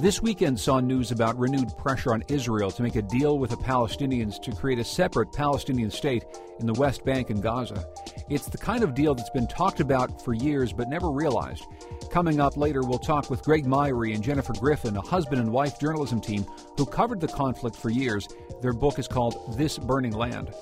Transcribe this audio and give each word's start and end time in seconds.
This 0.00 0.20
weekend 0.20 0.58
saw 0.58 0.80
news 0.80 1.12
about 1.12 1.38
renewed 1.38 1.76
pressure 1.78 2.12
on 2.12 2.24
Israel 2.26 2.68
to 2.72 2.82
make 2.82 2.96
a 2.96 3.02
deal 3.02 3.38
with 3.38 3.50
the 3.50 3.56
Palestinians 3.56 4.42
to 4.42 4.50
create 4.50 4.80
a 4.80 4.84
separate 4.84 5.32
Palestinian 5.32 5.88
state 5.88 6.24
in 6.58 6.66
the 6.66 6.72
West 6.72 7.04
Bank 7.04 7.30
and 7.30 7.40
Gaza. 7.40 7.86
It's 8.28 8.46
the 8.46 8.58
kind 8.58 8.82
of 8.82 8.96
deal 8.96 9.14
that's 9.14 9.30
been 9.30 9.46
talked 9.46 9.78
about 9.78 10.20
for 10.20 10.34
years 10.34 10.72
but 10.72 10.88
never 10.88 11.12
realized. 11.12 11.64
Coming 12.10 12.40
up 12.40 12.56
later, 12.56 12.82
we'll 12.82 12.98
talk 12.98 13.30
with 13.30 13.44
Greg 13.44 13.66
Myre 13.66 14.06
and 14.06 14.22
Jennifer 14.22 14.52
Griffin, 14.54 14.96
a 14.96 15.00
husband 15.00 15.40
and 15.40 15.52
wife 15.52 15.78
journalism 15.78 16.20
team 16.20 16.44
who 16.76 16.86
covered 16.86 17.20
the 17.20 17.28
conflict 17.28 17.76
for 17.76 17.90
years. 17.90 18.26
Their 18.62 18.72
book 18.72 18.98
is 18.98 19.06
called 19.06 19.56
This 19.56 19.78
Burning 19.78 20.12
Land. 20.12 20.52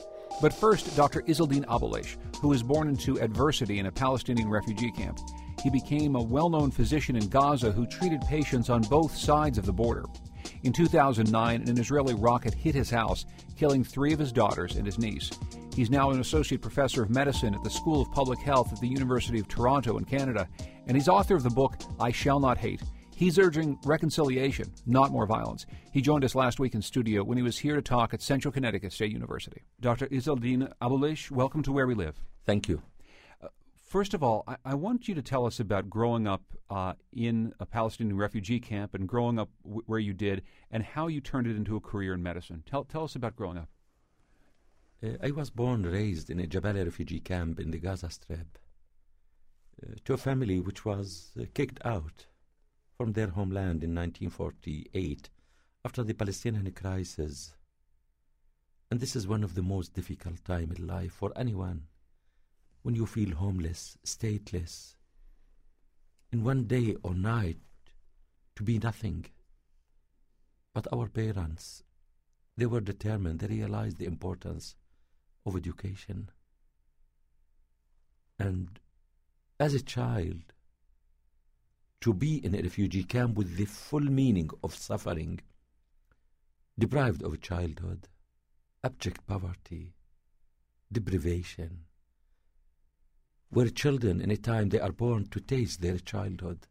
But 0.42 0.52
first, 0.52 0.94
Dr. 0.94 1.22
Izzeldin 1.22 1.64
Abuelaish, 1.64 2.16
who 2.42 2.48
was 2.48 2.62
born 2.62 2.86
into 2.86 3.18
adversity 3.18 3.78
in 3.78 3.86
a 3.86 3.92
Palestinian 3.92 4.50
refugee 4.50 4.90
camp. 4.90 5.18
He 5.62 5.70
became 5.70 6.16
a 6.16 6.22
well 6.22 6.50
known 6.50 6.70
physician 6.70 7.16
in 7.16 7.28
Gaza 7.28 7.70
who 7.70 7.86
treated 7.86 8.20
patients 8.22 8.68
on 8.68 8.82
both 8.82 9.16
sides 9.16 9.58
of 9.58 9.66
the 9.66 9.72
border. 9.72 10.04
In 10.64 10.72
2009, 10.72 11.68
an 11.68 11.78
Israeli 11.78 12.14
rocket 12.14 12.52
hit 12.52 12.74
his 12.74 12.90
house, 12.90 13.26
killing 13.56 13.84
three 13.84 14.12
of 14.12 14.18
his 14.18 14.32
daughters 14.32 14.76
and 14.76 14.84
his 14.84 14.98
niece. 14.98 15.30
He's 15.74 15.90
now 15.90 16.10
an 16.10 16.20
associate 16.20 16.60
professor 16.60 17.02
of 17.02 17.10
medicine 17.10 17.54
at 17.54 17.62
the 17.62 17.70
School 17.70 18.02
of 18.02 18.12
Public 18.12 18.40
Health 18.40 18.72
at 18.72 18.80
the 18.80 18.88
University 18.88 19.38
of 19.38 19.48
Toronto 19.48 19.98
in 19.98 20.04
Canada, 20.04 20.48
and 20.86 20.96
he's 20.96 21.08
author 21.08 21.36
of 21.36 21.42
the 21.44 21.50
book 21.50 21.76
I 21.98 22.10
Shall 22.10 22.40
Not 22.40 22.58
Hate. 22.58 22.82
He's 23.14 23.38
urging 23.38 23.78
reconciliation, 23.84 24.72
not 24.84 25.12
more 25.12 25.26
violence. 25.26 25.64
He 25.92 26.02
joined 26.02 26.24
us 26.24 26.34
last 26.34 26.58
week 26.58 26.74
in 26.74 26.82
studio 26.82 27.22
when 27.22 27.38
he 27.38 27.44
was 27.44 27.58
here 27.58 27.76
to 27.76 27.82
talk 27.82 28.12
at 28.12 28.20
Central 28.20 28.50
Connecticut 28.50 28.92
State 28.92 29.12
University. 29.12 29.62
Dr. 29.80 30.08
Izzeldin 30.08 30.72
Abuelaish, 30.82 31.30
welcome 31.30 31.62
to 31.62 31.72
Where 31.72 31.86
We 31.86 31.94
Live. 31.94 32.20
Thank 32.44 32.68
you. 32.68 32.82
First 33.92 34.14
of 34.14 34.22
all, 34.22 34.42
I, 34.48 34.56
I, 34.64 34.74
want 34.74 35.06
you 35.06 35.14
to 35.14 35.20
tell 35.20 35.44
us 35.44 35.60
about 35.60 35.90
growing 35.90 36.26
up 36.26 36.44
uh, 36.70 36.94
in 37.12 37.52
a 37.60 37.66
Palestinian 37.66 38.16
refugee 38.16 38.58
camp 38.58 38.94
and 38.94 39.06
growing 39.06 39.38
up 39.38 39.50
w- 39.64 39.82
where 39.84 39.98
you 39.98 40.14
did 40.14 40.40
and 40.70 40.82
how 40.82 41.08
you 41.08 41.20
turned 41.20 41.46
it 41.46 41.56
into 41.56 41.76
a 41.76 41.80
career 41.80 42.14
in 42.14 42.22
medicine. 42.22 42.62
Tell, 42.64 42.84
tell 42.84 43.04
us 43.04 43.16
about 43.16 43.36
growing 43.36 43.58
up. 43.58 43.68
Uh, 45.04 45.18
I 45.22 45.30
was 45.32 45.50
born 45.50 45.82
raised 45.82 46.30
in 46.30 46.40
a 46.40 46.46
Jabalia 46.46 46.86
refugee 46.86 47.20
camp 47.20 47.60
in 47.60 47.70
the 47.70 47.78
Gaza 47.78 48.08
Strip 48.08 48.58
uh, 49.82 49.96
to 50.06 50.14
a 50.14 50.16
family 50.16 50.58
which 50.58 50.86
was 50.86 51.32
uh, 51.38 51.44
kicked 51.52 51.78
out 51.84 52.24
from 52.96 53.12
their 53.12 53.28
homeland 53.28 53.84
in 53.84 53.94
1948 53.94 55.28
after 55.84 56.02
the 56.02 56.14
Palestinian 56.14 56.72
crisis. 56.72 57.52
And 58.90 59.00
this 59.00 59.14
is 59.14 59.28
one 59.28 59.44
of 59.44 59.54
the 59.54 59.60
most 59.60 59.92
difficult 59.92 60.42
time 60.46 60.72
in 60.74 60.86
life 60.86 61.12
for 61.12 61.30
anyone 61.36 61.88
when 62.82 62.94
you 62.94 63.06
feel 63.06 63.34
homeless, 63.34 63.96
stateless, 64.04 64.94
in 66.32 66.42
one 66.42 66.64
day 66.64 66.96
or 67.02 67.14
night 67.14 67.58
to 68.56 68.62
be 68.62 68.78
nothing. 68.78 69.26
But 70.74 70.86
our 70.92 71.08
parents, 71.08 71.82
they 72.56 72.66
were 72.66 72.80
determined, 72.80 73.40
they 73.40 73.46
realized 73.46 73.98
the 73.98 74.06
importance 74.06 74.74
of 75.44 75.56
education. 75.56 76.30
And 78.38 78.80
as 79.60 79.74
a 79.74 79.82
child, 79.82 80.42
to 82.00 82.12
be 82.12 82.44
in 82.44 82.54
a 82.54 82.62
refugee 82.62 83.04
camp 83.04 83.36
with 83.36 83.56
the 83.56 83.64
full 83.64 84.00
meaning 84.00 84.50
of 84.64 84.74
suffering, 84.74 85.40
deprived 86.76 87.22
of 87.22 87.40
childhood, 87.40 88.08
abject 88.82 89.24
poverty, 89.26 89.94
deprivation, 90.90 91.84
were 93.52 93.68
children 93.68 94.20
in 94.20 94.30
a 94.30 94.36
time 94.36 94.70
they 94.70 94.80
are 94.80 94.92
born 94.92 95.26
to 95.26 95.40
taste 95.40 95.82
their 95.82 95.98
childhood. 95.98 96.66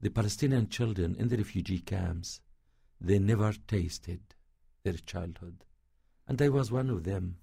The 0.00 0.10
Palestinian 0.10 0.68
children 0.68 1.16
in 1.18 1.28
the 1.28 1.38
refugee 1.38 1.80
camps, 1.80 2.40
they 3.00 3.18
never 3.18 3.54
tasted 3.66 4.20
their 4.84 4.94
childhood. 4.94 5.64
And 6.28 6.40
I 6.42 6.50
was 6.50 6.70
one 6.70 6.90
of 6.90 7.04
them. 7.04 7.38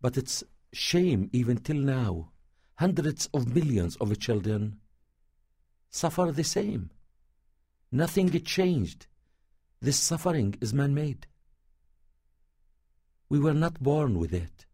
But 0.00 0.16
it's 0.16 0.44
shame 0.72 1.28
even 1.32 1.58
till 1.58 1.76
now. 1.76 2.30
Hundreds 2.76 3.28
of 3.34 3.52
millions 3.52 3.96
of 3.96 4.16
children 4.20 4.78
suffer 5.90 6.30
the 6.30 6.44
same. 6.44 6.90
Nothing 7.90 8.30
changed. 8.42 9.08
This 9.80 9.98
suffering 9.98 10.54
is 10.60 10.72
man 10.72 10.94
made. 10.94 11.26
We 13.28 13.40
were 13.40 13.54
not 13.54 13.82
born 13.82 14.18
with 14.18 14.32
it. 14.32 14.66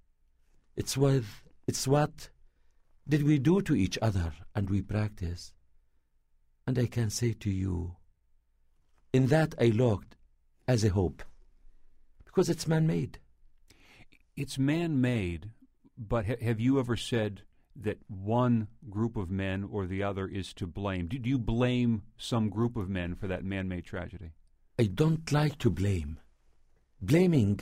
It's 0.76 0.96
with 0.96 1.43
it's 1.66 1.88
what 1.88 2.30
did 3.08 3.22
we 3.22 3.38
do 3.38 3.60
to 3.62 3.74
each 3.74 3.98
other 4.00 4.32
and 4.54 4.70
we 4.70 4.82
practice. 4.82 5.52
And 6.66 6.78
I 6.78 6.86
can 6.86 7.10
say 7.10 7.32
to 7.32 7.50
you, 7.50 7.96
in 9.12 9.26
that 9.28 9.54
I 9.60 9.66
looked 9.66 10.16
as 10.66 10.84
a 10.84 10.88
hope, 10.88 11.22
because 12.24 12.48
it's 12.48 12.66
man 12.66 12.86
made. 12.86 13.18
It's 14.36 14.58
man 14.58 15.00
made, 15.00 15.50
but 15.96 16.26
ha- 16.26 16.42
have 16.42 16.58
you 16.58 16.80
ever 16.80 16.96
said 16.96 17.42
that 17.76 17.98
one 18.08 18.68
group 18.88 19.16
of 19.16 19.30
men 19.30 19.68
or 19.70 19.86
the 19.86 20.02
other 20.02 20.26
is 20.26 20.52
to 20.54 20.66
blame? 20.66 21.06
Do, 21.06 21.18
do 21.18 21.28
you 21.28 21.38
blame 21.38 22.02
some 22.16 22.48
group 22.48 22.76
of 22.76 22.88
men 22.88 23.14
for 23.14 23.26
that 23.28 23.44
man 23.44 23.68
made 23.68 23.84
tragedy? 23.84 24.32
I 24.78 24.84
don't 24.84 25.30
like 25.30 25.58
to 25.58 25.70
blame. 25.70 26.18
Blaming 27.00 27.60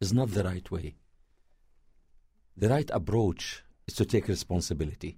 is 0.00 0.12
not 0.12 0.30
the 0.32 0.44
right 0.44 0.70
way. 0.70 0.96
The 2.58 2.68
right 2.68 2.90
approach 2.92 3.62
is 3.86 3.94
to 3.94 4.04
take 4.04 4.26
responsibility. 4.26 5.16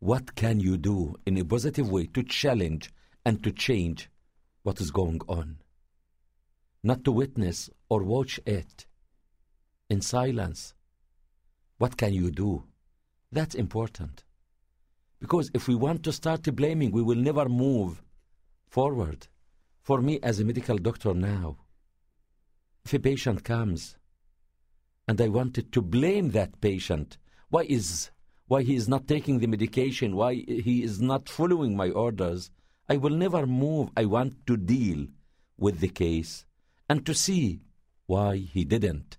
What 0.00 0.34
can 0.34 0.58
you 0.58 0.76
do 0.76 1.14
in 1.24 1.38
a 1.38 1.44
positive 1.44 1.88
way 1.88 2.06
to 2.06 2.24
challenge 2.24 2.90
and 3.24 3.40
to 3.44 3.52
change 3.52 4.10
what 4.64 4.80
is 4.80 4.90
going 4.90 5.20
on? 5.28 5.58
Not 6.82 7.04
to 7.04 7.12
witness 7.12 7.70
or 7.88 8.02
watch 8.02 8.40
it 8.46 8.86
in 9.88 10.00
silence. 10.00 10.74
What 11.78 11.96
can 11.96 12.12
you 12.12 12.32
do? 12.32 12.64
That's 13.30 13.54
important. 13.54 14.24
Because 15.20 15.52
if 15.54 15.68
we 15.68 15.76
want 15.76 16.02
to 16.02 16.12
start 16.12 16.42
blaming, 16.56 16.90
we 16.90 17.02
will 17.02 17.14
never 17.14 17.48
move 17.48 18.02
forward. 18.66 19.28
For 19.82 20.02
me, 20.02 20.18
as 20.20 20.40
a 20.40 20.44
medical 20.44 20.78
doctor 20.78 21.14
now, 21.14 21.58
if 22.84 22.92
a 22.92 22.98
patient 22.98 23.44
comes 23.44 23.94
and 25.06 25.20
I 25.20 25.28
wanted 25.28 25.72
to 25.72 25.82
blame 25.82 26.30
that 26.30 26.60
patient. 26.60 27.18
Why 27.48 27.62
is 27.62 28.10
why 28.46 28.62
he 28.62 28.74
is 28.74 28.88
not 28.88 29.08
taking 29.08 29.38
the 29.38 29.46
medication? 29.46 30.16
Why 30.16 30.34
he 30.34 30.82
is 30.82 31.00
not 31.00 31.28
following 31.28 31.76
my 31.76 31.90
orders? 31.90 32.50
I 32.88 32.96
will 32.98 33.10
never 33.10 33.46
move. 33.46 33.90
I 33.96 34.04
want 34.04 34.46
to 34.46 34.56
deal 34.56 35.06
with 35.56 35.80
the 35.80 35.88
case 35.88 36.44
and 36.88 37.06
to 37.06 37.14
see 37.14 37.62
why 38.06 38.36
he 38.36 38.64
didn't 38.64 39.16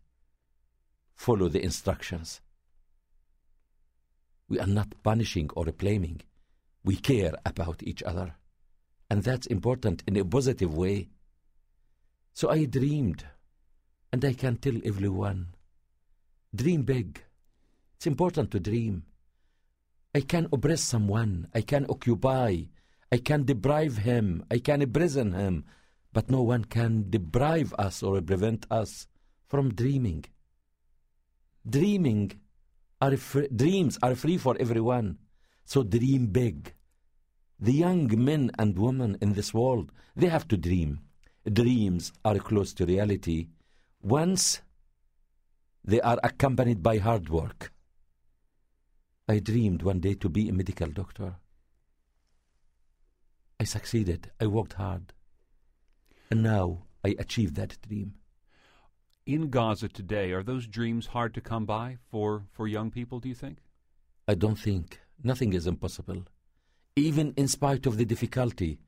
follow 1.16 1.50
the 1.50 1.63
instructions. 1.63 2.41
We 4.47 4.59
are 4.59 4.67
not 4.67 4.94
punishing 5.02 5.50
or 5.56 5.66
blaming. 5.66 6.22
We 6.84 6.97
care 6.97 7.34
about 7.46 7.81
each 7.81 8.03
other. 8.03 8.35
And 9.09 9.23
that's 9.23 9.47
important 9.47 10.03
in 10.08 10.17
a 10.17 10.26
positive 10.26 10.76
way. 10.76 11.09
So 12.34 12.49
I 12.49 12.66
dreamed, 12.66 13.26
and 14.11 14.23
I 14.23 14.34
can 14.34 14.58
tell 14.58 14.76
everyone 14.84 15.55
Dream 16.55 16.84
big. 16.84 17.22
It's 17.97 18.07
important 18.07 18.52
to 18.52 18.59
dream. 18.59 19.03
I 20.13 20.22
can 20.22 20.47
oppress 20.53 20.81
someone. 20.81 21.47
I 21.53 21.61
can 21.61 21.85
occupy. 21.90 22.61
I 23.11 23.17
can 23.17 23.43
deprive 23.43 23.97
him. 23.97 24.46
I 24.49 24.59
can 24.59 24.81
imprison 24.81 25.34
him. 25.34 25.66
But 26.13 26.29
no 26.29 26.41
one 26.41 26.63
can 26.63 27.09
deprive 27.09 27.73
us 27.78 28.02
or 28.02 28.22
prevent 28.22 28.66
us 28.72 29.07
from 29.47 29.73
dreaming. 29.73 30.25
Dreaming 31.67 32.40
are 33.01 33.17
dreams 33.53 33.99
are 34.01 34.16
free 34.16 34.37
for 34.37 34.55
everyone. 34.58 35.17
So 35.66 35.84
dream 35.84 36.28
big. 36.28 36.73
The 37.59 37.73
young 37.73 38.23
men 38.23 38.51
and 38.58 38.78
women 38.78 39.17
in 39.22 39.34
this 39.34 39.53
world, 39.53 39.91
they 40.16 40.28
have 40.28 40.47
to 40.49 40.58
dream. 40.58 41.01
Dreams 41.51 42.13
are 42.23 42.40
close 42.40 42.73
to 42.75 42.85
reality. 42.85 43.47
Once 44.01 44.61
they 45.85 46.02
are 46.02 46.20
accompanied 46.23 46.82
by 46.82 46.97
hard 46.97 47.29
work. 47.29 47.72
I 49.28 49.40
dreamed 49.40 49.84
one 49.84 49.99
day 49.99 50.16
to 50.16 50.29
be 50.29 50.49
a 50.49 50.53
medical 50.53 50.87
doctor. 50.87 51.35
I 53.59 53.64
succeeded. 53.66 54.32
I 54.41 54.47
worked 54.47 54.73
hard. 54.73 55.14
And 56.32 56.41
now 56.43 56.84
I 57.03 57.16
achieved 57.20 57.55
that 57.55 57.78
dream. 57.87 58.16
In 59.26 59.49
Gaza 59.49 59.87
today, 59.87 60.32
are 60.32 60.43
those 60.43 60.67
dreams 60.67 61.08
hard 61.08 61.34
to 61.35 61.41
come 61.41 61.66
by 61.66 61.97
for, 62.11 62.43
for 62.52 62.67
young 62.67 62.91
people, 62.91 63.20
do 63.20 63.29
you 63.29 63.35
think? 63.35 63.59
I 64.28 64.35
don't 64.35 64.59
think. 64.59 64.99
Nothing 65.23 65.53
is 65.53 65.66
impossible. 65.67 66.26
Even 66.96 67.34
in 67.37 67.47
spite 67.47 67.85
of 67.85 67.97
the 67.97 68.05
difficulty, 68.05 68.79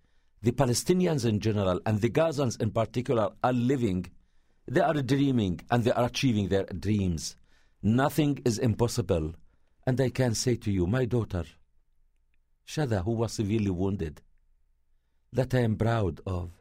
the 0.42 0.52
Palestinians 0.52 1.26
in 1.26 1.40
general 1.40 1.80
and 1.86 2.02
the 2.02 2.10
Gazans 2.10 2.60
in 2.62 2.72
particular 2.72 3.32
are 3.44 3.54
living, 3.54 4.08
they 4.68 4.82
are 4.82 5.02
dreaming 5.02 5.62
and 5.72 5.84
they 5.84 5.92
are 5.92 6.06
achieving 6.06 6.50
their 6.50 6.66
dreams. 6.66 7.36
Nothing 7.82 8.42
is 8.44 8.60
impossible. 8.60 9.34
And 9.86 10.00
I 10.02 10.10
can 10.10 10.36
say 10.36 10.56
to 10.58 10.72
you, 10.72 10.86
my 10.86 11.06
daughter, 11.06 11.46
Shatha, 12.68 13.04
who 13.04 13.12
was 13.12 13.34
severely 13.34 13.70
wounded, 13.70 14.22
that 15.32 15.54
I 15.54 15.60
am 15.60 15.78
proud 15.78 16.20
of, 16.26 16.52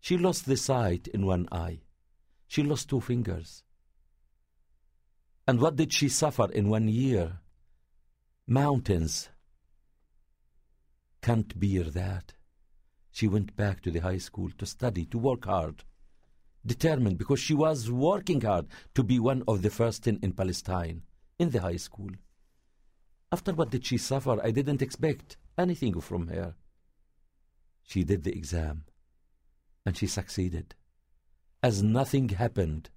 she 0.00 0.16
lost 0.16 0.46
the 0.46 0.56
sight 0.56 1.06
in 1.08 1.26
one 1.26 1.48
eye. 1.52 1.80
She 2.48 2.62
lost 2.62 2.88
two 2.88 3.00
fingers. 3.00 3.62
And 5.46 5.60
what 5.60 5.76
did 5.76 5.92
she 5.92 6.08
suffer 6.08 6.50
in 6.50 6.68
one 6.68 6.88
year? 6.88 7.40
Mountains 8.46 9.28
can't 11.20 11.58
bear 11.58 11.84
that. 11.84 12.32
She 13.10 13.28
went 13.28 13.54
back 13.54 13.82
to 13.82 13.90
the 13.90 14.00
high 14.00 14.18
school 14.18 14.50
to 14.58 14.66
study, 14.66 15.04
to 15.06 15.18
work 15.18 15.44
hard, 15.44 15.84
determined 16.64 17.18
because 17.18 17.40
she 17.40 17.54
was 17.54 17.90
working 17.90 18.40
hard 18.40 18.66
to 18.94 19.02
be 19.02 19.18
one 19.18 19.42
of 19.48 19.62
the 19.62 19.70
first 19.70 20.06
in, 20.06 20.18
in 20.22 20.32
Palestine 20.32 21.02
in 21.38 21.50
the 21.50 21.60
high 21.60 21.76
school. 21.76 22.10
After 23.30 23.52
what 23.52 23.70
did 23.70 23.86
she 23.86 23.98
suffer? 23.98 24.40
I 24.42 24.50
didn't 24.50 24.82
expect 24.82 25.36
anything 25.58 26.00
from 26.00 26.28
her. 26.28 26.54
She 27.82 28.04
did 28.04 28.22
the 28.24 28.32
exam 28.32 28.84
and 29.84 29.96
she 29.96 30.06
succeeded. 30.06 30.74
As 31.62 31.82
nothing 31.82 32.28
happened, 32.30 32.90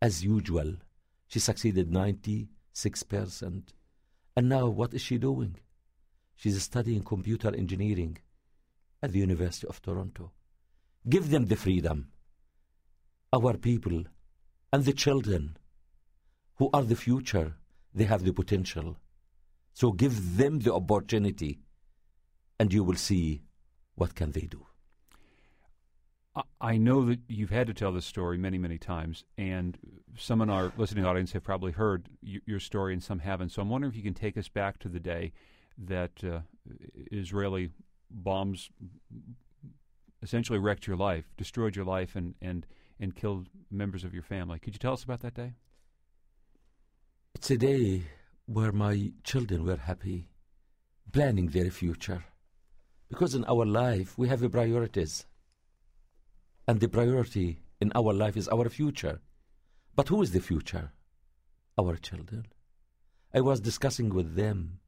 as 0.00 0.24
usual, 0.24 0.74
she 1.26 1.38
succeeded 1.40 1.90
96%. 1.90 2.48
And 4.36 4.48
now 4.48 4.68
what 4.68 4.94
is 4.94 5.02
she 5.02 5.18
doing? 5.18 5.56
She's 6.36 6.62
studying 6.62 7.02
computer 7.02 7.54
engineering 7.54 8.18
at 9.02 9.12
the 9.12 9.18
University 9.18 9.66
of 9.66 9.82
Toronto. 9.82 10.30
Give 11.08 11.28
them 11.30 11.46
the 11.46 11.56
freedom. 11.56 12.08
Our 13.32 13.56
people 13.56 14.04
and 14.72 14.84
the 14.84 14.92
children 14.92 15.56
who 16.56 16.70
are 16.72 16.82
the 16.82 16.96
future, 16.96 17.54
they 17.94 18.04
have 18.04 18.24
the 18.24 18.32
potential. 18.32 18.96
So 19.74 19.92
give 19.92 20.36
them 20.36 20.60
the 20.60 20.74
opportunity 20.74 21.60
and 22.58 22.72
you 22.72 22.82
will 22.82 22.96
see 22.96 23.42
what 23.94 24.14
can 24.14 24.32
they 24.32 24.42
do. 24.42 24.66
I 26.60 26.76
know 26.76 27.04
that 27.06 27.20
you've 27.28 27.50
had 27.50 27.66
to 27.66 27.74
tell 27.74 27.92
this 27.92 28.06
story 28.06 28.38
many, 28.38 28.58
many 28.58 28.78
times, 28.78 29.24
and 29.36 29.76
some 30.16 30.40
in 30.40 30.50
our 30.50 30.72
listening 30.76 31.04
audience 31.04 31.32
have 31.32 31.42
probably 31.42 31.72
heard 31.72 32.08
your 32.22 32.60
story 32.60 32.92
and 32.92 33.02
some 33.02 33.18
haven't. 33.18 33.50
So 33.50 33.62
I'm 33.62 33.68
wondering 33.68 33.92
if 33.92 33.96
you 33.96 34.04
can 34.04 34.14
take 34.14 34.36
us 34.36 34.48
back 34.48 34.78
to 34.80 34.88
the 34.88 35.00
day 35.00 35.32
that 35.76 36.22
uh, 36.22 36.40
Israeli 37.10 37.70
bombs 38.10 38.70
essentially 40.22 40.58
wrecked 40.58 40.86
your 40.86 40.96
life, 40.96 41.24
destroyed 41.36 41.76
your 41.76 41.84
life, 41.84 42.14
and, 42.14 42.34
and, 42.40 42.66
and 43.00 43.14
killed 43.14 43.48
members 43.70 44.04
of 44.04 44.14
your 44.14 44.22
family. 44.22 44.58
Could 44.58 44.74
you 44.74 44.78
tell 44.78 44.92
us 44.92 45.04
about 45.04 45.20
that 45.20 45.34
day? 45.34 45.54
It's 47.34 47.50
a 47.50 47.56
day 47.56 48.02
where 48.46 48.72
my 48.72 49.12
children 49.22 49.64
were 49.64 49.76
happy, 49.76 50.28
planning 51.12 51.48
their 51.48 51.70
future. 51.70 52.24
Because 53.08 53.34
in 53.34 53.44
our 53.44 53.64
life, 53.64 54.18
we 54.18 54.28
have 54.28 54.50
priorities. 54.50 55.26
And 56.66 56.80
the 56.80 56.88
priority 56.88 57.60
in 57.80 57.92
our 57.94 58.12
life 58.12 58.36
is 58.36 58.48
our 58.48 58.68
future. 58.68 59.20
But 59.94 60.08
who 60.08 60.22
is 60.22 60.32
the 60.32 60.40
future? 60.40 60.92
Our 61.78 61.96
children. 61.96 62.46
I 63.32 63.40
was 63.40 63.60
discussing 63.60 64.08
with 64.10 64.34
them 64.34 64.80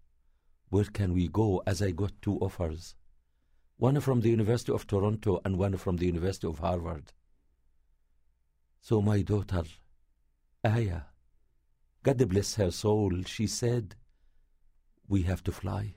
where 0.71 0.85
can 0.85 1.13
we 1.13 1.29
go 1.29 1.63
as 1.67 1.83
I 1.83 1.91
got 1.91 2.13
two 2.23 2.39
offers 2.39 2.95
one 3.81 3.99
from 3.99 4.21
the 4.21 4.29
University 4.29 4.71
of 4.73 4.87
Toronto 4.87 5.41
and 5.43 5.57
one 5.57 5.75
from 5.79 5.97
the 5.97 6.05
University 6.05 6.47
of 6.47 6.59
Harvard. 6.59 7.15
So 8.81 9.03
my 9.03 9.23
daughter, 9.23 9.63
Aya, 10.65 11.03
God 12.03 12.29
bless 12.29 12.55
her 12.55 12.71
soul, 12.71 13.23
she 13.27 13.47
said, 13.47 13.95
We 15.09 15.23
have 15.23 15.43
to 15.45 15.53
fly. 15.53 15.95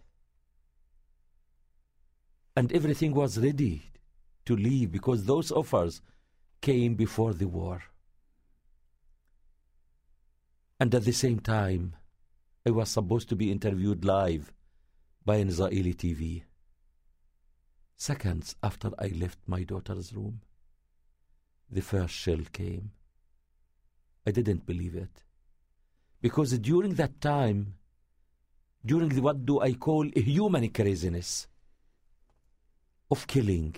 And 2.55 2.71
everything 2.71 3.13
was 3.13 3.37
ready 3.37 3.83
to 4.45 4.55
leave 4.55 4.91
because 4.91 5.25
those 5.25 5.51
offers 5.51 6.01
came 6.61 6.95
before 6.95 7.33
the 7.33 7.47
war. 7.47 7.81
And 10.79 10.93
at 10.93 11.05
the 11.05 11.13
same 11.13 11.39
time, 11.39 11.95
I 12.65 12.71
was 12.71 12.89
supposed 12.89 13.29
to 13.29 13.35
be 13.35 13.51
interviewed 13.51 14.05
live 14.05 14.53
by 15.25 15.37
an 15.37 15.47
Israeli 15.49 15.93
TV. 15.93 16.43
Seconds 17.95 18.55
after 18.61 18.91
I 18.99 19.07
left 19.07 19.39
my 19.47 19.63
daughter's 19.63 20.13
room, 20.13 20.41
the 21.73 21.81
first 21.81 22.13
shell 22.13 22.43
came. 22.51 22.91
I 24.25 24.31
didn't 24.31 24.65
believe 24.65 24.95
it. 24.95 25.23
Because 26.21 26.57
during 26.59 26.93
that 26.95 27.19
time, 27.19 27.75
during 28.85 29.09
the, 29.09 29.21
what 29.21 29.45
do 29.45 29.59
I 29.59 29.73
call 29.73 30.07
a 30.15 30.21
human 30.21 30.69
craziness 30.69 31.47
of 33.11 33.27
killing, 33.27 33.75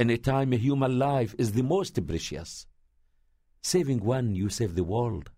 in 0.00 0.10
a 0.10 0.16
time 0.16 0.52
a 0.52 0.56
human 0.56 0.98
life 0.98 1.34
is 1.38 1.52
the 1.52 1.62
most 1.62 2.04
precious. 2.06 2.66
Saving 3.62 4.00
one, 4.04 4.34
you 4.34 4.48
save 4.48 4.74
the 4.74 4.84
world. 4.84 5.30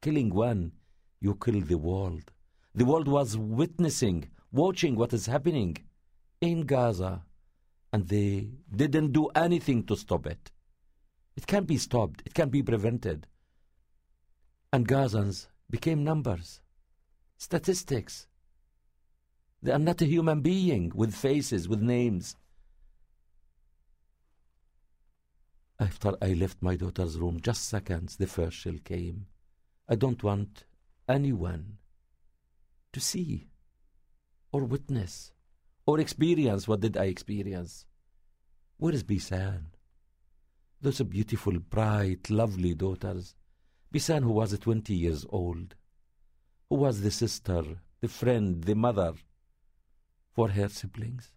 Killing 0.00 0.30
one, 0.32 0.72
you 1.20 1.34
kill 1.42 1.60
the 1.60 1.78
world. 1.78 2.30
The 2.74 2.84
world 2.84 3.08
was 3.08 3.36
witnessing, 3.36 4.28
watching 4.52 4.96
what 4.96 5.12
is 5.12 5.26
happening 5.26 5.76
in 6.40 6.62
Gaza, 6.62 7.22
and 7.92 8.08
they 8.08 8.50
didn't 8.74 9.12
do 9.12 9.28
anything 9.34 9.84
to 9.84 9.96
stop 9.96 10.26
it. 10.26 10.50
It 11.36 11.46
can't 11.46 11.66
be 11.66 11.78
stopped, 11.78 12.22
it 12.24 12.34
can't 12.34 12.50
be 12.50 12.62
prevented. 12.62 13.26
And 14.72 14.86
Gazans 14.88 15.48
became 15.70 16.04
numbers, 16.04 16.60
statistics. 17.36 18.26
They 19.62 19.72
are 19.72 19.78
not 19.78 20.02
a 20.02 20.06
human 20.06 20.42
being 20.42 20.92
with 20.94 21.14
faces, 21.14 21.68
with 21.68 21.80
names. 21.80 22.36
After 25.80 26.14
I 26.22 26.34
left 26.34 26.62
my 26.62 26.76
daughter's 26.76 27.18
room, 27.18 27.40
just 27.40 27.68
seconds, 27.68 28.16
the 28.16 28.26
first 28.26 28.56
shell 28.56 28.78
came. 28.84 29.26
I 29.88 29.96
don't 29.96 30.22
want 30.22 30.64
anyone 31.08 31.78
to 32.92 33.00
see 33.00 33.48
or 34.52 34.64
witness 34.64 35.32
or 35.86 35.98
experience 36.00 36.66
what 36.68 36.80
did 36.80 36.96
I 36.96 37.04
experience. 37.04 37.86
Where 38.78 38.94
is 38.94 39.02
Bisan? 39.02 39.73
Those 40.84 41.00
beautiful, 41.00 41.58
bright, 41.60 42.28
lovely 42.28 42.74
daughters. 42.74 43.34
Bisan 43.90 44.22
who 44.22 44.32
was 44.32 44.58
20 44.58 44.92
years 44.92 45.24
old, 45.30 45.76
who 46.68 46.76
was 46.76 47.00
the 47.00 47.10
sister, 47.10 47.64
the 48.02 48.08
friend, 48.08 48.62
the 48.62 48.74
mother 48.74 49.14
for 50.34 50.50
her 50.50 50.68
siblings. 50.68 51.32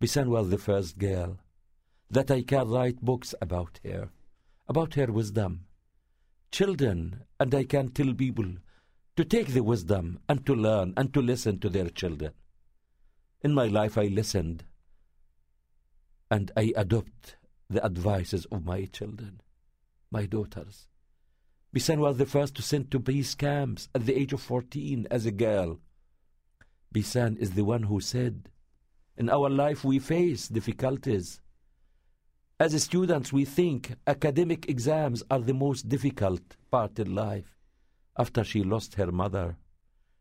Bisan 0.00 0.30
was 0.30 0.48
the 0.48 0.56
first 0.56 0.96
girl 0.96 1.36
that 2.08 2.30
I 2.30 2.40
can 2.40 2.66
write 2.70 3.02
books 3.02 3.34
about 3.42 3.78
her, 3.84 4.08
about 4.66 4.94
her 4.94 5.12
wisdom. 5.12 5.66
Children, 6.50 7.24
and 7.38 7.54
I 7.54 7.64
can 7.64 7.90
tell 7.90 8.14
people 8.14 8.54
to 9.16 9.24
take 9.26 9.48
the 9.48 9.62
wisdom 9.62 10.18
and 10.30 10.46
to 10.46 10.54
learn 10.54 10.94
and 10.96 11.12
to 11.12 11.20
listen 11.20 11.58
to 11.58 11.68
their 11.68 11.90
children. 11.90 12.32
In 13.42 13.52
my 13.52 13.66
life, 13.66 13.98
I 13.98 14.04
listened 14.04 14.64
and 16.30 16.50
I 16.56 16.72
adopt 16.74 17.36
the 17.70 17.84
advices 17.84 18.44
of 18.46 18.66
my 18.66 18.84
children, 18.86 19.40
my 20.10 20.26
daughters. 20.26 20.88
Bisan 21.72 22.00
was 22.00 22.16
the 22.16 22.26
first 22.26 22.56
to 22.56 22.62
send 22.62 22.90
to 22.90 22.98
peace 22.98 23.36
camps 23.36 23.88
at 23.94 24.04
the 24.04 24.18
age 24.18 24.32
of 24.32 24.42
14 24.42 25.06
as 25.08 25.24
a 25.24 25.30
girl. 25.30 25.78
Bisan 26.92 27.36
is 27.36 27.52
the 27.52 27.64
one 27.64 27.84
who 27.84 28.00
said, 28.00 28.50
In 29.16 29.30
our 29.30 29.48
life, 29.48 29.84
we 29.84 30.00
face 30.00 30.48
difficulties. 30.48 31.40
As 32.58 32.82
students, 32.82 33.32
we 33.32 33.44
think 33.44 33.94
academic 34.04 34.68
exams 34.68 35.22
are 35.30 35.40
the 35.40 35.54
most 35.54 35.88
difficult 35.88 36.42
part 36.72 36.98
in 36.98 37.14
life. 37.14 37.56
After 38.18 38.42
she 38.42 38.64
lost 38.64 38.96
her 38.96 39.12
mother, 39.12 39.56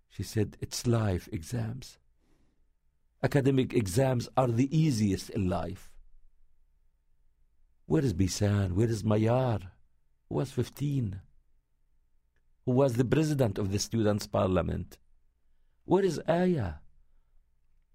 she 0.08 0.22
said, 0.22 0.56
It's 0.62 0.86
life 0.86 1.28
exams. 1.32 1.98
Academic 3.24 3.74
exams 3.74 4.30
are 4.38 4.48
the 4.48 4.70
easiest 4.78 5.32
in 5.32 5.50
life. 5.50 5.89
Where 7.90 8.06
is 8.06 8.14
Bisan? 8.14 8.76
Where 8.76 8.88
is 8.88 9.04
Mayar? 9.04 9.62
Who 10.30 10.36
was 10.36 10.52
15? 10.52 11.22
Who 12.66 12.72
was 12.72 12.94
the 12.94 13.04
president 13.04 13.58
of 13.58 13.72
the 13.72 13.80
Students' 13.80 14.28
Parliament? 14.28 15.00
Where 15.86 16.06
is 16.06 16.22
Aya? 16.28 16.74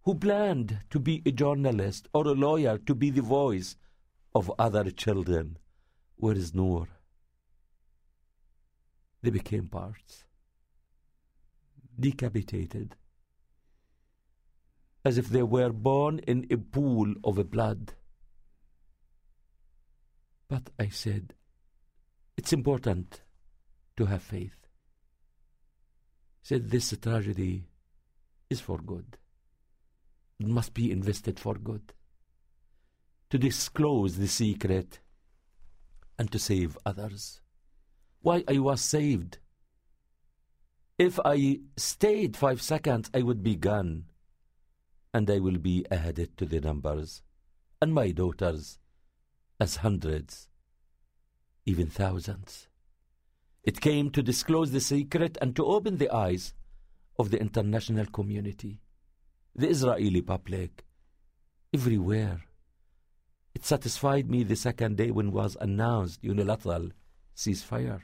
who 0.03 0.15
planned 0.15 0.81
to 0.91 0.99
be 0.99 1.23
a 1.25 1.31
journalist 1.31 2.09
or 2.13 2.27
a 2.27 2.33
lawyer 2.33 2.77
to 2.77 2.95
be 2.95 3.09
the 3.11 3.23
voice 3.23 3.77
of 4.35 4.53
other 4.59 4.91
children. 4.91 5.59
Where 6.17 6.35
is 6.35 6.55
Noor? 6.55 6.89
They 9.23 9.31
became 9.31 9.69
parts, 9.69 10.25
decapitated, 11.99 12.97
as 15.05 15.19
if 15.19 15.29
they 15.29 15.45
were 15.45 15.71
born 15.71 16.19
in 16.19 16.47
a 16.51 16.57
pool 16.57 17.15
of 17.23 17.51
blood. 17.51 17.95
But 20.49 20.71
I 20.79 20.89
said, 20.89 21.35
it's 22.37 22.53
important 22.53 23.23
to 23.97 24.07
have 24.07 24.23
faith. 24.23 24.57
Said 26.43 26.71
this 26.71 26.95
tragedy 27.01 27.69
is 28.51 28.61
for 28.61 28.79
good. 28.79 29.17
It 30.39 30.47
must 30.47 30.75
be 30.75 30.91
invested 30.91 31.39
for 31.39 31.55
good. 31.55 31.93
To 33.31 33.39
disclose 33.39 34.17
the 34.17 34.29
secret 34.29 35.01
and 36.19 36.31
to 36.31 36.39
save 36.39 36.77
others. 36.85 37.41
Why 38.21 38.45
I 38.49 38.59
was 38.59 38.81
saved. 38.81 39.39
If 40.99 41.19
I 41.25 41.61
stayed 41.77 42.37
five 42.37 42.63
seconds, 42.63 43.11
I 43.15 43.23
would 43.23 43.43
be 43.43 43.57
gone. 43.57 44.05
And 45.13 45.31
I 45.31 45.39
will 45.39 45.59
be 45.59 45.87
added 45.91 46.37
to 46.37 46.45
the 46.45 46.61
numbers. 46.61 47.23
And 47.81 47.95
my 47.95 48.11
daughters 48.11 48.79
as 49.61 49.77
hundreds, 49.77 50.49
even 51.65 51.87
thousands. 51.87 52.69
It 53.63 53.81
came 53.81 54.11
to 54.11 54.23
disclose 54.23 54.73
the 54.73 54.81
secret 54.81 55.39
and 55.41 55.57
to 55.57 55.65
open 55.65 55.97
the 55.97 56.11
eyes 56.11 56.53
of 57.19 57.31
the 57.31 57.41
international 57.41 58.07
community, 58.07 58.81
the 59.55 59.69
Israeli 59.69 60.21
public, 60.21 60.85
everywhere. 61.73 62.43
It 63.55 63.65
satisfied 63.65 64.29
me 64.29 64.43
the 64.43 64.57
second 64.57 64.97
day 64.97 65.11
when 65.11 65.31
was 65.31 65.57
announced 65.61 66.25
unilateral 66.25 66.91
ceasefire. 67.37 68.03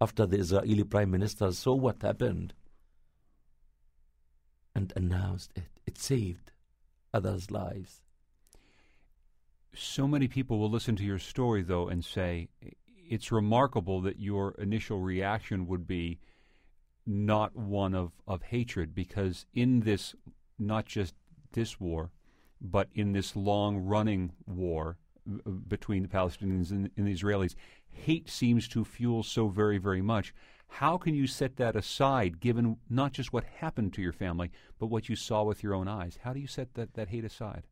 After 0.00 0.26
the 0.26 0.38
Israeli 0.38 0.84
Prime 0.84 1.10
Minister 1.10 1.50
saw 1.52 1.74
what 1.74 2.02
happened 2.02 2.54
and 4.74 4.92
announced 4.96 5.52
it, 5.56 5.68
it 5.86 5.98
saved 5.98 6.52
others' 7.12 7.50
lives. 7.50 8.02
So 9.74 10.08
many 10.08 10.28
people 10.28 10.58
will 10.58 10.70
listen 10.70 10.96
to 10.96 11.04
your 11.04 11.18
story, 11.18 11.62
though, 11.62 11.88
and 11.88 12.04
say, 12.04 12.48
it's 13.08 13.32
remarkable 13.32 14.00
that 14.02 14.18
your 14.18 14.52
initial 14.58 15.00
reaction 15.00 15.66
would 15.66 15.86
be 15.86 16.18
not 17.06 17.56
one 17.56 17.94
of, 17.94 18.12
of 18.26 18.42
hatred, 18.42 18.94
because 18.94 19.46
in 19.54 19.80
this, 19.80 20.14
not 20.58 20.86
just 20.86 21.14
this 21.52 21.80
war, 21.80 22.10
but 22.60 22.88
in 22.94 23.12
this 23.12 23.34
long 23.34 23.78
running 23.78 24.32
war 24.46 24.98
uh, 25.28 25.50
between 25.50 26.02
the 26.02 26.08
Palestinians 26.08 26.70
and, 26.70 26.90
and 26.96 27.06
the 27.06 27.14
Israelis, 27.14 27.54
hate 27.90 28.28
seems 28.28 28.68
to 28.68 28.84
fuel 28.84 29.22
so 29.22 29.48
very, 29.48 29.78
very 29.78 30.02
much. 30.02 30.34
How 30.68 30.98
can 30.98 31.14
you 31.14 31.26
set 31.26 31.56
that 31.56 31.74
aside, 31.74 32.38
given 32.38 32.76
not 32.88 33.12
just 33.12 33.32
what 33.32 33.44
happened 33.44 33.92
to 33.94 34.02
your 34.02 34.12
family, 34.12 34.52
but 34.78 34.86
what 34.86 35.08
you 35.08 35.16
saw 35.16 35.42
with 35.42 35.62
your 35.64 35.74
own 35.74 35.88
eyes? 35.88 36.18
How 36.22 36.32
do 36.32 36.38
you 36.38 36.46
set 36.46 36.74
that, 36.74 36.94
that 36.94 37.08
hate 37.08 37.24
aside? 37.24 37.64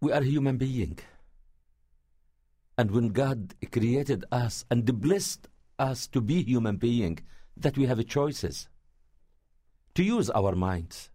We 0.00 0.12
are 0.12 0.22
human 0.22 0.56
beings. 0.56 1.00
And 2.78 2.90
when 2.90 3.08
God 3.08 3.54
created 3.70 4.24
us 4.30 4.64
and 4.70 4.84
blessed 5.00 5.48
us 5.78 6.06
to 6.08 6.20
be 6.20 6.42
human 6.42 6.76
being, 6.76 7.20
that 7.56 7.78
we 7.78 7.86
have 7.86 8.06
choices 8.06 8.68
to 9.94 10.02
use 10.02 10.28
our 10.30 10.54
minds. 10.54 11.10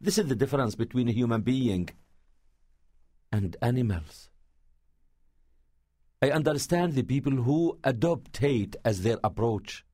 This 0.00 0.18
is 0.18 0.26
the 0.26 0.34
difference 0.34 0.74
between 0.74 1.08
a 1.08 1.12
human 1.12 1.40
being 1.40 1.88
and 3.32 3.56
animals. 3.62 4.28
I 6.20 6.30
understand 6.30 6.92
the 6.92 7.02
people 7.02 7.32
who 7.32 7.78
adopt 7.82 8.36
hate 8.36 8.76
as 8.84 9.02
their 9.02 9.18
approach. 9.24 9.84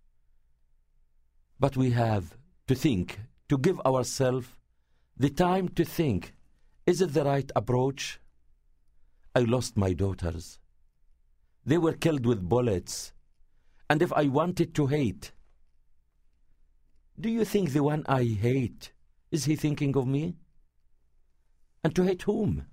But 1.60 1.76
we 1.76 1.90
have 1.90 2.36
to 2.66 2.74
think, 2.74 3.20
to 3.48 3.56
give 3.56 3.80
ourselves 3.80 4.48
the 5.16 5.30
time 5.30 5.68
to 5.70 5.84
think 5.84 6.34
is 6.90 7.00
it 7.00 7.12
the 7.14 7.24
right 7.24 7.50
approach? 7.54 8.20
I 9.36 9.40
lost 9.40 9.76
my 9.76 9.92
daughters. 9.92 10.58
They 11.64 11.78
were 11.78 11.92
killed 11.92 12.26
with 12.26 12.48
bullets. 12.48 13.12
And 13.88 14.02
if 14.02 14.12
I 14.12 14.24
wanted 14.26 14.74
to 14.74 14.88
hate, 14.88 15.30
do 17.18 17.28
you 17.28 17.44
think 17.44 17.70
the 17.70 17.84
one 17.84 18.04
I 18.08 18.24
hate, 18.24 18.92
is 19.30 19.44
he 19.44 19.54
thinking 19.54 19.96
of 19.96 20.08
me? 20.08 20.34
And 21.84 21.94
to 21.94 22.02
hate 22.02 22.22
whom? 22.22 22.66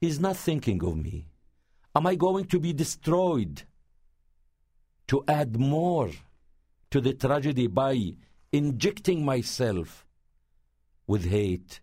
He's 0.00 0.18
not 0.18 0.36
thinking 0.36 0.82
of 0.82 0.96
me. 0.96 1.28
Am 1.94 2.08
I 2.08 2.16
going 2.16 2.46
to 2.46 2.58
be 2.58 2.72
destroyed? 2.72 3.62
To 5.06 5.22
add 5.28 5.60
more 5.60 6.10
to 6.90 7.00
the 7.00 7.14
tragedy 7.14 7.68
by 7.68 8.14
injecting 8.50 9.24
myself 9.24 10.04
with 11.06 11.26
hate 11.26 11.80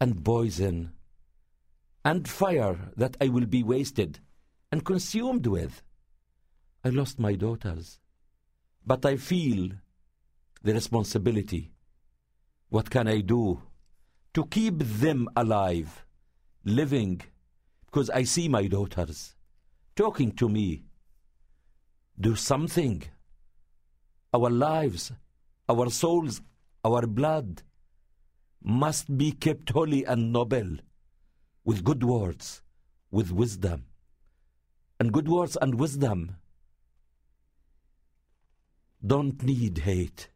and 0.00 0.24
poison 0.24 0.92
and 2.04 2.28
fire 2.28 2.90
that 2.96 3.16
I 3.20 3.28
will 3.28 3.46
be 3.46 3.62
wasted 3.62 4.20
and 4.70 4.84
consumed 4.84 5.46
with. 5.46 5.82
I 6.84 6.90
lost 6.90 7.18
my 7.18 7.34
daughters, 7.34 7.98
but 8.86 9.04
I 9.04 9.16
feel 9.16 9.70
the 10.62 10.74
responsibility. 10.74 11.72
What 12.68 12.90
can 12.90 13.08
I 13.08 13.20
do 13.20 13.62
to 14.34 14.44
keep 14.46 14.78
them 14.78 15.28
alive, 15.34 16.04
living, 16.64 17.20
because 17.86 18.10
I 18.10 18.22
see 18.24 18.48
my 18.48 18.66
daughters 18.66 19.34
talking 19.96 20.30
to 20.32 20.48
me. 20.48 20.84
Do 22.20 22.36
something. 22.36 23.02
Our 24.32 24.50
lives, 24.50 25.10
our 25.68 25.90
souls, 25.90 26.40
our 26.84 27.06
blood 27.06 27.62
must 28.62 29.16
be 29.16 29.32
kept 29.32 29.70
holy 29.70 30.04
and 30.04 30.32
noble 30.32 30.78
with 31.64 31.84
good 31.84 32.02
words, 32.02 32.62
with 33.10 33.30
wisdom. 33.30 33.84
And 34.98 35.12
good 35.12 35.28
words 35.28 35.56
and 35.60 35.78
wisdom 35.78 36.36
don't 39.06 39.42
need 39.42 39.78
hate. 39.78 40.28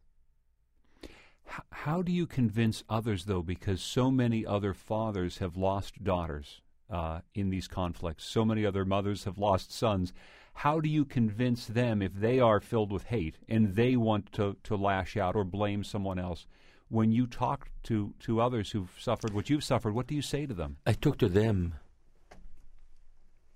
How 1.71 2.01
do 2.01 2.11
you 2.11 2.25
convince 2.25 2.83
others, 2.89 3.25
though, 3.25 3.43
because 3.43 3.81
so 3.81 4.09
many 4.09 4.45
other 4.45 4.73
fathers 4.73 5.37
have 5.39 5.57
lost 5.57 6.03
daughters 6.03 6.61
uh, 6.89 7.21
in 7.35 7.49
these 7.49 7.67
conflicts, 7.67 8.23
so 8.23 8.45
many 8.45 8.65
other 8.65 8.85
mothers 8.85 9.25
have 9.25 9.37
lost 9.37 9.71
sons? 9.71 10.13
How 10.53 10.79
do 10.79 10.87
you 10.87 11.03
convince 11.03 11.65
them 11.65 12.01
if 12.01 12.13
they 12.13 12.39
are 12.39 12.59
filled 12.59 12.91
with 12.91 13.05
hate 13.05 13.37
and 13.49 13.75
they 13.75 13.95
want 13.95 14.31
to, 14.33 14.55
to 14.63 14.75
lash 14.75 15.17
out 15.17 15.35
or 15.35 15.43
blame 15.43 15.83
someone 15.83 16.19
else? 16.19 16.47
When 16.93 17.11
you 17.11 17.25
talk 17.25 17.69
to, 17.81 18.13
to 18.19 18.39
others 18.39 18.69
who've 18.69 18.95
suffered 18.99 19.33
what 19.33 19.49
you've 19.49 19.63
suffered, 19.63 19.95
what 19.95 20.05
do 20.05 20.13
you 20.13 20.21
say 20.21 20.45
to 20.45 20.53
them? 20.53 20.77
I 20.85 20.93
talk 20.93 21.17
to 21.17 21.27
them. 21.27 21.73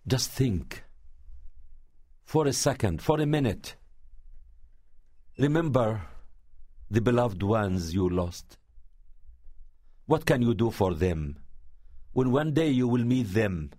Just 0.08 0.32
think 0.32 0.84
for 2.24 2.48
a 2.48 2.54
second, 2.54 3.00
for 3.00 3.22
a 3.22 3.28
minute. 3.28 3.76
Remember 5.38 6.02
the 6.90 7.00
beloved 7.00 7.44
ones 7.44 7.94
you 7.94 8.10
lost. 8.10 8.58
What 10.08 10.26
can 10.26 10.42
you 10.42 10.56
do 10.56 10.72
for 10.72 10.96
them 10.96 11.38
when 12.14 12.32
one 12.32 12.54
day 12.54 12.70
you 12.70 12.88
will 12.88 13.04
meet 13.04 13.34
them? 13.36 13.70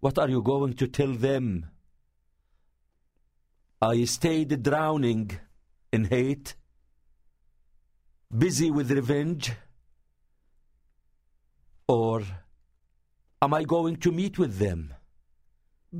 What 0.00 0.18
are 0.18 0.28
you 0.28 0.42
going 0.42 0.72
to 0.74 0.88
tell 0.88 1.12
them? 1.12 1.66
I 3.80 4.04
stayed 4.06 4.60
drowning 4.64 5.38
in 5.92 6.06
hate 6.06 6.56
busy 8.36 8.70
with 8.70 8.90
revenge? 8.90 9.52
Or 11.88 12.22
am 13.42 13.54
I 13.54 13.64
going 13.64 13.96
to 13.96 14.12
meet 14.12 14.38
with 14.38 14.58
them, 14.58 14.94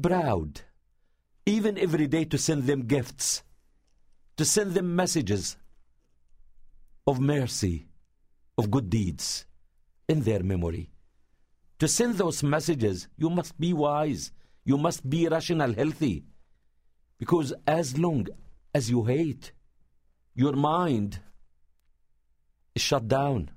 proud, 0.03 0.61
even 1.45 1.77
every 1.77 2.07
day 2.07 2.25
to 2.27 2.39
send 2.39 2.65
them 2.65 2.87
gifts, 2.87 3.43
to 4.37 4.45
send 4.45 4.75
them 4.75 4.95
messages 4.95 5.57
of 7.07 7.19
mercy, 7.19 7.89
of 8.57 8.71
good 8.71 8.89
deeds 8.89 9.47
in 10.09 10.23
their 10.23 10.43
memory? 10.45 10.91
To 11.81 11.89
send 11.89 12.17
those 12.17 12.43
messages, 12.43 13.09
you 13.17 13.31
must 13.31 13.59
be 13.59 13.73
wise, 13.73 14.31
you 14.65 14.77
must 14.79 15.09
be 15.09 15.27
rational, 15.27 15.73
healthy, 15.73 16.25
because 17.19 17.53
as 17.67 17.99
long 17.99 18.29
as 18.73 18.91
you 18.91 19.05
hate, 19.05 19.53
your 20.35 20.53
mind 20.53 21.21
shut 22.81 23.09
down. 23.09 23.51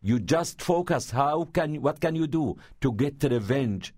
You 0.00 0.18
just 0.18 0.60
focus 0.60 1.10
how 1.10 1.44
can 1.44 1.80
what 1.80 2.00
can 2.00 2.16
you 2.16 2.26
do 2.26 2.56
to 2.80 2.92
get 2.92 3.22
revenge 3.22 3.94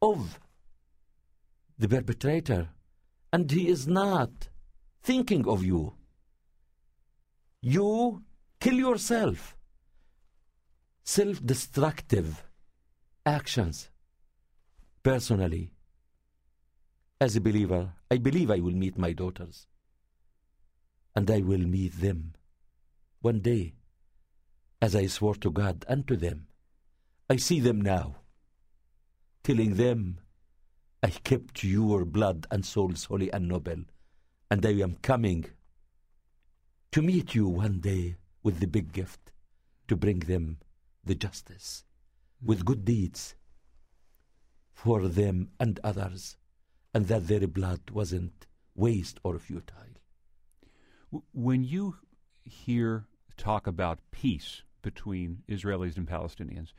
of 0.00 0.38
the 1.78 1.88
perpetrator 1.88 2.68
and 3.32 3.50
he 3.50 3.68
is 3.68 3.88
not 3.88 4.48
thinking 5.02 5.46
of 5.48 5.64
you. 5.64 5.94
you 7.60 8.22
kill 8.60 8.74
yourself. 8.74 9.56
Self 11.02 11.44
destructive 11.44 12.44
actions. 13.26 13.90
Personally, 15.02 15.72
as 17.20 17.36
a 17.36 17.40
believer, 17.40 17.92
I 18.10 18.18
believe 18.18 18.50
I 18.50 18.60
will 18.60 18.78
meet 18.84 18.98
my 18.98 19.12
daughters. 19.12 19.66
And 21.16 21.30
I 21.30 21.40
will 21.40 21.66
meet 21.76 22.00
them 22.00 22.34
one 23.24 23.40
day, 23.40 23.72
as 24.82 24.94
I 24.94 25.06
swore 25.06 25.34
to 25.36 25.50
God 25.50 25.86
and 25.88 26.06
to 26.08 26.14
them. 26.14 26.48
I 27.30 27.36
see 27.36 27.58
them 27.58 27.80
now, 27.80 28.16
telling 29.42 29.76
them, 29.76 30.18
I 31.02 31.08
kept 31.08 31.64
your 31.64 32.04
blood 32.04 32.46
and 32.50 32.66
souls 32.66 33.06
holy 33.06 33.32
and 33.32 33.48
noble, 33.48 33.84
and 34.50 34.66
I 34.66 34.72
am 34.72 34.96
coming 35.00 35.46
to 36.92 37.00
meet 37.00 37.34
you 37.34 37.48
one 37.48 37.80
day 37.80 38.16
with 38.42 38.60
the 38.60 38.66
big 38.66 38.92
gift 38.92 39.32
to 39.88 39.96
bring 39.96 40.18
them 40.18 40.58
the 41.02 41.14
justice 41.14 41.84
with 42.44 42.66
good 42.66 42.84
deeds 42.84 43.36
for 44.70 45.08
them 45.08 45.48
and 45.58 45.80
others, 45.82 46.36
and 46.92 47.08
that 47.08 47.26
their 47.26 47.46
blood 47.46 47.90
wasn't 47.90 48.46
waste 48.74 49.18
or 49.24 49.38
futile. 49.38 49.96
When 51.32 51.64
you 51.64 51.96
hear 52.42 53.06
talk 53.36 53.66
about 53.66 54.00
peace 54.10 54.62
between 54.82 55.42
Israelis 55.48 55.96
and 55.96 56.06
Palestinians, 56.06 56.72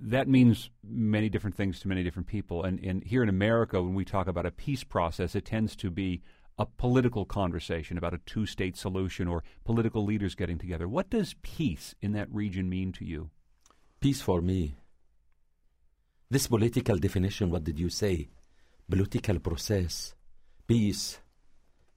that 0.00 0.28
means 0.28 0.70
many 0.82 1.28
different 1.28 1.56
things 1.56 1.78
to 1.80 1.88
many 1.88 2.02
different 2.02 2.26
people. 2.26 2.64
And, 2.64 2.80
and 2.80 3.04
here 3.04 3.22
in 3.22 3.28
America, 3.28 3.82
when 3.82 3.94
we 3.94 4.04
talk 4.04 4.26
about 4.26 4.46
a 4.46 4.50
peace 4.50 4.84
process, 4.84 5.34
it 5.34 5.44
tends 5.44 5.76
to 5.76 5.90
be 5.90 6.22
a 6.58 6.66
political 6.66 7.24
conversation 7.24 7.98
about 7.98 8.14
a 8.14 8.20
two 8.26 8.46
state 8.46 8.76
solution 8.76 9.28
or 9.28 9.42
political 9.64 10.04
leaders 10.04 10.34
getting 10.34 10.58
together. 10.58 10.88
What 10.88 11.10
does 11.10 11.34
peace 11.42 11.94
in 12.00 12.12
that 12.12 12.32
region 12.32 12.68
mean 12.68 12.92
to 12.92 13.04
you? 13.04 13.30
Peace 14.00 14.20
for 14.20 14.40
me. 14.40 14.76
This 16.30 16.46
political 16.46 16.96
definition, 16.96 17.50
what 17.50 17.64
did 17.64 17.78
you 17.78 17.88
say? 17.88 18.28
Political 18.88 19.40
process. 19.40 20.14
Peace. 20.66 21.18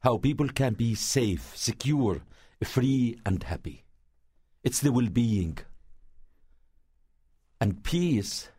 How 0.01 0.17
people 0.17 0.49
can 0.49 0.73
be 0.73 0.95
safe, 0.95 1.51
secure, 1.55 2.21
free, 2.63 3.17
and 3.25 3.41
happy. 3.43 3.83
It's 4.63 4.81
the 4.81 4.91
well 4.91 5.09
being. 5.09 5.57
And 7.59 7.83
peace 7.83 8.49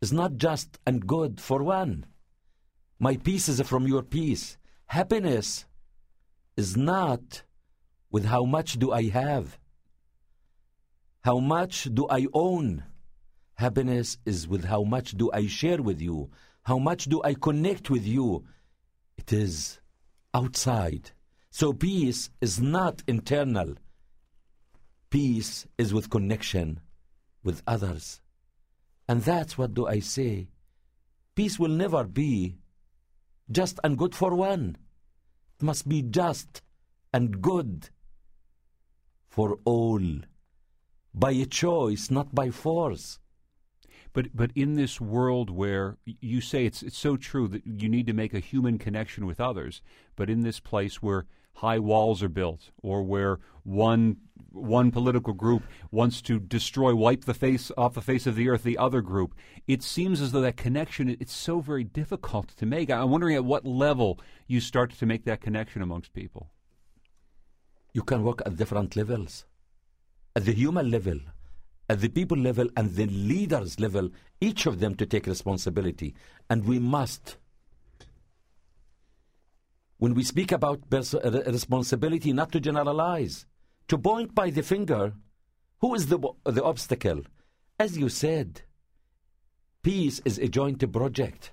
is 0.00 0.12
not 0.12 0.36
just 0.36 0.78
and 0.86 1.06
good 1.06 1.40
for 1.40 1.62
one. 1.62 2.06
My 2.98 3.16
peace 3.16 3.48
is 3.48 3.60
from 3.62 3.86
your 3.86 4.02
peace. 4.02 4.56
Happiness 4.86 5.66
is 6.56 6.76
not 6.76 7.42
with 8.10 8.24
how 8.26 8.44
much 8.44 8.78
do 8.78 8.92
I 8.92 9.08
have, 9.08 9.58
how 11.22 11.38
much 11.38 11.88
do 11.94 12.06
I 12.08 12.26
own. 12.32 12.84
Happiness 13.54 14.18
is 14.24 14.48
with 14.48 14.64
how 14.64 14.82
much 14.82 15.12
do 15.12 15.30
I 15.32 15.46
share 15.46 15.82
with 15.82 16.00
you, 16.00 16.30
how 16.64 16.78
much 16.78 17.04
do 17.04 17.22
I 17.22 17.34
connect 17.34 17.90
with 17.90 18.06
you. 18.06 18.44
It 19.16 19.32
is 19.32 19.80
outside. 20.32 21.10
So 21.50 21.72
peace 21.72 22.30
is 22.40 22.60
not 22.60 23.02
internal. 23.06 23.74
Peace 25.10 25.66
is 25.76 25.92
with 25.92 26.08
connection 26.08 26.80
with 27.42 27.62
others. 27.66 28.20
And 29.08 29.22
that's 29.22 29.58
what 29.58 29.74
do 29.74 29.86
I 29.86 29.98
say. 29.98 30.50
Peace 31.34 31.58
will 31.58 31.70
never 31.70 32.04
be 32.04 32.58
just 33.50 33.80
and 33.82 33.98
good 33.98 34.14
for 34.14 34.34
one. 34.34 34.76
It 35.58 35.64
must 35.64 35.88
be 35.88 36.02
just 36.02 36.62
and 37.12 37.42
good 37.42 37.90
for 39.28 39.58
all. 39.64 40.00
By 41.12 41.32
a 41.32 41.44
choice, 41.44 42.08
not 42.08 42.32
by 42.32 42.50
force. 42.50 43.18
But 44.12 44.34
but 44.34 44.52
in 44.54 44.74
this 44.74 45.00
world 45.00 45.50
where 45.50 45.98
you 46.04 46.40
say 46.40 46.66
it's 46.66 46.82
it's 46.82 46.98
so 46.98 47.16
true 47.16 47.48
that 47.48 47.66
you 47.66 47.88
need 47.88 48.06
to 48.06 48.12
make 48.12 48.34
a 48.34 48.40
human 48.40 48.78
connection 48.78 49.26
with 49.26 49.40
others, 49.40 49.82
but 50.14 50.30
in 50.30 50.42
this 50.42 50.60
place 50.60 51.02
where 51.02 51.26
high 51.54 51.78
walls 51.78 52.22
are 52.22 52.28
built 52.28 52.70
or 52.82 53.02
where 53.02 53.38
one 53.62 54.16
one 54.52 54.90
political 54.90 55.32
group 55.32 55.62
wants 55.92 56.20
to 56.20 56.40
destroy 56.40 56.92
wipe 56.92 57.24
the 57.24 57.34
face 57.34 57.70
off 57.78 57.94
the 57.94 58.02
face 58.02 58.26
of 58.26 58.34
the 58.34 58.48
earth 58.48 58.64
the 58.64 58.78
other 58.78 59.00
group. 59.00 59.32
It 59.68 59.80
seems 59.80 60.20
as 60.20 60.32
though 60.32 60.40
that 60.40 60.56
connection 60.56 61.08
it's 61.20 61.32
so 61.32 61.60
very 61.60 61.84
difficult 61.84 62.48
to 62.56 62.66
make. 62.66 62.90
I'm 62.90 63.10
wondering 63.10 63.36
at 63.36 63.44
what 63.44 63.64
level 63.64 64.18
you 64.48 64.60
start 64.60 64.90
to 64.90 65.06
make 65.06 65.24
that 65.24 65.40
connection 65.40 65.82
amongst 65.82 66.12
people. 66.12 66.50
You 67.92 68.02
can 68.02 68.24
work 68.24 68.42
at 68.44 68.56
different 68.56 68.96
levels. 68.96 69.44
At 70.34 70.46
the 70.46 70.52
human 70.52 70.90
level 70.90 71.20
at 71.90 72.00
the 72.00 72.08
people 72.08 72.38
level 72.38 72.68
and 72.76 72.94
the 72.94 73.06
leaders 73.06 73.80
level 73.80 74.10
each 74.40 74.64
of 74.64 74.78
them 74.78 74.94
to 74.94 75.04
take 75.04 75.26
responsibility. 75.26 76.14
And 76.48 76.64
we 76.64 76.78
must 76.78 77.36
when 80.00 80.14
we 80.14 80.24
speak 80.24 80.50
about 80.50 80.80
uh, 80.90 81.30
responsibility, 81.46 82.32
not 82.32 82.50
to 82.50 82.58
generalize, 82.58 83.44
to 83.86 83.98
point 83.98 84.34
by 84.34 84.48
the 84.48 84.62
finger, 84.62 85.12
who 85.82 85.94
is 85.94 86.06
the, 86.06 86.18
the 86.46 86.64
obstacle? 86.64 87.20
As 87.78 87.98
you 87.98 88.08
said, 88.08 88.62
peace 89.82 90.22
is 90.24 90.38
a 90.38 90.48
joint 90.48 90.90
project. 90.90 91.52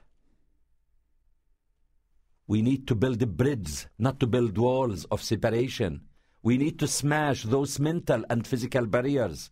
We 2.47 2.61
need 2.61 2.87
to 2.87 2.95
build 2.95 3.21
a 3.21 3.27
bridge, 3.27 3.87
not 3.99 4.21
to 4.21 4.27
build 4.27 4.57
walls 4.57 5.03
of 5.11 5.21
separation. 5.21 6.03
We 6.41 6.57
need 6.57 6.79
to 6.79 6.87
smash 6.87 7.43
those 7.43 7.81
mental 7.81 8.23
and 8.29 8.47
physical 8.47 8.85
barriers 8.85 9.51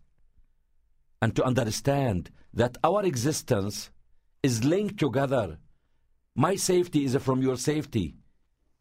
and 1.21 1.35
to 1.35 1.43
understand 1.43 2.31
that 2.53 2.77
our 2.81 3.03
existence 3.03 3.89
is 4.41 4.63
linked 4.63 4.97
together. 4.97 5.57
My 6.33 6.55
safety 6.55 7.03
is 7.03 7.17
from 7.17 7.41
your 7.41 7.57
safety. 7.57 8.15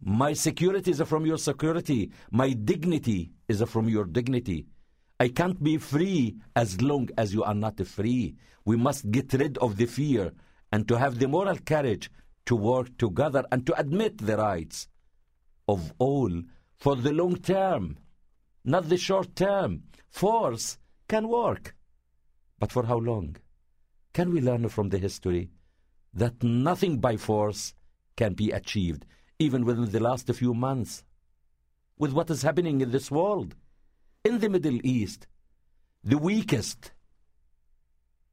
My 0.00 0.32
security 0.32 0.90
is 0.90 1.00
from 1.02 1.26
your 1.26 1.38
security. 1.38 2.10
My 2.30 2.52
dignity 2.52 3.32
is 3.48 3.62
from 3.62 3.88
your 3.88 4.04
dignity. 4.04 4.66
I 5.20 5.28
can't 5.28 5.62
be 5.62 5.78
free 5.78 6.36
as 6.56 6.80
long 6.82 7.08
as 7.16 7.32
you 7.32 7.44
are 7.44 7.54
not 7.54 7.84
free. 7.86 8.34
We 8.64 8.76
must 8.76 9.10
get 9.10 9.32
rid 9.32 9.58
of 9.58 9.76
the 9.76 9.86
fear 9.86 10.32
and 10.72 10.88
to 10.88 10.98
have 10.98 11.18
the 11.18 11.28
moral 11.28 11.58
courage 11.58 12.10
to 12.46 12.56
work 12.56 12.96
together 12.98 13.44
and 13.52 13.66
to 13.66 13.78
admit 13.78 14.18
the 14.18 14.36
rights 14.36 14.88
of 15.68 15.92
all 15.98 16.42
for 16.76 16.96
the 16.96 17.12
long 17.12 17.36
term, 17.36 17.96
not 18.64 18.88
the 18.88 18.96
short 18.96 19.36
term. 19.36 19.84
Force 20.10 20.78
can 21.08 21.28
work, 21.28 21.74
but 22.58 22.72
for 22.72 22.84
how 22.84 22.98
long? 22.98 23.36
Can 24.12 24.32
we 24.32 24.40
learn 24.40 24.68
from 24.68 24.90
the 24.90 24.98
history 24.98 25.50
that 26.12 26.42
nothing 26.42 26.98
by 26.98 27.16
force 27.16 27.74
can 28.16 28.34
be 28.34 28.50
achieved? 28.50 29.06
Even 29.44 29.64
within 29.64 29.90
the 29.90 30.00
last 30.00 30.32
few 30.34 30.54
months, 30.54 31.04
with 31.98 32.12
what 32.12 32.30
is 32.30 32.42
happening 32.42 32.80
in 32.80 32.90
this 32.90 33.10
world. 33.10 33.54
In 34.24 34.38
the 34.40 34.48
Middle 34.48 34.80
East, 34.82 35.26
the 36.02 36.18
weakest 36.18 36.92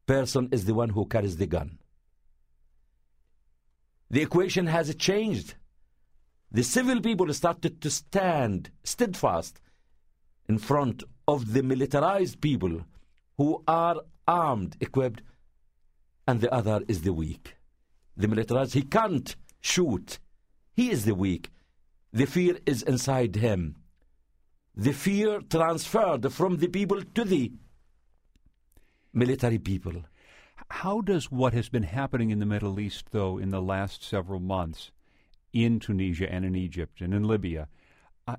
person 0.06 0.48
is 0.52 0.66
the 0.66 0.74
one 0.74 0.90
who 0.90 1.06
carries 1.06 1.38
the 1.38 1.48
gun. 1.48 1.78
The 4.10 4.22
equation 4.22 4.68
has 4.68 4.94
changed. 4.96 5.56
The 6.52 6.64
civil 6.64 7.02
people 7.02 7.34
started 7.34 7.82
to 7.82 7.90
stand 7.90 8.72
steadfast 8.84 9.62
in 10.50 10.58
front 10.58 11.04
of 11.28 11.54
the 11.54 11.64
militarized 11.64 12.42
people 12.42 12.82
who 13.38 13.64
are 13.68 13.98
armed, 14.28 14.76
equipped, 14.80 15.22
and 16.28 16.42
the 16.42 16.54
other 16.54 16.82
is 16.88 17.02
the 17.02 17.14
weak. 17.14 17.56
The 18.18 18.28
militarized, 18.28 18.74
he 18.74 18.84
can't 18.84 19.36
shoot 19.62 20.20
he 20.74 20.90
is 20.90 21.06
the 21.06 21.16
weak. 21.16 21.52
The 22.14 22.26
fear 22.26 22.58
is 22.66 22.82
inside 22.84 23.36
him. 23.36 23.76
The 24.76 24.94
fear 24.94 25.42
transferred 25.42 26.32
from 26.32 26.58
the 26.58 26.68
people 26.68 27.02
to 27.02 27.24
the 27.24 27.52
military 29.14 29.60
people. 29.60 30.04
How 30.70 31.02
does 31.02 31.32
what 31.32 31.54
has 31.54 31.68
been 31.70 31.84
happening 31.84 32.30
in 32.32 32.40
the 32.40 32.46
Middle 32.46 32.80
East, 32.80 33.08
though, 33.12 33.38
in 33.38 33.50
the 33.50 33.62
last 33.62 34.04
several 34.04 34.40
months, 34.40 34.92
in 35.52 35.80
Tunisia 35.80 36.32
and 36.32 36.46
in 36.46 36.56
Egypt 36.56 37.02
and 37.02 37.14
in 37.14 37.24
Libya 37.24 37.68
uh, 38.28 38.38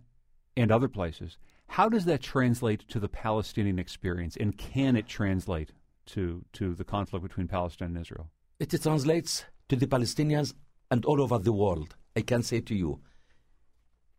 and 0.56 0.72
other 0.72 0.88
places, 0.88 1.36
how 1.68 1.88
does 1.88 2.06
that 2.06 2.22
translate 2.22 2.88
to 2.88 2.98
the 2.98 3.08
Palestinian 3.08 3.78
experience? 3.78 4.36
And 4.36 4.56
can 4.56 4.96
it 4.96 5.06
translate 5.06 5.72
to, 6.06 6.44
to 6.54 6.74
the 6.74 6.84
conflict 6.84 7.22
between 7.22 7.48
Palestine 7.48 7.88
and 7.88 7.98
Israel? 7.98 8.30
It 8.58 8.70
translates 8.82 9.44
to 9.68 9.76
the 9.76 9.86
Palestinians 9.86 10.54
and 10.90 11.04
all 11.04 11.20
over 11.20 11.38
the 11.38 11.52
world. 11.52 11.96
I 12.16 12.22
can 12.22 12.42
say 12.42 12.60
to 12.60 12.74
you, 12.74 13.00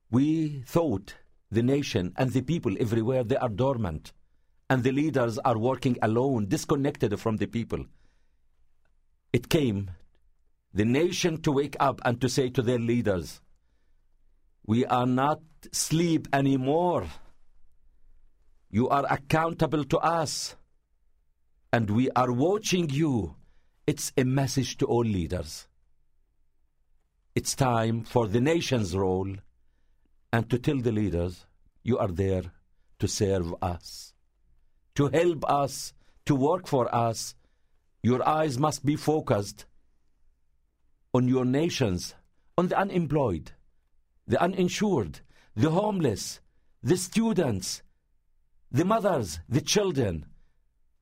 we 0.09 0.63
thought 0.65 1.15
the 1.51 1.63
nation 1.63 2.13
and 2.17 2.31
the 2.31 2.41
people 2.41 2.75
everywhere 2.79 3.23
they 3.23 3.37
are 3.37 3.49
dormant, 3.49 4.13
and 4.69 4.83
the 4.83 4.91
leaders 4.91 5.37
are 5.39 5.57
working 5.57 5.97
alone, 6.01 6.47
disconnected 6.47 7.19
from 7.19 7.37
the 7.37 7.47
people. 7.47 7.85
It 9.31 9.49
came 9.49 9.91
the 10.73 10.85
nation 10.85 11.41
to 11.41 11.51
wake 11.51 11.75
up 11.79 12.01
and 12.03 12.19
to 12.21 12.27
say 12.29 12.49
to 12.49 12.61
their 12.61 12.79
leaders, 12.79 13.41
We 14.65 14.85
are 14.85 15.05
not 15.05 15.41
sleep 15.71 16.27
anymore. 16.33 17.07
You 18.69 18.89
are 18.89 19.05
accountable 19.07 19.83
to 19.85 19.99
us. 19.99 20.55
And 21.71 21.89
we 21.91 22.09
are 22.11 22.31
watching 22.31 22.89
you. 22.89 23.35
It's 23.85 24.11
a 24.17 24.23
message 24.23 24.77
to 24.77 24.85
all 24.85 25.03
leaders. 25.03 25.67
It's 27.35 27.55
time 27.55 28.03
for 28.03 28.27
the 28.27 28.39
nation's 28.39 28.95
role 28.95 29.33
and 30.31 30.49
to 30.51 30.59
tell 30.59 30.77
the 30.77 30.91
leaders 30.91 31.47
you 31.81 31.97
are 31.97 32.09
there 32.09 32.43
to 32.99 33.07
serve 33.07 33.55
us, 33.59 34.13
to 34.93 35.07
help 35.07 35.43
us, 35.49 35.93
to 36.25 36.35
work 36.35 36.67
for 36.67 36.93
us. 36.93 37.33
Your 38.03 38.27
eyes 38.27 38.59
must 38.59 38.85
be 38.85 38.95
focused 38.95 39.65
on 41.11 41.27
your 41.27 41.43
nations, 41.43 42.13
on 42.55 42.67
the 42.67 42.77
unemployed, 42.77 43.53
the 44.27 44.39
uninsured, 44.39 45.21
the 45.55 45.71
homeless, 45.71 46.39
the 46.83 46.97
students, 46.97 47.81
the 48.71 48.85
mothers, 48.85 49.39
the 49.49 49.61
children, 49.61 50.27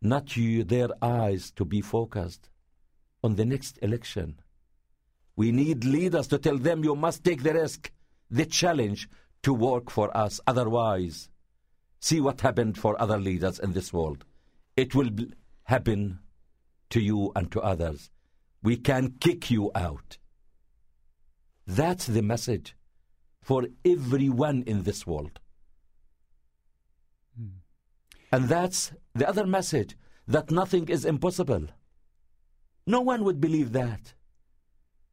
not 0.02 0.38
you, 0.38 0.64
their 0.64 0.90
eyes 1.02 1.52
to 1.52 1.66
be 1.66 1.82
focused 1.82 2.50
on 3.22 3.36
the 3.36 3.46
next 3.46 3.78
election. 3.82 4.40
We 5.36 5.52
need 5.52 5.86
leaders 5.86 6.28
to 6.28 6.38
tell 6.38 6.58
them 6.58 6.84
you 6.84 6.96
must 6.96 7.24
take 7.24 7.44
the 7.44 7.54
risk, 7.54 7.92
the 8.30 8.46
challenge 8.46 9.10
to 9.44 9.54
work 9.54 9.90
for 9.90 10.16
us. 10.16 10.40
Otherwise, 10.46 11.30
see 12.00 12.22
what 12.22 12.42
happened 12.42 12.78
for 12.78 13.02
other 13.02 13.18
leaders 13.18 13.60
in 13.60 13.74
this 13.74 13.94
world. 13.94 14.26
It 14.76 14.94
will 14.94 15.10
happen 15.64 16.20
to 16.90 17.00
you 17.00 17.32
and 17.36 17.52
to 17.52 17.62
others. 17.62 18.10
We 18.62 18.78
can 18.78 19.16
kick 19.20 19.50
you 19.50 19.72
out. 19.74 20.18
That's 21.66 22.06
the 22.06 22.22
message 22.22 22.76
for 23.42 23.68
everyone 23.86 24.64
in 24.68 24.84
this 24.84 25.08
world. 25.08 25.40
Hmm. 27.38 27.60
And 28.32 28.50
that's 28.50 28.92
the 29.16 29.28
other 29.28 29.46
message 29.46 29.96
that 30.28 30.52
nothing 30.52 30.90
is 30.90 31.06
impossible. 31.06 31.68
No 32.86 33.02
one 33.02 33.24
would 33.24 33.40
believe 33.40 33.72
that 33.72 34.14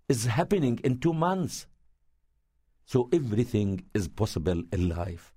is 0.09 0.27
happening 0.27 0.81
in 0.85 0.99
two 0.99 1.13
months. 1.13 1.67
So 2.87 3.09
everything 3.13 3.85
is 3.95 4.09
possible 4.09 4.63
in 4.73 4.89
life. 4.89 5.35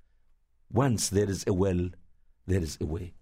Once 0.72 1.10
there 1.10 1.30
is 1.30 1.44
a 1.46 1.54
will, 1.54 1.90
there 2.48 2.62
is 2.62 2.78
a 2.80 2.86
way. 2.86 3.14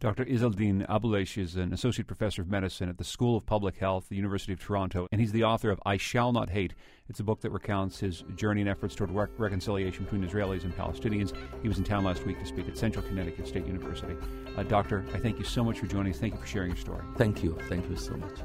Dr. 0.00 0.24
Izzeldin 0.24 0.88
Abuelaish 0.88 1.36
is 1.36 1.56
an 1.56 1.74
associate 1.74 2.06
professor 2.06 2.40
of 2.40 2.48
medicine 2.48 2.88
at 2.88 2.96
the 2.96 3.04
School 3.04 3.36
of 3.36 3.44
Public 3.44 3.76
Health, 3.76 4.06
the 4.08 4.16
University 4.16 4.54
of 4.54 4.58
Toronto, 4.58 5.06
and 5.12 5.20
he's 5.20 5.32
the 5.32 5.44
author 5.44 5.70
of 5.70 5.78
I 5.84 5.98
Shall 5.98 6.32
Not 6.32 6.48
Hate. 6.48 6.72
It's 7.10 7.20
a 7.20 7.22
book 7.22 7.42
that 7.42 7.50
recounts 7.50 8.00
his 8.00 8.24
journey 8.34 8.62
and 8.62 8.70
efforts 8.70 8.94
toward 8.94 9.10
rec- 9.10 9.28
reconciliation 9.36 10.04
between 10.04 10.26
Israelis 10.26 10.64
and 10.64 10.74
Palestinians. 10.74 11.36
He 11.60 11.68
was 11.68 11.76
in 11.76 11.84
town 11.84 12.04
last 12.04 12.24
week 12.24 12.38
to 12.38 12.46
speak 12.46 12.66
at 12.66 12.78
Central 12.78 13.04
Connecticut 13.04 13.46
State 13.46 13.66
University. 13.66 14.16
Uh, 14.56 14.62
doctor, 14.62 15.04
I 15.12 15.18
thank 15.18 15.38
you 15.38 15.44
so 15.44 15.62
much 15.62 15.78
for 15.78 15.86
joining 15.86 16.14
us. 16.14 16.18
Thank 16.18 16.32
you 16.32 16.40
for 16.40 16.46
sharing 16.46 16.70
your 16.70 16.78
story. 16.78 17.04
Thank 17.18 17.44
you. 17.44 17.58
Thank 17.68 17.90
you 17.90 17.96
so 17.96 18.16
much. 18.16 18.38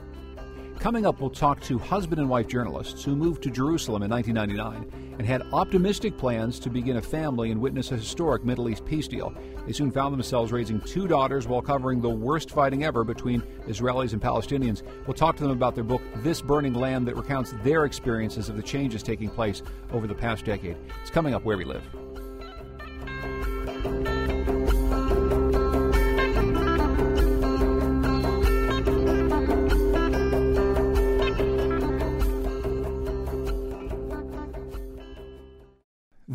Coming 0.80 1.06
up, 1.06 1.20
we'll 1.20 1.32
talk 1.32 1.62
to 1.62 1.80
husband 1.80 2.20
and 2.20 2.30
wife 2.30 2.48
journalists 2.48 3.04
who 3.04 3.16
moved 3.16 3.42
to 3.44 3.50
Jerusalem 3.50 4.04
in 4.04 4.12
1999 4.12 5.16
and 5.18 5.26
had 5.26 5.42
optimistic 5.52 6.18
plans 6.18 6.60
to 6.60 6.70
begin 6.70 6.98
a 6.98 7.02
family 7.02 7.50
and 7.50 7.60
witness 7.60 7.92
a 7.92 7.98
historic 7.98 8.44
Middle 8.44 8.70
East 8.70 8.86
peace 8.86 9.08
deal. 9.08 9.34
They 9.66 9.74
soon 9.74 9.92
found 9.92 10.14
themselves 10.14 10.52
raising 10.52 10.80
two 10.82 11.08
daughters 11.08 11.48
while 11.48 11.62
covering 11.62 12.02
the 12.02 12.10
worst 12.10 12.52
fighting 12.52 12.84
ever 12.84 13.04
between 13.04 13.42
Israelis 13.68 14.14
and 14.14 14.22
Palestinians. 14.22 14.84
We'll 15.08 15.16
talk 15.16 15.38
to 15.38 15.44
them 15.44 15.54
about 15.54 15.74
their 15.74 15.84
book, 15.84 16.02
This 16.18 16.42
Burning 16.42 16.74
Land, 16.74 17.08
that 17.08 17.16
recounts 17.16 17.54
their 17.64 17.86
experiences 17.86 18.50
of 18.50 18.56
the 18.56 18.64
changes 18.64 19.02
taking 19.02 19.30
place 19.30 19.64
over 19.92 20.06
the 20.06 20.16
past 20.16 20.46
decade. 20.46 20.78
It's 21.02 21.10
coming 21.10 21.34
up 21.34 21.46
where 21.46 21.58
we 21.58 21.66
live. 21.66 21.84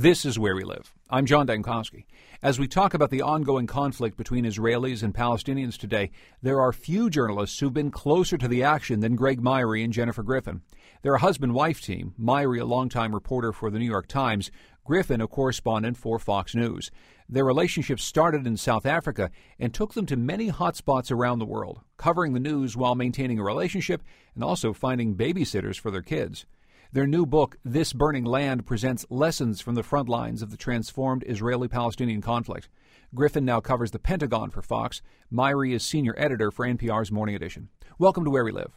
This 0.01 0.25
is 0.25 0.39
Where 0.39 0.57
We 0.57 0.65
Live. 0.65 0.95
I'm 1.11 1.27
John 1.27 1.47
Dankosky. 1.47 2.07
As 2.43 2.59
we 2.59 2.67
talk 2.67 2.95
about 2.95 3.11
the 3.11 3.21
ongoing 3.21 3.67
conflict 3.67 4.17
between 4.17 4.47
Israelis 4.47 5.03
and 5.03 5.15
Palestinians 5.15 5.77
today, 5.77 6.11
there 6.41 6.59
are 6.59 6.73
few 6.73 7.11
journalists 7.11 7.59
who've 7.59 7.75
been 7.75 7.91
closer 7.91 8.39
to 8.39 8.49
the 8.49 8.63
action 8.63 9.01
than 9.01 9.15
Greg 9.15 9.43
Myre 9.43 9.75
and 9.75 9.93
Jennifer 9.93 10.23
Griffin. 10.23 10.63
They're 11.03 11.17
a 11.17 11.21
husband 11.21 11.53
wife 11.53 11.83
team, 11.83 12.15
Myre, 12.17 12.61
a 12.61 12.65
longtime 12.65 13.15
reporter 13.15 13.53
for 13.53 13.71
the 13.71 13.79
New 13.79 13.85
York 13.85 14.09
Times, 14.09 14.51
Griffin, 14.87 15.21
a 15.21 15.29
correspondent 15.29 15.99
for 15.99 16.19
Fox 16.19 16.55
News. 16.55 16.91
Their 17.29 17.45
relationship 17.45 18.01
started 18.01 18.47
in 18.47 18.57
South 18.57 18.87
Africa 18.87 19.31
and 19.59 19.75
took 19.75 19.93
them 19.93 20.07
to 20.07 20.17
many 20.17 20.51
hotspots 20.51 21.13
around 21.13 21.41
the 21.41 21.45
world, 21.45 21.81
covering 21.99 22.33
the 22.33 22.41
news 22.41 22.75
while 22.75 22.95
maintaining 22.95 23.39
a 23.39 23.45
relationship 23.45 24.03
and 24.35 24.43
also 24.43 24.73
finding 24.73 25.15
babysitters 25.15 25.79
for 25.79 25.91
their 25.91 26.01
kids. 26.01 26.47
Their 26.93 27.07
new 27.07 27.25
book, 27.25 27.57
This 27.65 27.93
Burning 27.93 28.25
Land, 28.25 28.67
presents 28.67 29.07
lessons 29.11 29.61
from 29.61 29.77
the 29.77 29.85
front 29.85 30.09
lines 30.09 30.43
of 30.43 30.51
the 30.51 30.57
transformed 30.57 31.23
Israeli 31.25 31.69
Palestinian 31.69 32.21
conflict. 32.21 32.69
Griffin 33.15 33.45
now 33.45 33.61
covers 33.61 33.93
the 33.93 34.01
Pentagon 34.01 34.51
for 34.51 34.61
Fox. 34.61 35.01
Myre 35.31 35.67
is 35.67 35.85
senior 35.85 36.17
editor 36.19 36.51
for 36.51 36.67
NPR's 36.67 37.13
Morning 37.13 37.37
Edition. 37.37 37.69
Welcome 38.01 38.25
to 38.25 38.31
Where 38.31 38.43
We 38.43 38.51
Live. 38.51 38.73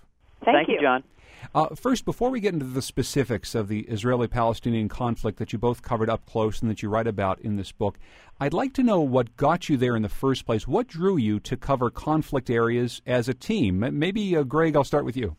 Thank, 0.46 0.58
Thank 0.58 0.70
you, 0.70 0.80
John. 0.80 1.04
Uh, 1.56 1.74
first, 1.74 2.06
before 2.06 2.30
we 2.30 2.40
get 2.40 2.54
into 2.54 2.68
the 2.68 2.84
specifics 2.84 3.56
of 3.56 3.68
the 3.68 3.80
Israeli 3.86 4.28
Palestinian 4.28 4.90
conflict 4.90 5.40
that 5.40 5.52
you 5.52 5.58
both 5.58 5.82
covered 5.82 6.10
up 6.12 6.24
close 6.28 6.62
and 6.62 6.70
that 6.70 6.84
you 6.84 6.90
write 6.90 7.08
about 7.08 7.42
in 7.42 7.56
this 7.56 7.72
book, 7.72 7.98
I'd 8.40 8.54
like 8.54 8.74
to 8.74 8.84
know 8.84 9.02
what 9.02 9.36
got 9.38 9.70
you 9.70 9.78
there 9.78 9.96
in 9.96 10.04
the 10.04 10.08
first 10.08 10.46
place. 10.46 10.68
What 10.68 10.86
drew 10.86 11.18
you 11.18 11.40
to 11.40 11.58
cover 11.58 11.90
conflict 11.90 12.52
areas 12.52 13.02
as 13.08 13.28
a 13.28 13.34
team? 13.34 13.84
Maybe, 13.98 14.38
uh, 14.38 14.44
Greg, 14.44 14.76
I'll 14.76 14.84
start 14.84 15.04
with 15.04 15.18
you. 15.18 15.36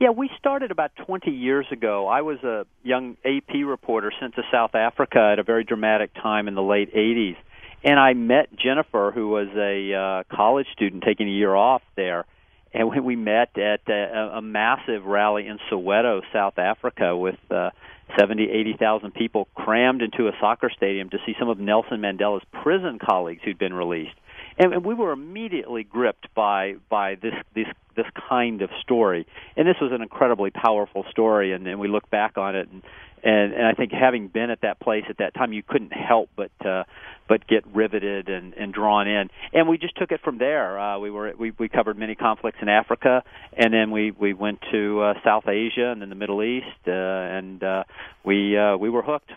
Yeah, 0.00 0.10
we 0.10 0.28
started 0.38 0.72
about 0.72 0.90
20 1.06 1.30
years 1.30 1.66
ago. 1.70 2.08
I 2.08 2.22
was 2.22 2.42
a 2.42 2.66
young 2.82 3.16
AP 3.24 3.54
reporter 3.64 4.12
sent 4.20 4.34
to 4.34 4.42
South 4.50 4.74
Africa 4.74 5.30
at 5.32 5.38
a 5.38 5.44
very 5.44 5.62
dramatic 5.62 6.12
time 6.14 6.48
in 6.48 6.54
the 6.54 6.62
late 6.62 6.92
80s. 6.92 7.36
And 7.84 8.00
I 8.00 8.14
met 8.14 8.48
Jennifer, 8.56 9.12
who 9.14 9.28
was 9.28 9.48
a 9.54 9.94
uh, 9.94 10.34
college 10.34 10.66
student 10.72 11.04
taking 11.04 11.28
a 11.28 11.30
year 11.30 11.54
off 11.54 11.82
there. 11.96 12.24
And 12.72 12.88
when 12.88 13.04
we 13.04 13.14
met 13.14 13.56
at 13.56 13.88
a, 13.88 14.38
a 14.38 14.42
massive 14.42 15.04
rally 15.04 15.46
in 15.46 15.58
Soweto, 15.70 16.22
South 16.32 16.58
Africa, 16.58 17.16
with 17.16 17.38
uh, 17.48 17.70
70, 18.18 18.50
80,000 18.50 19.14
people 19.14 19.46
crammed 19.54 20.02
into 20.02 20.26
a 20.26 20.32
soccer 20.40 20.70
stadium 20.76 21.08
to 21.10 21.18
see 21.24 21.36
some 21.38 21.48
of 21.48 21.60
Nelson 21.60 22.00
Mandela's 22.00 22.44
prison 22.62 22.98
colleagues 22.98 23.42
who'd 23.44 23.58
been 23.58 23.74
released 23.74 24.16
and, 24.58 24.72
and 24.72 24.84
we 24.84 24.94
were 24.94 25.12
immediately 25.12 25.84
gripped 25.84 26.32
by 26.34 26.76
by 26.88 27.16
this 27.16 27.34
this 27.54 27.66
this 27.96 28.06
kind 28.28 28.62
of 28.62 28.70
story. 28.82 29.26
And 29.56 29.66
this 29.66 29.76
was 29.80 29.92
an 29.92 30.02
incredibly 30.02 30.50
powerful 30.50 31.04
story, 31.10 31.52
and, 31.52 31.66
and 31.66 31.78
we 31.78 31.88
look 31.88 32.10
back 32.10 32.36
on 32.36 32.56
it, 32.56 32.68
and, 32.68 32.82
and 33.22 33.52
and 33.52 33.66
I 33.66 33.72
think 33.72 33.92
having 33.92 34.28
been 34.28 34.50
at 34.50 34.62
that 34.62 34.80
place 34.80 35.04
at 35.08 35.18
that 35.18 35.34
time, 35.34 35.52
you 35.52 35.62
couldn't 35.62 35.92
help 35.92 36.30
but 36.36 36.50
uh, 36.64 36.84
but 37.28 37.46
get 37.46 37.66
riveted 37.66 38.28
and, 38.28 38.54
and 38.54 38.72
drawn 38.72 39.08
in. 39.08 39.30
And 39.52 39.68
we 39.68 39.78
just 39.78 39.96
took 39.96 40.12
it 40.12 40.20
from 40.22 40.38
there. 40.38 40.78
Uh, 40.78 40.98
we 40.98 41.10
were 41.10 41.32
we, 41.38 41.52
we 41.58 41.68
covered 41.68 41.98
many 41.98 42.14
conflicts 42.14 42.58
in 42.60 42.68
Africa, 42.68 43.22
and 43.56 43.72
then 43.72 43.90
we 43.90 44.10
we 44.10 44.34
went 44.34 44.60
to 44.72 45.00
uh, 45.00 45.14
South 45.24 45.48
Asia 45.48 45.90
and 45.90 46.02
then 46.02 46.10
the 46.10 46.14
Middle 46.14 46.42
East, 46.42 46.66
uh, 46.86 46.90
and 46.92 47.62
uh, 47.62 47.84
we 48.24 48.56
uh, 48.56 48.76
we 48.76 48.90
were 48.90 49.02
hooked. 49.02 49.30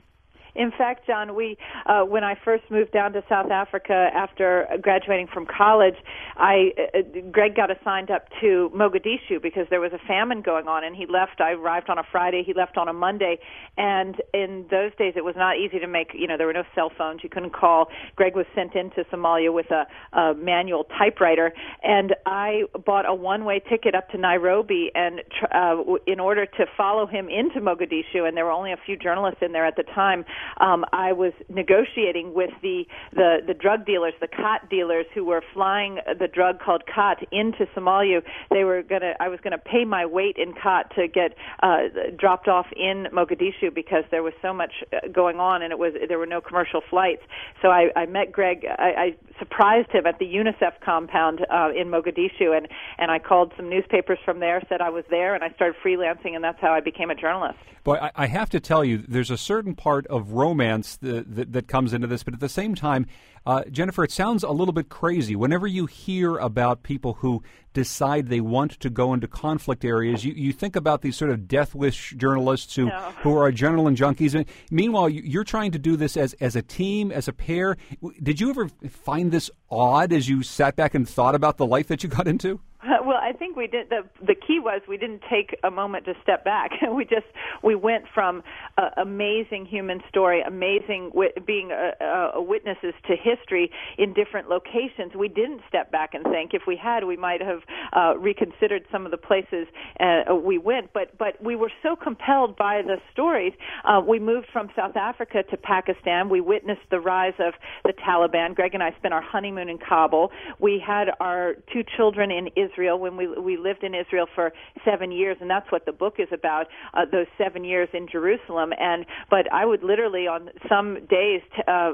In 0.58 0.72
fact, 0.72 1.06
John, 1.06 1.36
we 1.36 1.56
uh, 1.86 2.02
when 2.02 2.24
I 2.24 2.36
first 2.44 2.64
moved 2.72 2.92
down 2.92 3.14
to 3.14 3.24
South 3.30 3.52
Africa 3.52 4.10
after 4.14 4.68
graduating 4.82 5.28
from 5.32 5.46
college, 5.46 5.94
I 6.36 6.72
uh, 6.96 7.02
Greg 7.32 7.56
got 7.56 7.70
assigned 7.70 8.10
up 8.10 8.26
to 8.42 8.72
Mogadishu 8.76 9.42
because 9.42 9.68
there 9.70 9.80
was 9.80 9.94
a 9.94 10.00
famine 10.08 10.42
going 10.42 10.68
on, 10.68 10.84
and 10.84 10.96
he 10.96 11.06
left. 11.06 11.40
I 11.40 11.52
arrived 11.52 11.90
on 11.90 12.00
a 12.00 12.04
Friday, 12.12 12.44
he 12.44 12.56
left 12.56 12.76
on 12.76 12.88
a 12.88 12.94
Monday, 12.94 13.38
and 13.78 14.16
in 14.34 14.66
those 14.72 14.92
days 14.98 15.14
it 15.16 15.24
was 15.24 15.36
not 15.38 15.58
easy 15.58 15.78
to 15.80 15.88
make. 15.88 16.10
You 16.16 16.28
know, 16.28 16.38
there 16.38 16.48
were 16.48 16.54
no 16.54 16.64
cell 16.74 16.92
phones, 16.98 17.22
you 17.24 17.30
couldn't 17.30 17.54
call. 17.54 17.90
Greg 18.16 18.36
was 18.36 18.48
sent 18.56 18.74
into 18.74 19.04
Somalia 19.14 19.54
with 19.54 19.68
a, 19.70 19.86
a 20.18 20.34
manual 20.34 20.86
typewriter, 20.98 21.54
and 21.84 22.16
I 22.26 22.64
bought 22.84 23.08
a 23.08 23.14
one-way 23.14 23.62
ticket 23.70 23.94
up 23.94 24.10
to 24.10 24.18
Nairobi, 24.18 24.90
and 24.96 25.22
uh, 25.54 25.84
in 26.08 26.20
order 26.20 26.48
to 26.48 26.66
follow 26.76 27.06
him 27.06 27.30
into 27.30 27.62
Mogadishu, 27.62 28.28
and 28.28 28.36
there 28.36 28.46
were 28.46 28.52
only 28.52 28.72
a 28.72 28.78
few 28.84 28.98
journalists 28.98 29.42
in 29.44 29.52
there 29.52 29.66
at 29.66 29.76
the 29.76 29.84
time 29.84 30.26
um, 30.60 30.86
I 30.94 31.14
was 31.14 31.34
negotiating 31.50 32.34
with 32.34 32.52
the, 32.62 32.86
the 33.14 33.38
the 33.46 33.54
drug 33.54 33.86
dealers, 33.86 34.14
the 34.20 34.28
khat 34.28 34.70
dealers 34.70 35.06
who 35.14 35.26
were 35.26 35.44
flying 35.54 36.00
the 36.20 36.28
drug 36.28 36.60
called 36.60 36.84
khat 36.94 37.20
into 37.32 37.66
Somalia. 37.76 38.22
They 38.50 38.64
were 38.64 38.84
gonna, 38.84 39.14
I 39.20 39.30
was 39.30 39.40
gonna 39.44 39.58
pay 39.58 39.86
my 39.86 40.06
weight 40.06 40.38
in 40.38 40.54
khat 40.54 40.94
to 40.96 41.08
get 41.08 41.36
uh, 41.64 41.84
dropped 42.18 42.48
off 42.48 42.68
in 42.76 43.08
Mogadishu 43.14 43.74
because 43.74 44.04
there 44.12 44.24
was 44.24 44.34
so 44.42 44.54
much 44.54 44.72
uh, 44.94 45.08
going 45.12 45.40
on 45.40 45.62
and 45.62 45.72
it 45.72 45.80
was 45.80 45.94
there 46.08 46.20
were 46.20 46.26
no 46.26 46.42
commercial 46.42 46.82
flights. 46.90 47.22
So 47.62 47.70
I, 47.70 47.90
I 47.96 48.06
met 48.06 48.32
Greg. 48.32 48.66
I, 48.66 48.92
I 48.98 49.16
surprised 49.40 49.92
him 49.92 50.06
at 50.06 50.20
the 50.20 50.26
UNICEF 50.26 50.80
compound 50.84 51.46
uh, 51.50 51.70
in 51.76 51.88
Mogadishu, 51.90 52.56
and 52.56 52.68
and 52.98 53.12
I 53.12 53.20
called 53.20 53.54
some 53.58 53.70
newspapers 53.70 54.20
from 54.24 54.40
there, 54.40 54.62
said 54.70 54.82
I 54.82 54.90
was 54.90 55.04
there, 55.10 55.36
and 55.36 55.44
I 55.44 55.50
started 55.52 55.76
freelancing, 55.84 56.36
and 56.36 56.44
that's 56.44 56.60
how 56.60 56.74
I 56.74 56.80
became 56.80 57.10
a 57.10 57.16
journalist. 57.16 57.60
Boy, 57.84 57.96
I, 58.02 58.12
I 58.16 58.26
have 58.28 58.50
to 58.50 58.60
tell 58.60 58.84
you, 58.84 58.98
there's 58.98 59.32
a 59.32 59.38
certain 59.38 59.74
part 59.74 60.06
of 60.08 60.34
romance 60.38 60.98
that, 60.98 61.36
that, 61.36 61.54
that 61.54 61.68
comes 61.68 61.94
into 61.94 62.08
this, 62.08 62.24
but 62.24 62.34
at 62.34 62.40
the 62.40 62.50
same 62.50 62.76
time, 62.76 63.08
uh, 63.46 63.64
Jennifer, 63.72 64.04
it 64.04 64.12
sounds 64.12 64.44
a 64.44 64.52
little 64.52 64.74
bit 64.74 64.90
crazy. 64.90 65.36
Whenever 65.36 65.68
you 65.68 65.86
hear 65.86 66.38
about 66.38 66.84
people 66.84 67.14
who 67.16 67.42
decide 67.78 68.28
they 68.28 68.42
want 68.42 68.72
to 68.72 68.90
go 68.90 69.14
into 69.14 69.28
conflict 69.28 69.86
areas, 69.86 70.26
you, 70.26 70.34
you 70.34 70.52
think 70.52 70.76
about 70.76 71.04
these 71.04 71.16
sort 71.16 71.30
of 71.30 71.48
death 71.48 71.76
wish 71.76 72.12
journalists 72.18 72.76
who, 72.76 72.88
no. 72.88 73.14
who 73.22 73.38
are 73.38 73.52
adrenaline 73.52 73.96
junkies. 73.96 74.34
And 74.34 74.46
meanwhile, 74.72 75.08
you're 75.08 75.44
trying 75.44 75.72
to 75.74 75.80
do 75.80 75.96
this 75.96 76.18
as, 76.18 76.34
as 76.42 76.56
a 76.56 76.64
team, 76.64 77.12
as 77.12 77.28
a 77.28 77.34
pair. 77.34 77.78
Did 78.24 78.42
you 78.42 78.50
ever 78.50 78.68
find 78.90 79.32
this 79.32 79.52
odd 79.70 80.12
as 80.12 80.28
you 80.28 80.42
sat 80.42 80.76
back 80.76 80.96
and 80.96 81.08
thought 81.08 81.36
about 81.36 81.58
the 81.58 81.68
life 81.68 81.88
that 81.90 82.02
you 82.02 82.10
got 82.10 82.28
into? 82.28 82.60
Well, 83.08 83.20
I 83.22 83.32
think 83.32 83.56
we 83.56 83.68
did. 83.68 83.90
The 83.90 84.02
the 84.26 84.36
key 84.36 84.60
was 84.60 84.82
we 84.88 84.98
didn't 84.98 85.22
take 85.30 85.58
a 85.64 85.72
moment 85.72 86.06
to 86.06 86.14
step 86.22 86.44
back. 86.44 86.72
we 86.92 87.06
just 87.06 87.26
we 87.64 87.76
went 87.76 88.06
from 88.14 88.44
uh, 88.78 88.90
amazing 88.98 89.66
human 89.66 90.02
story, 90.10 90.42
amazing 90.42 91.12
w- 91.14 91.32
being 91.46 91.72
a, 91.72 92.32
a 92.36 92.42
witnesses 92.42 92.94
to 93.08 93.16
history 93.16 93.72
in 93.98 94.14
different 94.14 94.50
locations. 94.50 95.16
We 95.16 95.30
didn't 95.30 95.62
step 95.70 95.92
back 95.92 96.14
and 96.14 96.24
think. 96.26 96.54
If 96.54 96.64
we 96.68 96.76
had, 96.76 97.06
we 97.06 97.16
might 97.16 97.42
have 97.42 97.62
uh, 97.94 98.18
reconsidered 98.18 98.86
some 98.92 99.06
of 99.06 99.12
the 99.12 99.18
places 99.18 99.68
uh, 100.00 100.36
we 100.36 100.58
went. 100.58 100.94
But 100.94 101.18
but 101.18 101.42
we 101.44 101.56
were 101.56 101.72
so 101.84 101.96
compelled 101.96 102.56
by 102.58 102.82
the 102.82 102.98
stories. 103.12 103.54
Uh, 103.86 104.02
we 104.06 104.20
moved 104.20 104.48
from 104.52 104.70
South 104.76 104.96
Africa 104.96 105.44
to 105.44 105.58
Pakistan. 105.58 106.30
We 106.30 106.42
witnessed 106.42 106.90
the 106.90 107.00
rise 107.00 107.34
of 107.40 107.54
the 107.84 107.94
Taliban. 107.94 108.56
Greg 108.56 108.74
and 108.74 108.84
I 108.84 108.92
spent 108.98 109.14
our 109.14 109.22
honeymoon 109.22 109.70
in 109.70 109.78
Kabul. 109.78 110.32
We 110.60 110.82
had 110.86 111.10
our 111.20 111.56
two 111.74 111.84
children 111.96 112.32
in 112.32 112.48
Israel 112.56 113.00
when 113.00 113.18
we 113.18 113.28
we 113.28 113.58
lived 113.58 113.84
in 113.84 113.94
Israel 113.94 114.28
for 114.34 114.54
seven 114.86 115.12
years, 115.12 115.38
and 115.42 115.50
that's 115.50 115.72
what 115.72 115.86
the 115.86 115.92
book 115.92 116.16
is 116.20 116.30
about. 116.32 116.68
Uh, 116.94 117.06
those 117.06 117.28
seven 117.38 117.64
years 117.64 117.90
in 117.94 118.08
Jerusalem, 118.08 118.74
and 118.80 119.06
but 119.30 119.52
I 119.52 119.66
would 119.66 119.84
literally 119.84 120.28
on 120.28 120.50
some 120.70 121.06
days 121.06 121.42
t- 121.56 121.64
uh, 121.68 121.92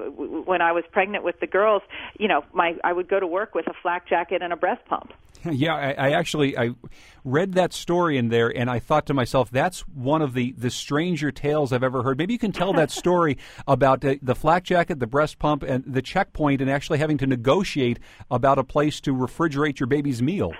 when 0.51 0.61
I 0.61 0.71
was 0.71 0.83
pregnant 0.91 1.23
with 1.23 1.39
the 1.39 1.47
girls, 1.47 1.81
you 2.19 2.27
know, 2.27 2.43
my 2.53 2.75
I 2.83 2.93
would 2.93 3.07
go 3.07 3.19
to 3.19 3.27
work 3.27 3.55
with 3.55 3.67
a 3.67 3.73
flak 3.81 4.07
jacket 4.07 4.41
and 4.41 4.53
a 4.53 4.57
breast 4.57 4.85
pump. 4.85 5.13
Yeah, 5.63 5.75
I, 5.75 5.91
I, 5.91 6.11
actually 6.11 6.57
I 6.57 6.71
read 7.23 7.53
that 7.53 7.71
story 7.71 8.17
in 8.17 8.27
there, 8.27 8.49
and 8.49 8.69
I 8.69 8.79
thought 8.79 9.05
to 9.05 9.13
myself, 9.13 9.49
that's 9.49 9.79
one 9.87 10.21
of 10.21 10.33
the 10.33 10.51
the 10.57 10.69
stranger 10.69 11.31
tales 11.31 11.71
I've 11.71 11.83
ever 11.83 12.03
heard. 12.03 12.17
Maybe 12.17 12.33
you 12.33 12.39
can 12.39 12.51
tell 12.51 12.73
that 12.73 12.91
story 13.03 13.37
about 13.65 14.03
uh, 14.03 14.15
the 14.21 14.35
flak 14.35 14.63
jacket, 14.63 14.99
the 14.99 15.07
breast 15.07 15.39
pump, 15.39 15.63
and 15.63 15.83
the 15.85 16.01
checkpoint, 16.01 16.61
and 16.61 16.69
actually 16.69 16.99
having 16.99 17.17
to 17.19 17.27
negotiate 17.27 17.99
about 18.29 18.59
a 18.59 18.63
place 18.63 18.99
to 19.01 19.13
refrigerate 19.13 19.79
your 19.79 19.87
baby's 19.87 20.21
meal. 20.21 20.51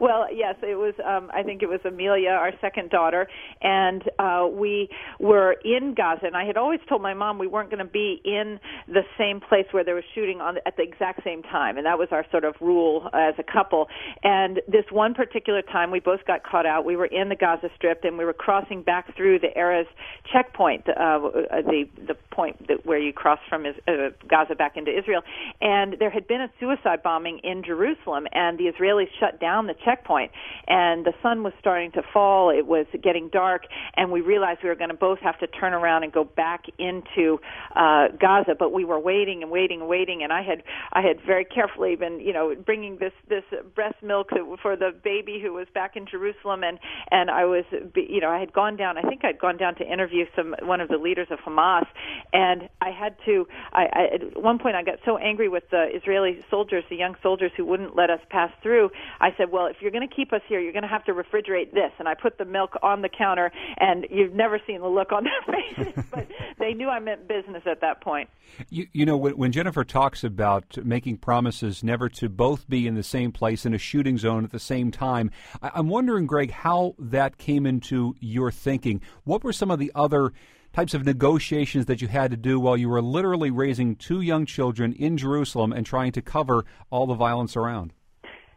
Well, 0.00 0.26
yes, 0.32 0.56
it 0.62 0.76
was. 0.76 0.94
Um, 1.04 1.30
I 1.32 1.42
think 1.42 1.62
it 1.62 1.68
was 1.68 1.80
Amelia, 1.84 2.30
our 2.30 2.52
second 2.60 2.90
daughter, 2.90 3.26
and 3.62 4.02
uh, 4.18 4.46
we 4.50 4.88
were 5.18 5.56
in 5.64 5.94
Gaza. 5.94 6.26
And 6.26 6.36
I 6.36 6.44
had 6.44 6.56
always 6.56 6.80
told 6.88 7.02
my 7.02 7.14
mom 7.14 7.38
we 7.38 7.46
weren't 7.46 7.70
going 7.70 7.84
to 7.84 7.90
be 7.90 8.20
in 8.24 8.58
the 8.88 9.02
same 9.18 9.40
place 9.40 9.66
where 9.72 9.84
there 9.84 9.94
was 9.94 10.04
shooting 10.14 10.40
on 10.40 10.58
at 10.66 10.76
the 10.76 10.82
exact 10.82 11.24
same 11.24 11.42
time, 11.42 11.76
and 11.76 11.86
that 11.86 11.98
was 11.98 12.08
our 12.10 12.24
sort 12.30 12.44
of 12.44 12.54
rule 12.60 13.08
as 13.12 13.34
a 13.38 13.44
couple. 13.44 13.88
And 14.22 14.60
this 14.68 14.84
one 14.90 15.14
particular 15.14 15.62
time, 15.62 15.90
we 15.90 16.00
both 16.00 16.24
got 16.26 16.44
caught 16.44 16.66
out. 16.66 16.84
We 16.84 16.96
were 16.96 17.06
in 17.06 17.28
the 17.28 17.36
Gaza 17.36 17.68
Strip, 17.76 18.04
and 18.04 18.18
we 18.18 18.24
were 18.24 18.32
crossing 18.32 18.82
back 18.82 19.14
through 19.16 19.40
the 19.40 19.48
Erez 19.56 19.86
checkpoint, 20.32 20.88
uh, 20.88 21.18
the 21.66 21.84
the 22.06 22.14
point 22.30 22.68
that, 22.68 22.84
where 22.84 22.98
you 22.98 23.12
cross 23.12 23.38
from 23.48 23.64
uh, 23.66 23.92
Gaza 24.28 24.54
back 24.54 24.76
into 24.76 24.96
Israel. 24.96 25.22
And 25.60 25.96
there 25.98 26.10
had 26.10 26.26
been 26.26 26.40
a 26.40 26.50
suicide 26.60 27.02
bombing 27.02 27.40
in 27.42 27.62
Jerusalem, 27.64 28.26
and 28.32 28.58
the 28.58 28.70
Israelis 28.70 29.08
shut 29.18 29.40
down 29.40 29.66
the 29.66 29.74
checkpoint. 29.86 30.32
And 30.66 31.06
the 31.06 31.12
sun 31.22 31.42
was 31.44 31.52
starting 31.60 31.92
to 31.92 32.02
fall. 32.12 32.50
It 32.50 32.66
was 32.66 32.86
getting 33.02 33.28
dark, 33.28 33.62
and 33.96 34.10
we 34.10 34.20
realized 34.20 34.60
we 34.62 34.68
were 34.68 34.74
going 34.74 34.90
to 34.90 34.96
both 34.96 35.20
have 35.20 35.38
to 35.38 35.46
turn 35.46 35.72
around 35.72 36.02
and 36.02 36.12
go 36.12 36.24
back 36.24 36.64
into 36.78 37.38
uh, 37.74 38.08
Gaza. 38.20 38.56
But 38.58 38.72
we 38.72 38.84
were 38.84 38.98
waiting 38.98 39.42
and 39.42 39.50
waiting 39.50 39.80
and 39.80 39.88
waiting, 39.88 40.22
and 40.22 40.32
I 40.32 40.42
had 40.42 40.62
I 40.92 41.02
had 41.02 41.24
very 41.24 41.44
carefully 41.44 41.94
been 41.96 42.20
you 42.20 42.32
know 42.32 42.54
bringing 42.54 42.98
this 42.98 43.12
this 43.28 43.44
breast 43.74 44.02
milk 44.02 44.28
for 44.60 44.76
the 44.76 44.90
baby 45.04 45.38
who 45.42 45.52
was 45.52 45.68
back 45.72 45.96
in 45.96 46.06
Jerusalem, 46.10 46.64
and 46.64 46.78
and 47.10 47.30
I 47.30 47.44
was 47.44 47.64
you 47.94 48.20
know 48.20 48.30
I 48.30 48.40
had 48.40 48.52
gone 48.52 48.76
down. 48.76 48.98
I 48.98 49.02
think 49.02 49.24
I'd 49.24 49.38
gone 49.38 49.56
down 49.56 49.76
to 49.76 49.84
interview 49.84 50.24
some 50.34 50.54
one 50.62 50.80
of 50.80 50.88
the 50.88 50.98
leaders 50.98 51.28
of 51.30 51.38
Hamas, 51.46 51.86
and 52.32 52.68
I 52.80 52.90
had 52.90 53.16
to. 53.26 53.46
I, 53.72 53.84
I 53.92 54.14
at 54.14 54.42
one 54.42 54.58
point 54.58 54.74
I 54.74 54.82
got 54.82 54.98
so 55.04 55.16
angry 55.16 55.48
with 55.48 55.64
the 55.70 55.86
Israeli 55.94 56.44
soldiers, 56.50 56.84
the 56.90 56.96
young 56.96 57.14
soldiers 57.22 57.52
who 57.56 57.64
wouldn't 57.64 57.96
let 57.96 58.10
us 58.10 58.20
pass 58.30 58.50
through. 58.62 58.90
I 59.20 59.30
said, 59.36 59.50
well, 59.52 59.66
if 59.76 59.82
you're 59.82 59.90
going 59.90 60.08
to 60.08 60.14
keep 60.14 60.32
us 60.32 60.40
here, 60.48 60.58
you're 60.58 60.72
going 60.72 60.82
to 60.82 60.88
have 60.88 61.04
to 61.04 61.12
refrigerate 61.12 61.72
this. 61.72 61.92
And 61.98 62.08
I 62.08 62.14
put 62.14 62.38
the 62.38 62.44
milk 62.44 62.74
on 62.82 63.02
the 63.02 63.08
counter, 63.08 63.52
and 63.76 64.06
you've 64.10 64.32
never 64.32 64.58
seen 64.66 64.80
the 64.80 64.88
look 64.88 65.12
on 65.12 65.24
their 65.24 65.54
faces, 65.76 66.04
but 66.10 66.26
they 66.58 66.72
knew 66.72 66.88
I 66.88 66.98
meant 66.98 67.28
business 67.28 67.62
at 67.66 67.80
that 67.82 68.00
point. 68.00 68.30
You, 68.70 68.86
you 68.92 69.04
know, 69.04 69.16
when, 69.16 69.36
when 69.36 69.52
Jennifer 69.52 69.84
talks 69.84 70.24
about 70.24 70.78
making 70.82 71.18
promises 71.18 71.84
never 71.84 72.08
to 72.10 72.28
both 72.28 72.68
be 72.68 72.86
in 72.86 72.94
the 72.94 73.02
same 73.02 73.32
place 73.32 73.66
in 73.66 73.74
a 73.74 73.78
shooting 73.78 74.16
zone 74.16 74.44
at 74.44 74.50
the 74.50 74.58
same 74.58 74.90
time, 74.90 75.30
I, 75.60 75.72
I'm 75.74 75.88
wondering, 75.88 76.26
Greg, 76.26 76.50
how 76.50 76.94
that 76.98 77.36
came 77.36 77.66
into 77.66 78.14
your 78.20 78.50
thinking. 78.50 79.02
What 79.24 79.44
were 79.44 79.52
some 79.52 79.70
of 79.70 79.78
the 79.78 79.92
other 79.94 80.32
types 80.72 80.94
of 80.94 81.04
negotiations 81.04 81.86
that 81.86 82.02
you 82.02 82.08
had 82.08 82.30
to 82.30 82.36
do 82.36 82.60
while 82.60 82.76
you 82.76 82.88
were 82.88 83.02
literally 83.02 83.50
raising 83.50 83.96
two 83.96 84.20
young 84.20 84.46
children 84.46 84.92
in 84.92 85.16
Jerusalem 85.16 85.72
and 85.72 85.86
trying 85.86 86.12
to 86.12 86.22
cover 86.22 86.64
all 86.90 87.06
the 87.06 87.14
violence 87.14 87.56
around? 87.56 87.92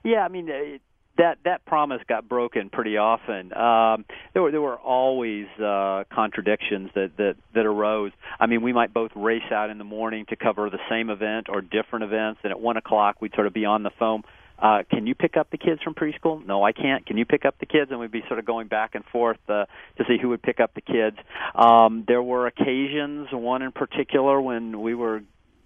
Yeah, 0.03 0.19
I 0.19 0.27
mean, 0.29 0.49
uh, 0.49 0.77
that 1.17 1.37
that 1.43 1.65
promise 1.65 2.01
got 2.07 2.29
broken 2.29 2.69
pretty 2.69 2.97
often. 2.97 3.53
Um, 3.53 4.05
there 4.33 4.41
were 4.41 4.51
there 4.51 4.61
were 4.61 4.77
always 4.77 5.47
uh, 5.59 6.05
contradictions 6.13 6.91
that 6.95 7.11
that 7.17 7.35
that 7.53 7.65
arose. 7.65 8.11
I 8.39 8.47
mean, 8.47 8.61
we 8.61 8.73
might 8.73 8.93
both 8.93 9.11
race 9.15 9.51
out 9.51 9.69
in 9.69 9.77
the 9.77 9.83
morning 9.83 10.25
to 10.29 10.35
cover 10.35 10.69
the 10.69 10.79
same 10.89 11.09
event 11.09 11.47
or 11.49 11.61
different 11.61 12.05
events, 12.05 12.39
and 12.43 12.51
at 12.51 12.59
one 12.59 12.77
o'clock 12.77 13.21
we'd 13.21 13.33
sort 13.35 13.47
of 13.47 13.53
be 13.53 13.65
on 13.65 13.83
the 13.83 13.91
phone. 13.99 14.23
Uh, 14.61 14.83
can 14.89 15.07
you 15.07 15.15
pick 15.15 15.37
up 15.37 15.49
the 15.51 15.57
kids 15.57 15.81
from 15.81 15.93
preschool? 15.93 16.45
No, 16.45 16.63
I 16.63 16.73
can't. 16.73 17.05
Can 17.05 17.17
you 17.17 17.25
pick 17.25 17.45
up 17.45 17.57
the 17.59 17.65
kids? 17.65 17.91
And 17.91 17.99
we'd 17.99 18.11
be 18.11 18.23
sort 18.27 18.39
of 18.39 18.45
going 18.45 18.67
back 18.67 18.93
and 18.93 19.05
forth 19.05 19.37
uh, 19.47 19.65
to 19.97 20.03
see 20.05 20.17
who 20.21 20.29
would 20.29 20.41
pick 20.41 20.59
up 20.59 20.73
the 20.73 20.81
kids. 20.81 21.15
Um, 21.55 22.03
there 22.05 22.21
were 22.21 22.45
occasions, 22.45 23.29
one 23.31 23.61
in 23.61 23.71
particular, 23.71 24.41
when 24.41 24.81
we 24.81 24.95
were, 24.95 25.21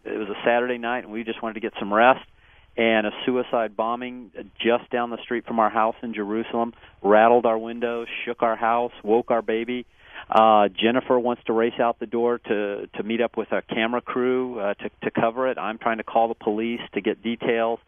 it 0.05 0.17
was 0.17 0.29
a 0.29 0.39
Saturday 0.45 0.77
night 0.77 1.05
and 1.05 1.11
we 1.11 1.23
just 1.23 1.41
wanted 1.41 1.55
to 1.55 1.59
get 1.59 1.73
some 1.79 1.91
rest 1.91 2.23
and 2.75 3.05
a 3.05 3.11
suicide 3.25 3.75
bombing 3.77 4.31
just 4.59 4.89
down 4.89 5.11
the 5.11 5.21
street 5.23 5.45
from 5.45 5.59
our 5.59 5.69
house 5.69 5.95
in 6.01 6.13
Jerusalem 6.13 6.73
rattled 7.01 7.45
our 7.45 7.57
windows, 7.57 8.07
shook 8.25 8.41
our 8.41 8.55
house, 8.55 8.91
woke 9.03 9.29
our 9.29 9.41
baby. 9.41 9.85
Uh, 10.29 10.69
Jennifer 10.69 11.19
wants 11.19 11.43
to 11.45 11.53
race 11.53 11.79
out 11.79 11.99
the 11.99 12.05
door 12.05 12.39
to 12.39 12.87
to 12.95 13.03
meet 13.03 13.21
up 13.21 13.37
with 13.37 13.51
a 13.51 13.61
camera 13.61 14.01
crew 14.01 14.59
uh, 14.59 14.73
to 14.75 14.89
to 15.03 15.11
cover 15.11 15.49
it. 15.49 15.57
I'm 15.57 15.77
trying 15.77 15.97
to 15.97 16.03
call 16.03 16.29
the 16.29 16.33
police 16.33 16.79
to 16.93 17.01
get 17.01 17.21
details, 17.21 17.79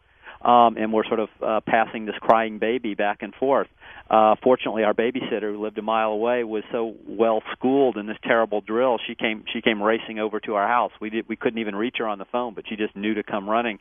um, 0.42 0.76
and 0.76 0.92
we're 0.92 1.06
sort 1.06 1.20
of 1.20 1.28
uh, 1.42 1.60
passing 1.66 2.04
this 2.04 2.14
crying 2.20 2.58
baby 2.58 2.94
back 2.94 3.22
and 3.22 3.34
forth. 3.34 3.68
Uh, 4.08 4.36
fortunately, 4.42 4.84
our 4.84 4.94
babysitter, 4.94 5.52
who 5.52 5.62
lived 5.62 5.78
a 5.78 5.82
mile 5.82 6.10
away, 6.10 6.44
was 6.44 6.62
so 6.70 6.94
well 7.08 7.42
schooled 7.52 7.96
in 7.96 8.06
this 8.06 8.18
terrible 8.22 8.60
drill. 8.60 8.98
She 9.04 9.14
came 9.14 9.44
she 9.52 9.62
came 9.62 9.82
racing 9.82 10.18
over 10.18 10.38
to 10.40 10.54
our 10.54 10.68
house. 10.68 10.92
We 11.00 11.10
did 11.10 11.28
we 11.28 11.36
couldn't 11.36 11.58
even 11.58 11.74
reach 11.74 11.96
her 11.98 12.06
on 12.06 12.18
the 12.18 12.26
phone, 12.26 12.54
but 12.54 12.64
she 12.68 12.76
just 12.76 12.94
knew 12.94 13.14
to 13.14 13.22
come 13.22 13.48
running. 13.48 13.78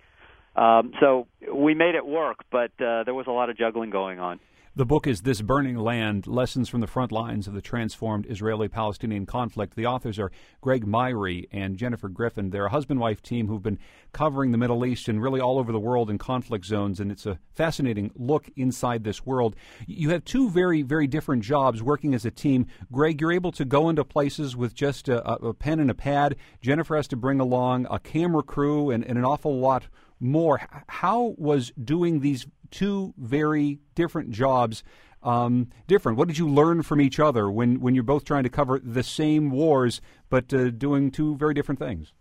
Um, 0.56 0.94
so 1.00 1.28
we 1.54 1.74
made 1.74 1.96
it 1.96 2.06
work, 2.06 2.46
but 2.52 2.72
uh, 2.80 3.04
there 3.04 3.14
was 3.14 3.28
a 3.28 3.32
lot 3.32 3.50
of 3.50 3.58
juggling 3.58 3.90
going 3.90 4.20
on. 4.20 4.40
The 4.78 4.86
book 4.86 5.08
is 5.08 5.22
This 5.22 5.42
Burning 5.42 5.78
Land 5.78 6.28
Lessons 6.28 6.68
from 6.68 6.82
the 6.82 6.88
Front 6.88 7.14
Lines 7.14 7.48
of 7.48 7.54
the 7.54 7.62
Transformed 7.62 8.26
Israeli 8.30 8.68
Palestinian 8.68 9.26
Conflict. 9.26 9.74
The 9.78 9.86
authors 9.86 10.20
are 10.20 10.34
Greg 10.60 10.86
Myre 10.86 11.44
and 11.54 11.78
Jennifer 11.78 12.10
Griffin. 12.10 12.50
They're 12.50 12.66
a 12.66 12.72
husband 12.72 13.00
wife 13.00 13.22
team 13.22 13.48
who've 13.48 13.64
been 13.64 13.80
covering 14.12 14.52
the 14.52 14.58
Middle 14.58 14.86
East 14.86 15.08
and 15.08 15.24
really 15.24 15.40
all 15.40 15.60
over 15.60 15.72
the 15.72 15.80
world 15.80 16.10
in 16.10 16.18
conflict 16.18 16.66
zones, 16.66 17.00
and 17.00 17.10
it's 17.10 17.26
a 17.26 17.40
fascinating 17.54 18.12
look 18.16 18.50
inside 18.58 19.06
this 19.06 19.26
world. 19.26 19.56
You 19.88 20.10
have 20.10 20.26
two 20.26 20.50
very, 20.50 20.82
very 20.82 21.08
different 21.08 21.44
jobs 21.44 21.82
working 21.82 22.14
as 22.14 22.26
a 22.26 22.32
team. 22.32 22.68
Greg, 22.92 23.22
you're 23.22 23.32
able 23.32 23.54
to 23.54 23.64
go 23.64 23.88
into 23.88 24.04
places 24.04 24.58
with 24.58 24.76
just 24.76 25.08
a, 25.08 25.26
a 25.26 25.54
pen 25.54 25.80
and 25.80 25.90
a 25.90 25.96
pad. 25.96 26.36
Jennifer 26.62 26.98
has 26.98 27.08
to 27.08 27.16
bring 27.16 27.40
along 27.40 27.88
a 27.90 27.98
camera 27.98 28.44
crew 28.44 28.90
and, 28.90 29.06
and 29.06 29.18
an 29.18 29.24
awful 29.24 29.58
lot 29.58 29.88
more. 30.26 30.62
How 30.88 31.36
was 31.38 31.72
doing 31.82 32.20
these 32.20 32.48
two 32.72 33.14
very 33.18 33.80
different 33.96 34.32
jobs 34.32 34.84
um, 35.24 35.70
different? 35.88 36.18
What 36.18 36.28
did 36.28 36.38
you 36.38 36.48
learn 36.48 36.84
from 36.84 37.02
each 37.02 37.20
other 37.20 37.50
when, 37.50 37.80
when 37.80 37.96
you're 37.96 38.04
both 38.04 38.26
trying 38.26 38.44
to 38.44 38.50
cover 38.50 38.80
the 38.80 39.04
same 39.04 39.50
wars 39.50 40.02
but 40.30 40.54
uh, 40.54 40.70
doing 40.70 41.12
two 41.12 41.36
very 41.36 41.54
different 41.54 41.80
things? 41.80 42.14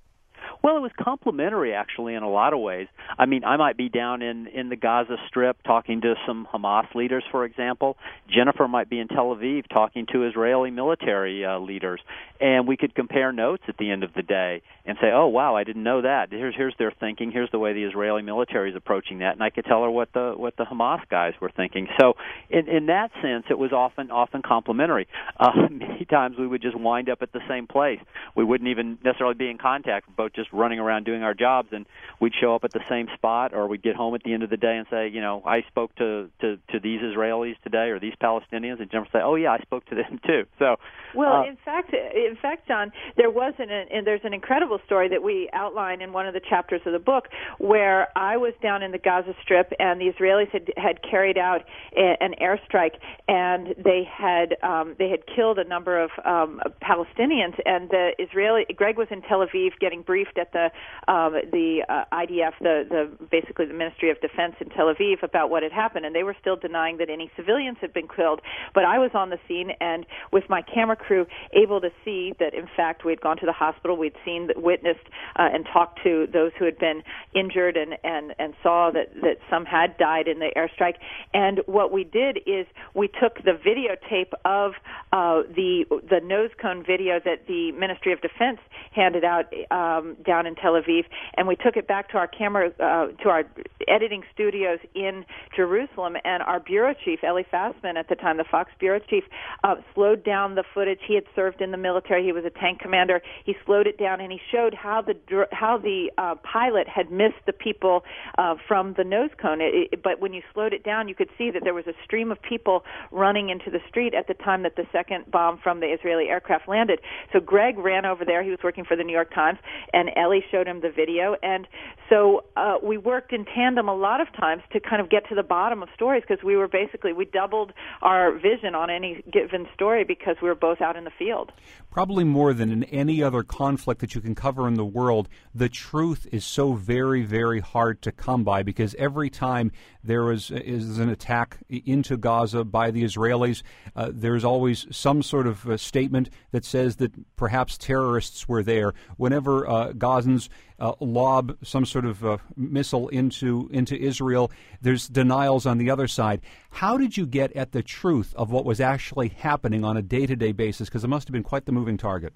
Well, 0.65 0.79
it 0.79 0.81
was 0.81 0.93
complementary 0.99 1.75
actually 1.75 2.15
in 2.15 2.23
a 2.23 2.31
lot 2.31 2.55
of 2.55 2.59
ways. 2.59 2.89
I 3.19 3.27
mean, 3.27 3.45
I 3.45 3.59
might 3.59 3.77
be 3.77 3.91
down 3.91 4.23
in 4.23 4.47
in 4.47 4.71
the 4.71 4.77
Gaza 4.77 5.17
Strip 5.29 5.63
talking 5.63 6.01
to 6.01 6.15
some 6.27 6.49
Hamas 6.51 6.95
leaders, 6.95 7.23
for 7.31 7.45
example. 7.45 7.99
Jennifer 8.35 8.67
might 8.67 8.89
be 8.89 8.99
in 8.99 9.09
Tel 9.09 9.37
Aviv 9.37 9.69
talking 9.69 10.07
to 10.13 10.27
Israeli 10.27 10.71
military 10.71 11.45
uh, 11.45 11.59
leaders, 11.59 12.01
and 12.41 12.67
we 12.67 12.79
could 12.79 12.95
compare 12.95 13.31
notes 13.31 13.63
at 13.69 13.77
the 13.77 13.91
end 13.91 14.05
of 14.05 14.15
the 14.15 14.23
day 14.23 14.63
and 14.87 14.97
say, 15.03 15.09
"Oh, 15.13 15.27
wow, 15.27 15.55
I 15.55 15.65
didn't 15.65 15.83
know 15.83 16.01
that. 16.01 16.29
Here's 16.31 16.57
here's 16.57 16.75
their 16.79 16.93
thinking. 16.99 17.31
Here's 17.31 17.51
the 17.51 17.59
way 17.59 17.75
the 17.75 17.85
Israeli 17.85 18.23
military 18.23 18.71
is 18.71 18.77
approaching 18.77 19.19
that." 19.19 19.35
And 19.35 19.43
I 19.43 19.51
could 19.51 19.67
tell 19.67 19.83
her 19.83 19.91
what 19.91 20.15
the 20.15 20.33
what 20.35 20.57
the 20.57 20.65
Hamas 20.65 21.07
guys 21.11 21.35
were 21.43 21.51
thinking. 21.55 21.89
So, 22.01 22.15
in 22.49 22.69
in 22.69 22.87
that 22.87 23.11
sense, 23.21 23.45
it 23.51 23.59
was 23.59 23.73
often 23.73 24.11
often 24.11 24.41
complementary. 24.41 25.09
Uh, 25.39 25.51
many 25.71 26.07
times 26.07 26.39
we 26.39 26.47
would 26.47 26.63
just 26.63 26.75
wind 26.75 27.11
up 27.11 27.21
at 27.21 27.33
the 27.33 27.41
same 27.51 27.67
place. 27.67 28.01
We 28.35 28.45
wouldn't 28.45 28.71
even 28.71 28.97
necessarily 29.05 29.35
be 29.35 29.51
in 29.51 29.59
contact, 29.59 30.09
but 30.17 30.33
just 30.33 30.54
running 30.55 30.79
around 30.79 31.05
doing 31.05 31.23
our 31.23 31.35
jobs, 31.35 31.69
and 31.73 31.87
we'd 32.21 32.35
show 32.41 32.55
up 32.55 32.65
at 32.65 32.73
the 32.73 32.85
same 32.89 33.09
spot, 33.15 33.55
or 33.55 33.67
we'd 33.67 33.83
get 33.83 33.97
home 33.97 34.15
at 34.15 34.23
the 34.23 34.33
end 34.33 34.43
of 34.43 34.51
the 34.51 34.57
day 34.57 34.77
and 34.77 34.87
say, 34.91 35.09
you 35.09 35.21
know, 35.21 35.43
I 35.45 35.63
spoke 35.63 35.95
to 35.97 36.31
to 36.41 36.59
to 36.73 36.81
these 36.81 37.01
Israelis 37.01 37.61
today 37.63 37.91
or 37.91 37.99
these 37.99 38.15
Palestinians, 38.23 38.81
and 38.81 38.91
Jennifer 38.91 39.11
say, 39.13 39.21
oh 39.23 39.35
yeah, 39.35 39.53
I 39.53 39.59
spoke 39.59 39.85
to 39.87 39.95
them 39.95 40.21
too. 40.27 40.45
So, 40.59 40.77
well, 41.15 41.43
uh, 41.43 41.47
in 41.47 41.57
fact, 41.65 41.93
in 41.93 42.37
fact, 42.41 42.69
John, 42.69 42.93
there 43.17 43.31
was 43.31 43.55
an 43.59 43.71
and 43.71 44.07
there's 44.07 44.25
an 44.25 44.35
incredible 44.35 44.79
story 44.87 45.09
that 45.09 45.23
we 45.23 45.49
outline 45.53 46.01
in 46.01 46.13
one 46.13 46.27
of 46.27 46.35
the 46.35 46.41
chapters 46.41 46.81
of 46.87 46.93
the 46.93 46.99
book 46.99 47.29
where 47.59 48.09
I 48.17 48.37
was 48.37 48.53
down 48.63 48.83
in 48.83 48.93
the 48.93 48.99
Gaza 48.99 49.35
Strip, 49.43 49.73
and 49.79 50.01
the 50.01 50.11
Israelis 50.11 50.51
had 50.51 50.71
had 50.77 51.01
carried 51.03 51.39
out 51.39 51.63
a, 51.97 52.17
an 52.21 52.35
airstrike, 52.41 52.97
and 53.29 53.75
they 53.83 54.05
had 54.11 54.57
um, 54.63 54.97
they 54.99 55.09
had 55.09 55.21
killed 55.27 55.59
a 55.59 55.65
number 55.65 56.03
of 56.03 56.11
um, 56.25 56.61
Palestinians, 56.83 57.59
and 57.67 57.91
the 57.91 58.13
Israeli 58.19 58.65
Greg 58.77 58.97
was 58.97 59.09
in 59.11 59.23
Tel 59.23 59.41
Aviv 59.41 59.79
getting 59.81 60.03
briefed 60.03 60.34
at 60.39 60.53
the 60.53 60.71
um, 61.11 61.35
the 61.53 61.85
uh, 61.89 62.05
IDF, 62.13 62.53
the 62.61 62.87
the 62.89 63.27
basically 63.31 63.67
the 63.67 63.75
Ministry 63.75 64.11
of 64.11 64.21
Defense 64.21 64.55
in 64.61 64.71
Tel 64.71 64.87
Aviv 64.87 65.23
about 65.23 65.51
what 65.51 65.63
had 65.63 65.73
happened, 65.73 66.07
and 66.07 66.15
they 66.15 66.23
were 66.23 66.37
still 66.41 66.57
denying 66.57 66.99
that 66.99 67.11
any 67.11 67.31
civilians 67.37 67.79
had 67.81 67.93
been 67.93 68.09
killed. 68.09 68.41
But 68.75 68.85
I 68.85 68.99
was 68.99 69.11
on 69.15 69.31
the 69.31 69.39
scene 69.49 69.71
and 69.81 70.07
with 70.33 70.45
my 70.49 70.63
camera 70.63 70.97
crew 70.97 71.27
able 71.53 71.81
to 71.81 71.91
see 72.05 72.33
that 72.39 72.55
in 72.55 72.69
fact 72.77 73.05
we 73.05 73.13
had 73.13 73.21
gone 73.21 73.37
to 73.39 73.47
the 73.47 73.53
hospital, 73.53 73.97
we'd 73.97 74.15
seen, 74.25 74.49
witnessed, 74.57 75.07
uh, 75.37 75.49
and 75.53 75.67
talked 75.73 76.01
to 76.03 76.27
those 76.33 76.53
who 76.59 76.65
had 76.65 76.79
been 76.79 77.03
injured, 77.35 77.77
and 77.77 77.97
and 78.05 78.35
and 78.39 78.55
saw 78.63 78.91
that 78.91 79.15
that 79.23 79.39
some 79.51 79.65
had 79.65 79.97
died 79.99 80.29
in 80.29 80.39
the 80.39 80.51
airstrike. 80.57 80.97
And 81.33 81.61
what 81.67 81.93
we 81.93 82.05
did 82.05 82.39
is 82.47 82.67
we 82.95 83.09
took 83.09 83.43
the 83.45 83.53
videotape 83.53 84.33
of 84.45 84.73
uh, 85.13 85.43
the 85.55 85.85
the 86.09 86.21
nose 86.23 86.51
cone 86.61 86.85
video 86.85 87.21
that 87.25 87.47
the 87.47 87.73
Ministry 87.73 88.13
of 88.13 88.21
Defense 88.21 88.59
handed 88.93 89.25
out 89.25 89.53
um, 89.71 90.17
down 90.25 90.47
in 90.47 90.55
Tel 90.55 90.73
Aviv, 90.73 91.05
and 91.37 91.47
we 91.47 91.57
took 91.57 91.77
it 91.77 91.87
back 91.87 92.11
to 92.11 92.17
our 92.19 92.27
camera 92.27 92.71
uh, 92.81 93.09
to 93.23 93.29
our 93.29 93.45
editing 93.89 94.23
studios 94.33 94.79
in 94.95 95.25
Jerusalem. 95.55 96.17
And 96.25 96.43
our 96.43 96.61
bureau 96.61 96.95
chief, 97.05 97.21
Eli 97.23 97.43
Fassman, 97.53 97.97
at 97.97 98.09
the 98.09 98.15
time, 98.15 98.37
the 98.37 98.45
Fox 98.51 98.71
bureau 98.79 99.01
chief, 99.11 99.25
uh, 99.63 99.77
slowed 99.95 100.25
down 100.25 100.55
the 100.55 100.65
footage. 100.75 101.01
He 101.07 101.15
had 101.15 101.25
served 101.35 101.61
in 101.61 101.71
the 101.71 101.77
military. 101.77 102.25
He 102.25 102.33
was 102.33 102.45
a 102.45 102.51
tank 102.51 102.81
commander. 102.81 103.23
He 103.45 103.55
slowed 103.65 103.87
it 103.87 103.99
down, 103.99 104.21
and 104.21 104.33
he 104.33 104.41
showed 104.51 104.75
how 104.75 105.03
the 105.03 105.15
how 105.53 105.79
the 105.79 106.11
uh, 106.19 106.35
pilot 106.37 106.89
had 106.89 107.11
missed 107.11 107.45
the 107.47 107.53
people 107.53 108.05
uh, 108.39 108.55
from 108.67 108.95
the 108.97 109.05
nose 109.05 109.31
cone. 109.41 109.61
It, 109.61 109.89
it, 109.93 110.03
but 110.03 110.21
when 110.21 110.33
you 110.33 110.43
slowed 110.53 110.73
it 110.73 110.85
down, 110.85 111.09
you 111.09 111.15
could 111.15 111.31
see 111.37 111.51
that 111.51 111.63
there 111.65 111.75
was 111.75 111.87
a 111.87 111.95
stream 112.05 112.31
of 112.31 112.41
people 112.43 112.85
running 113.11 113.51
into 113.51 113.71
the 113.71 113.81
street 113.89 114.15
at 114.15 114.27
the 114.27 114.35
time 114.35 114.63
that 114.63 114.77
the 114.77 114.87
second 114.93 115.31
bomb 115.31 115.59
from 115.63 115.81
the 115.81 115.87
Israeli 115.87 116.29
aircraft 116.29 116.69
landed. 116.69 117.01
So 117.33 117.41
Greg 117.41 117.79
ran 117.79 118.05
over 118.05 118.25
there. 118.25 118.43
He 118.43 118.51
was 118.51 118.61
working 118.63 118.85
for 118.85 118.97
the 118.97 119.05
New 119.05 119.13
York 119.13 119.33
Times, 119.35 119.59
and 119.93 120.11
Eli 120.17 120.41
showed 120.51 120.67
him 120.67 120.81
the 120.81 120.91
video. 120.91 121.37
And 121.43 121.67
so 122.09 122.45
uh, 122.57 122.77
we 122.83 122.99
worked 122.99 123.33
in 123.33 123.45
tandem 123.45 123.89
a 123.89 123.95
lot 123.95 124.21
of 124.21 124.33
times 124.33 124.63
to 124.73 124.81
kind 124.81 125.01
of 125.01 125.11
get 125.11 125.29
to 125.29 125.35
the 125.35 125.43
bottom 125.43 125.83
of 125.83 125.89
stories 125.95 126.23
because 126.27 126.43
we 126.45 126.57
were 126.57 126.69
basically 126.69 127.13
we 127.13 127.25
doubled 127.25 127.73
our 128.03 128.33
vision 128.33 128.75
on 128.75 128.91
any 128.91 129.23
given 129.33 129.67
story 129.75 130.05
because 130.05 130.37
we 130.43 130.49
were 130.49 130.55
both 130.55 130.81
out 130.81 130.97
in 130.97 131.05
the 131.05 131.13
field. 131.19 131.53
Probably 131.95 132.25
more 132.25 132.53
than 132.53 132.73
in 132.73 132.83
any 132.83 133.23
other 133.23 133.45
conflict 133.45 134.01
that 134.01 134.17
you 134.17 134.21
can 134.21 134.35
cover 134.35 134.67
in 134.67 134.75
the 134.75 134.85
world, 134.85 135.29
the 135.55 135.69
truth 135.69 136.27
is 136.33 136.45
so 136.45 136.73
very, 136.73 137.23
very 137.23 137.61
hard 137.61 138.03
to 138.03 138.11
come 138.11 138.43
by 138.43 138.65
because 138.65 138.97
every 138.97 139.31
time 139.31 139.71
there 140.03 140.33
is, 140.33 140.51
is 140.51 140.99
an 140.99 141.09
attack 141.09 141.59
into 141.69 142.17
Gaza 142.17 142.65
by 142.65 142.91
the 142.91 143.05
Israelis, 143.05 143.63
uh, 143.95 144.11
there's 144.13 144.45
always 144.45 144.89
some 144.91 145.23
sort 145.23 145.47
of 145.47 145.71
uh, 145.71 145.77
statement 145.77 146.31
that 146.51 146.65
says 146.65 146.97
that 146.97 147.13
perhaps 147.37 147.79
terrorists 147.79 148.49
were 148.49 148.65
there. 148.65 148.93
Whenever 149.17 149.65
uh, 149.65 149.93
Gazans 149.93 150.49
uh, 150.79 150.93
lob 151.01 151.57
some 151.63 151.85
sort 151.85 152.05
of 152.05 152.25
uh, 152.25 152.39
missile 152.57 153.09
into 153.09 153.69
into 153.73 153.97
Israel. 153.97 154.51
There's 154.81 155.09
denials 155.09 155.67
on 155.67 155.79
the 155.79 155.91
other 155.91 156.09
side. 156.09 156.41
How 156.71 156.97
did 156.97 157.17
you 157.17 157.27
get 157.27 157.53
at 157.53 157.73
the 157.73 157.83
truth 157.83 158.35
of 158.37 158.51
what 158.51 158.65
was 158.65 158.81
actually 158.81 159.29
happening 159.29 159.85
on 159.85 159.97
a 159.97 160.03
day 160.03 160.27
to 160.27 160.37
day 160.37 160.53
basis? 160.53 160.89
Because 160.89 161.05
it 161.05 161.09
must 161.09 161.29
have 161.29 161.33
been 161.33 161.43
quite 161.43 161.67
the 161.67 161.73
moving 161.73 161.97
target. 161.97 162.33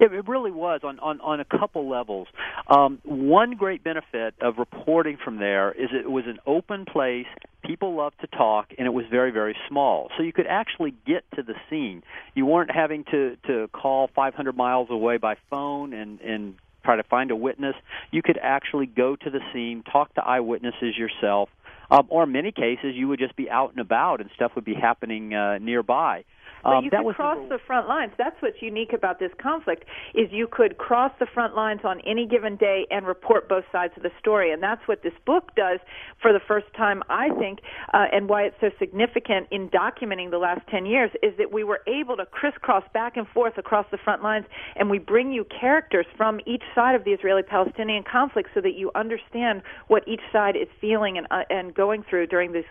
It 0.00 0.26
really 0.26 0.50
was 0.50 0.80
on, 0.82 0.98
on, 1.00 1.20
on 1.20 1.40
a 1.40 1.44
couple 1.44 1.86
levels. 1.88 2.26
Um, 2.68 3.00
one 3.04 3.52
great 3.52 3.84
benefit 3.84 4.34
of 4.40 4.56
reporting 4.56 5.18
from 5.22 5.36
there 5.36 5.72
is 5.72 5.90
it 5.92 6.10
was 6.10 6.24
an 6.26 6.38
open 6.46 6.86
place. 6.86 7.26
People 7.66 7.94
loved 7.96 8.18
to 8.22 8.26
talk, 8.26 8.72
and 8.78 8.86
it 8.86 8.94
was 8.94 9.04
very, 9.10 9.30
very 9.30 9.54
small. 9.68 10.10
So 10.16 10.22
you 10.22 10.32
could 10.32 10.46
actually 10.46 10.94
get 11.06 11.24
to 11.34 11.42
the 11.42 11.52
scene. 11.68 12.02
You 12.34 12.46
weren't 12.46 12.70
having 12.70 13.04
to, 13.10 13.36
to 13.46 13.68
call 13.74 14.08
500 14.14 14.56
miles 14.56 14.88
away 14.88 15.18
by 15.18 15.36
phone 15.50 15.92
and, 15.92 16.18
and 16.22 16.54
try 16.84 16.96
to 16.96 17.02
find 17.02 17.30
a 17.30 17.36
witness. 17.36 17.74
You 18.10 18.22
could 18.22 18.38
actually 18.40 18.86
go 18.86 19.16
to 19.16 19.30
the 19.30 19.40
scene, 19.52 19.82
talk 19.90 20.14
to 20.14 20.24
eyewitnesses 20.24 20.96
yourself, 20.96 21.48
um, 21.90 22.06
or 22.08 22.22
in 22.22 22.32
many 22.32 22.52
cases, 22.52 22.94
you 22.94 23.08
would 23.08 23.18
just 23.18 23.34
be 23.34 23.50
out 23.50 23.70
and 23.70 23.80
about 23.80 24.20
and 24.20 24.30
stuff 24.34 24.52
would 24.54 24.64
be 24.64 24.74
happening 24.74 25.34
uh, 25.34 25.58
nearby. 25.58 26.24
But 26.62 26.76
um, 26.76 26.84
you 26.84 26.90
could 26.90 27.14
cross 27.14 27.38
the 27.48 27.58
front 27.66 27.88
lines. 27.88 28.12
That's 28.18 28.36
what's 28.40 28.60
unique 28.60 28.92
about 28.92 29.18
this 29.18 29.30
conflict 29.40 29.84
is 30.14 30.28
you 30.30 30.46
could 30.50 30.78
cross 30.78 31.12
the 31.18 31.26
front 31.26 31.54
lines 31.54 31.80
on 31.84 32.00
any 32.00 32.26
given 32.26 32.56
day 32.56 32.86
and 32.90 33.06
report 33.06 33.48
both 33.48 33.64
sides 33.72 33.94
of 33.96 34.02
the 34.02 34.10
story, 34.18 34.52
and 34.52 34.62
that's 34.62 34.86
what 34.86 35.02
this 35.02 35.12
book 35.26 35.54
does 35.56 35.80
for 36.20 36.32
the 36.32 36.40
first 36.46 36.66
time, 36.76 37.02
I 37.08 37.30
think, 37.38 37.60
uh, 37.94 38.06
and 38.12 38.28
why 38.28 38.42
it's 38.42 38.56
so 38.60 38.70
significant 38.78 39.48
in 39.50 39.68
documenting 39.70 40.30
the 40.30 40.38
last 40.38 40.66
ten 40.68 40.86
years 40.86 41.10
is 41.22 41.32
that 41.38 41.52
we 41.52 41.64
were 41.64 41.80
able 41.86 42.16
to 42.16 42.26
crisscross 42.26 42.84
back 42.92 43.16
and 43.16 43.26
forth 43.28 43.56
across 43.58 43.86
the 43.90 43.98
front 43.98 44.22
lines, 44.22 44.46
and 44.76 44.90
we 44.90 44.98
bring 44.98 45.32
you 45.32 45.44
characters 45.44 46.06
from 46.16 46.40
each 46.46 46.62
side 46.74 46.94
of 46.94 47.04
the 47.04 47.12
Israeli-Palestinian 47.12 48.04
conflict 48.10 48.50
so 48.54 48.60
that 48.60 48.74
you 48.74 48.90
understand 48.94 49.62
what 49.88 50.06
each 50.06 50.20
side 50.32 50.56
is 50.56 50.68
feeling 50.80 51.16
and 51.18 51.26
uh, 51.30 51.42
and 51.50 51.74
going 51.74 52.02
through 52.08 52.26
during 52.26 52.52
these 52.52 52.64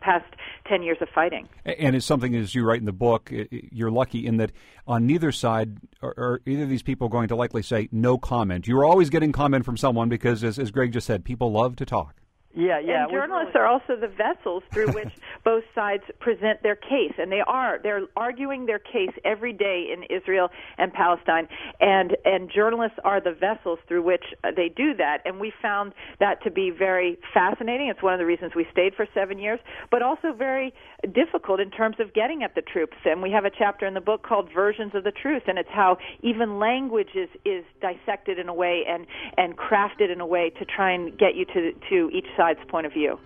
past 0.00 0.24
ten 0.66 0.82
years 0.82 0.98
of 1.00 1.08
fighting. 1.14 1.48
And 1.64 1.96
it's 1.96 2.06
something, 2.06 2.34
as 2.34 2.54
you 2.54 2.64
write 2.64 2.80
in 2.80 2.86
the 2.86 2.92
book 2.92 3.23
book, 3.24 3.48
you're 3.50 3.90
lucky 3.90 4.26
in 4.26 4.36
that 4.38 4.52
on 4.86 5.06
neither 5.06 5.32
side 5.32 5.78
are, 6.02 6.14
are 6.16 6.40
either 6.46 6.64
of 6.64 6.68
these 6.68 6.82
people 6.82 7.08
going 7.08 7.28
to 7.28 7.36
likely 7.36 7.62
say 7.62 7.88
no 7.92 8.18
comment. 8.18 8.66
You're 8.66 8.84
always 8.84 9.10
getting 9.10 9.32
comment 9.32 9.64
from 9.64 9.76
someone 9.76 10.08
because, 10.08 10.44
as, 10.44 10.58
as 10.58 10.70
Greg 10.70 10.92
just 10.92 11.06
said, 11.06 11.24
people 11.24 11.52
love 11.52 11.76
to 11.76 11.86
talk. 11.86 12.16
Yeah, 12.54 12.78
yeah. 12.78 13.04
And 13.04 13.12
journalists 13.12 13.54
really... 13.54 13.66
are 13.66 13.68
also 13.68 13.96
the 13.96 14.08
vessels 14.08 14.62
through 14.72 14.92
which 14.92 15.12
both 15.44 15.64
sides 15.74 16.04
present 16.20 16.62
their 16.62 16.76
case, 16.76 17.12
and 17.18 17.30
they 17.30 17.42
are 17.46 17.78
they're 17.82 18.02
arguing 18.16 18.66
their 18.66 18.78
case 18.78 19.10
every 19.24 19.52
day 19.52 19.92
in 19.92 20.04
Israel 20.04 20.48
and 20.78 20.92
Palestine, 20.92 21.48
and 21.80 22.16
and 22.24 22.50
journalists 22.50 22.98
are 23.04 23.20
the 23.20 23.32
vessels 23.32 23.78
through 23.88 24.02
which 24.02 24.24
they 24.56 24.68
do 24.68 24.94
that, 24.94 25.18
and 25.24 25.40
we 25.40 25.52
found 25.60 25.92
that 26.20 26.42
to 26.44 26.50
be 26.50 26.70
very 26.70 27.18
fascinating. 27.32 27.88
It's 27.88 28.02
one 28.02 28.14
of 28.14 28.20
the 28.20 28.26
reasons 28.26 28.52
we 28.54 28.66
stayed 28.70 28.94
for 28.94 29.06
seven 29.14 29.38
years, 29.38 29.58
but 29.90 30.02
also 30.02 30.32
very 30.32 30.72
difficult 31.12 31.60
in 31.60 31.70
terms 31.70 31.96
of 31.98 32.14
getting 32.14 32.42
at 32.42 32.54
the 32.54 32.62
truth. 32.62 32.90
And 33.04 33.20
we 33.22 33.30
have 33.32 33.44
a 33.44 33.50
chapter 33.50 33.86
in 33.86 33.94
the 33.94 34.00
book 34.00 34.22
called 34.22 34.48
"Versions 34.54 34.94
of 34.94 35.02
the 35.02 35.12
Truth," 35.12 35.44
and 35.48 35.58
it's 35.58 35.68
how 35.72 35.98
even 36.22 36.60
language 36.60 37.10
is 37.16 37.28
is 37.44 37.64
dissected 37.80 38.38
in 38.38 38.48
a 38.48 38.54
way 38.54 38.84
and 38.88 39.06
and 39.36 39.56
crafted 39.56 40.12
in 40.12 40.20
a 40.20 40.26
way 40.26 40.50
to 40.50 40.64
try 40.64 40.92
and 40.92 41.18
get 41.18 41.34
you 41.34 41.44
to 41.46 41.72
to 41.90 42.10
each 42.12 42.26
side 42.36 42.43
side's 42.44 42.60
point 42.68 42.86
of 42.86 42.92
view. 42.92 43.18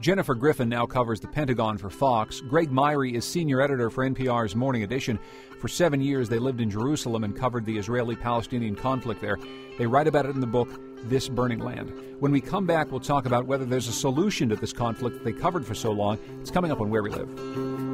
Jennifer 0.00 0.34
Griffin 0.34 0.68
now 0.68 0.86
covers 0.86 1.20
the 1.20 1.28
Pentagon 1.28 1.76
for 1.76 1.90
Fox. 1.90 2.40
Greg 2.40 2.72
Myre 2.72 3.04
is 3.04 3.24
senior 3.24 3.60
editor 3.60 3.90
for 3.90 4.08
NPR's 4.08 4.56
Morning 4.56 4.82
Edition. 4.82 5.18
For 5.60 5.68
seven 5.68 6.00
years, 6.00 6.28
they 6.28 6.38
lived 6.38 6.60
in 6.60 6.70
Jerusalem 6.70 7.22
and 7.22 7.36
covered 7.36 7.66
the 7.66 7.76
Israeli 7.76 8.16
Palestinian 8.16 8.74
conflict 8.74 9.20
there. 9.20 9.38
They 9.78 9.86
write 9.86 10.08
about 10.08 10.24
it 10.24 10.30
in 10.30 10.40
the 10.40 10.46
book, 10.46 10.68
This 11.04 11.28
Burning 11.28 11.60
Land. 11.60 11.92
When 12.18 12.32
we 12.32 12.40
come 12.40 12.66
back, 12.66 12.90
we'll 12.90 13.00
talk 13.00 13.26
about 13.26 13.46
whether 13.46 13.66
there's 13.66 13.88
a 13.88 13.92
solution 13.92 14.48
to 14.48 14.56
this 14.56 14.72
conflict 14.72 15.18
that 15.18 15.24
they 15.24 15.38
covered 15.38 15.66
for 15.66 15.74
so 15.74 15.92
long. 15.92 16.18
It's 16.40 16.50
coming 16.50 16.72
up 16.72 16.80
on 16.80 16.88
Where 16.88 17.02
We 17.02 17.10
Live. 17.10 17.89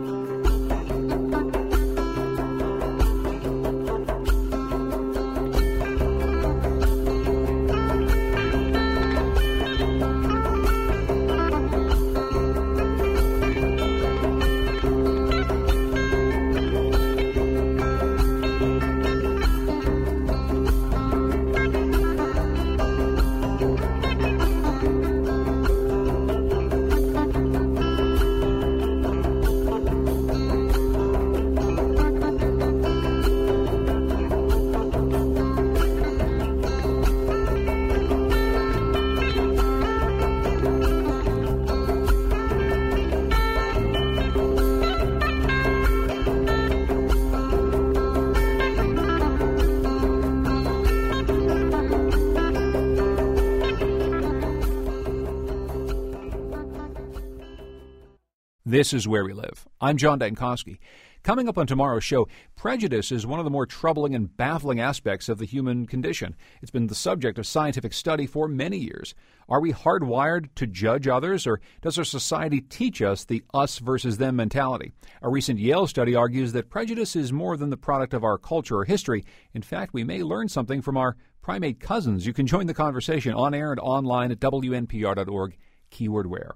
This 58.87 58.95
is 58.95 59.09
Where 59.09 59.24
We 59.24 59.32
Live. 59.32 59.66
I'm 59.80 59.97
John 59.97 60.20
Dankosky. 60.20 60.78
Coming 61.24 61.49
up 61.49 61.59
on 61.59 61.66
tomorrow's 61.66 62.05
show, 62.05 62.28
prejudice 62.55 63.11
is 63.11 63.26
one 63.26 63.41
of 63.41 63.45
the 63.45 63.51
more 63.51 63.66
troubling 63.66 64.14
and 64.14 64.37
baffling 64.37 64.78
aspects 64.78 65.28
of 65.28 65.39
the 65.39 65.45
human 65.45 65.87
condition. 65.87 66.37
It's 66.62 66.70
been 66.70 66.87
the 66.87 66.95
subject 66.95 67.37
of 67.37 67.49
scientific 67.49 67.93
study 67.93 68.26
for 68.26 68.47
many 68.47 68.76
years. 68.76 69.12
Are 69.49 69.61
we 69.61 69.72
hardwired 69.72 70.51
to 70.55 70.68
judge 70.68 71.09
others, 71.09 71.49
or 71.49 71.61
does 71.82 71.99
our 71.99 72.05
society 72.05 72.61
teach 72.61 73.03
us 73.03 73.24
the 73.24 73.43
us 73.53 73.80
versus 73.80 74.18
them 74.18 74.37
mentality? 74.37 74.93
A 75.20 75.28
recent 75.28 75.59
Yale 75.59 75.89
study 75.89 76.14
argues 76.14 76.53
that 76.53 76.70
prejudice 76.70 77.16
is 77.16 77.32
more 77.32 77.57
than 77.57 77.70
the 77.70 77.76
product 77.76 78.14
of 78.14 78.22
our 78.22 78.39
culture 78.39 78.76
or 78.76 78.84
history. 78.84 79.24
In 79.53 79.62
fact, 79.62 79.95
we 79.95 80.05
may 80.05 80.22
learn 80.22 80.49
something 80.49 80.80
from 80.80 80.97
our 80.97 81.16
primate 81.43 81.80
cousins. 81.80 82.24
You 82.24 82.32
can 82.32 82.47
join 82.47 82.68
the 82.68 82.72
conversation 82.72 83.34
on 83.34 83.53
air 83.53 83.72
and 83.72 83.80
online 83.80 84.30
at 84.30 84.39
WNPR.org, 84.39 85.57
keyword 85.91 86.28
where. 86.28 86.55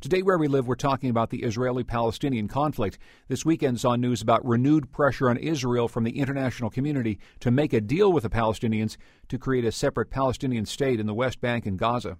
Today, 0.00 0.22
where 0.22 0.38
we 0.38 0.48
live, 0.48 0.66
we're 0.66 0.74
talking 0.74 1.10
about 1.10 1.30
the 1.30 1.42
Israeli 1.42 1.84
Palestinian 1.84 2.48
conflict. 2.48 2.98
This 3.28 3.44
weekend 3.44 3.80
saw 3.80 3.96
news 3.96 4.22
about 4.22 4.46
renewed 4.46 4.92
pressure 4.92 5.28
on 5.28 5.36
Israel 5.36 5.88
from 5.88 6.04
the 6.04 6.18
international 6.18 6.70
community 6.70 7.18
to 7.40 7.50
make 7.50 7.72
a 7.72 7.80
deal 7.80 8.12
with 8.12 8.22
the 8.22 8.30
Palestinians 8.30 8.96
to 9.28 9.38
create 9.38 9.64
a 9.64 9.72
separate 9.72 10.10
Palestinian 10.10 10.66
state 10.66 11.00
in 11.00 11.06
the 11.06 11.14
West 11.14 11.40
Bank 11.40 11.66
and 11.66 11.78
Gaza. 11.78 12.18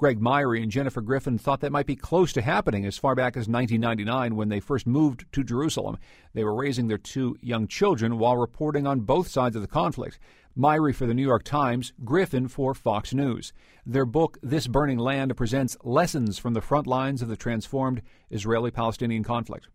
Greg 0.00 0.18
Myre 0.18 0.54
and 0.54 0.70
Jennifer 0.70 1.02
Griffin 1.02 1.36
thought 1.36 1.60
that 1.60 1.72
might 1.72 1.84
be 1.84 1.94
close 1.94 2.32
to 2.32 2.40
happening 2.40 2.86
as 2.86 2.96
far 2.96 3.14
back 3.14 3.36
as 3.36 3.46
1999 3.46 4.34
when 4.34 4.48
they 4.48 4.58
first 4.58 4.86
moved 4.86 5.26
to 5.30 5.44
Jerusalem. 5.44 5.98
They 6.32 6.42
were 6.42 6.54
raising 6.54 6.88
their 6.88 6.96
two 6.96 7.36
young 7.42 7.68
children 7.68 8.16
while 8.16 8.38
reporting 8.38 8.86
on 8.86 9.00
both 9.00 9.28
sides 9.28 9.56
of 9.56 9.60
the 9.60 9.68
conflict. 9.68 10.18
Myre 10.56 10.94
for 10.94 11.04
the 11.04 11.12
New 11.12 11.26
York 11.26 11.42
Times, 11.42 11.92
Griffin 12.02 12.48
for 12.48 12.72
Fox 12.72 13.12
News. 13.12 13.52
Their 13.84 14.06
book, 14.06 14.38
This 14.42 14.66
Burning 14.66 14.96
Land, 14.96 15.36
presents 15.36 15.76
lessons 15.84 16.38
from 16.38 16.54
the 16.54 16.62
front 16.62 16.86
lines 16.86 17.20
of 17.20 17.28
the 17.28 17.36
transformed 17.36 18.00
Israeli 18.30 18.70
Palestinian 18.70 19.22
conflict. 19.22 19.68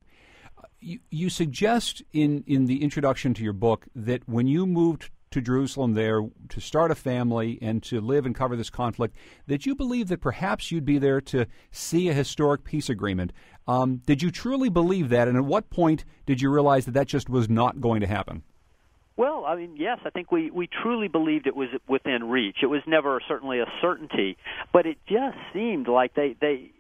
Uh, 0.58 0.64
you, 0.80 1.02
you, 1.12 1.30
suggest 1.30 2.02
in, 2.14 2.44
in 2.48 2.66
the 2.66 2.82
introduction 2.82 3.36
to 3.36 3.44
your 3.44 3.54
book 3.54 3.86
that 3.94 4.28
when 4.28 4.48
you 4.48 4.66
moved 4.66 5.12
to 5.36 5.42
Jerusalem 5.42 5.96
there 5.96 6.22
to 6.50 6.62
start 6.62 6.92
a 6.92 6.96
family 6.96 7.60
and 7.62 7.84
to 7.84 8.00
live 8.00 8.26
and 8.26 8.34
cover 8.34 8.56
this 8.56 8.70
conflict, 8.70 9.16
that 9.48 9.66
you 9.66 9.76
believe 9.76 10.08
that 10.08 10.22
perhaps 10.22 10.72
you'd 10.72 10.86
be 10.86 10.98
there 10.98 11.20
to 11.22 11.46
see 11.72 12.08
a 12.08 12.14
historic 12.14 12.64
peace 12.64 12.90
agreement. 12.90 13.34
Um, 13.68 14.02
did 14.06 14.22
you 14.22 14.32
truly 14.32 14.70
believe 14.70 15.10
that, 15.10 15.28
and 15.28 15.36
at 15.36 15.44
what 15.44 15.70
point 15.70 16.06
did 16.26 16.42
you 16.42 16.50
realize 16.50 16.86
that 16.86 16.94
that 16.94 17.08
just 17.08 17.30
was 17.30 17.50
not 17.50 17.82
going 17.82 18.00
to 18.00 18.08
happen? 18.08 18.44
Well, 19.18 19.46
I 19.46 19.56
mean, 19.56 19.76
yes, 19.76 20.00
I 20.06 20.10
think 20.10 20.32
we 20.32 20.52
we 20.52 20.68
truly 20.68 21.10
believed 21.10 21.48
it 21.48 21.56
was 21.56 21.70
within 21.88 22.30
reach. 22.30 22.58
It 22.62 22.68
was 22.68 22.82
never 22.88 23.22
certainly 23.28 23.60
a 23.60 23.66
certainty, 23.82 24.38
but 24.72 24.86
it 24.86 24.98
just 25.08 25.38
seemed 25.54 25.88
like 25.88 26.14
they 26.14 26.36
they 26.40 26.72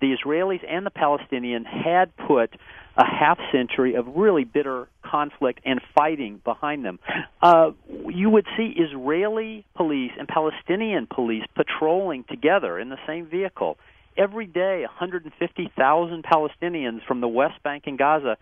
the 0.00 0.16
Israelis 0.16 0.64
and 0.68 0.86
the 0.86 0.90
Palestinians 0.90 1.66
had 1.66 2.16
put 2.16 2.54
a 2.96 3.04
half 3.04 3.38
century 3.52 3.94
of 3.94 4.06
really 4.16 4.44
bitter 4.44 4.88
conflict 5.02 5.60
and 5.64 5.80
fighting 5.94 6.40
behind 6.44 6.84
them. 6.84 6.98
Uh, 7.40 7.70
you 8.08 8.30
would 8.30 8.46
see 8.56 8.74
Israeli 8.76 9.64
police 9.74 10.12
and 10.18 10.28
Palestinian 10.28 11.06
police 11.06 11.44
patrolling 11.54 12.24
together 12.24 12.78
in 12.78 12.88
the 12.88 12.98
same 13.06 13.26
vehicle. 13.26 13.78
Every 14.16 14.46
day, 14.46 14.82
150,000 14.82 16.24
Palestinians 16.24 17.04
from 17.06 17.20
the 17.20 17.28
West 17.28 17.62
Bank 17.62 17.84
and 17.86 17.96
Gaza 17.96 18.36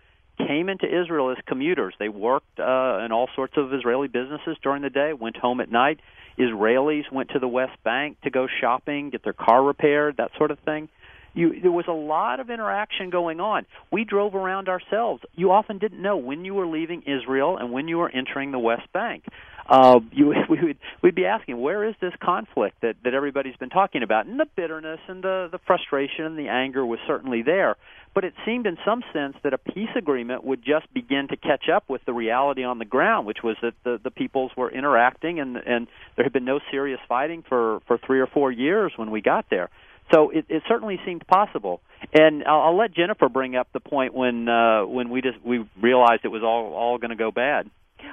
came 0.47 0.69
into 0.69 0.85
Israel 0.85 1.31
as 1.31 1.37
commuters. 1.45 1.93
They 1.99 2.09
worked 2.09 2.59
uh, 2.59 2.99
in 3.05 3.11
all 3.11 3.29
sorts 3.35 3.53
of 3.57 3.73
Israeli 3.73 4.07
businesses 4.07 4.57
during 4.63 4.81
the 4.81 4.89
day, 4.89 5.13
went 5.13 5.37
home 5.37 5.59
at 5.61 5.71
night. 5.71 5.99
Israelis 6.37 7.11
went 7.11 7.31
to 7.31 7.39
the 7.39 7.47
West 7.47 7.81
Bank 7.83 8.17
to 8.21 8.29
go 8.29 8.47
shopping, 8.61 9.09
get 9.09 9.23
their 9.23 9.33
car 9.33 9.61
repaired, 9.61 10.17
that 10.17 10.31
sort 10.37 10.51
of 10.51 10.59
thing. 10.59 10.87
You, 11.33 11.61
there 11.61 11.71
was 11.71 11.85
a 11.87 11.93
lot 11.93 12.39
of 12.39 12.49
interaction 12.49 13.09
going 13.09 13.39
on. 13.39 13.65
We 13.91 14.03
drove 14.03 14.35
around 14.35 14.67
ourselves. 14.67 15.23
You 15.35 15.51
often 15.51 15.77
didn't 15.77 16.01
know 16.01 16.17
when 16.17 16.45
you 16.45 16.53
were 16.53 16.67
leaving 16.67 17.03
Israel 17.03 17.57
and 17.57 17.71
when 17.71 17.87
you 17.87 17.97
were 17.97 18.09
entering 18.09 18.51
the 18.51 18.59
West 18.59 18.91
Bank. 18.93 19.23
Uh, 19.67 19.99
you, 20.11 20.33
we 20.49 20.59
would 20.61 20.77
we'd 21.03 21.15
be 21.15 21.25
asking, 21.25 21.59
where 21.61 21.87
is 21.87 21.95
this 22.01 22.13
conflict 22.21 22.81
that 22.81 22.95
that 23.03 23.13
everybody's 23.13 23.57
been 23.57 23.69
talking 23.69 24.03
about? 24.03 24.25
And 24.25 24.39
the 24.39 24.47
bitterness 24.55 24.99
and 25.07 25.23
the 25.23 25.49
the 25.51 25.59
frustration 25.59 26.25
and 26.25 26.37
the 26.37 26.47
anger 26.47 26.85
was 26.85 26.99
certainly 27.07 27.43
there 27.43 27.77
but 28.13 28.23
it 28.23 28.33
seemed 28.45 28.65
in 28.65 28.77
some 28.83 29.03
sense 29.13 29.35
that 29.43 29.53
a 29.53 29.57
peace 29.57 29.89
agreement 29.95 30.43
would 30.43 30.63
just 30.63 30.91
begin 30.93 31.27
to 31.29 31.37
catch 31.37 31.69
up 31.73 31.89
with 31.89 32.03
the 32.05 32.13
reality 32.13 32.63
on 32.63 32.79
the 32.79 32.85
ground, 32.85 33.27
which 33.27 33.39
was 33.43 33.55
that 33.61 33.73
the, 33.83 33.99
the 34.03 34.11
peoples 34.11 34.51
were 34.57 34.71
interacting 34.71 35.39
and, 35.39 35.57
and 35.57 35.87
there 36.15 36.25
had 36.25 36.33
been 36.33 36.45
no 36.45 36.59
serious 36.71 36.99
fighting 37.07 37.43
for, 37.47 37.79
for 37.87 37.97
three 37.97 38.19
or 38.19 38.27
four 38.27 38.51
years 38.51 38.91
when 38.95 39.11
we 39.11 39.21
got 39.21 39.45
there. 39.49 39.69
So 40.11 40.29
it, 40.31 40.45
it 40.49 40.63
certainly 40.67 40.99
seemed 41.05 41.25
possible, 41.27 41.81
and 42.13 42.43
I'll, 42.45 42.61
I'll 42.61 42.77
let 42.77 42.93
Jennifer 42.93 43.29
bring 43.29 43.55
up 43.55 43.67
the 43.73 43.79
point 43.79 44.13
when 44.13 44.49
uh, 44.49 44.85
when 44.85 45.09
we 45.09 45.21
just 45.21 45.37
we 45.45 45.67
realized 45.81 46.21
it 46.23 46.29
was 46.29 46.43
all 46.43 46.73
all 46.73 46.97
going 46.97 47.11
to 47.11 47.15
go 47.15 47.31
bad. 47.31 47.69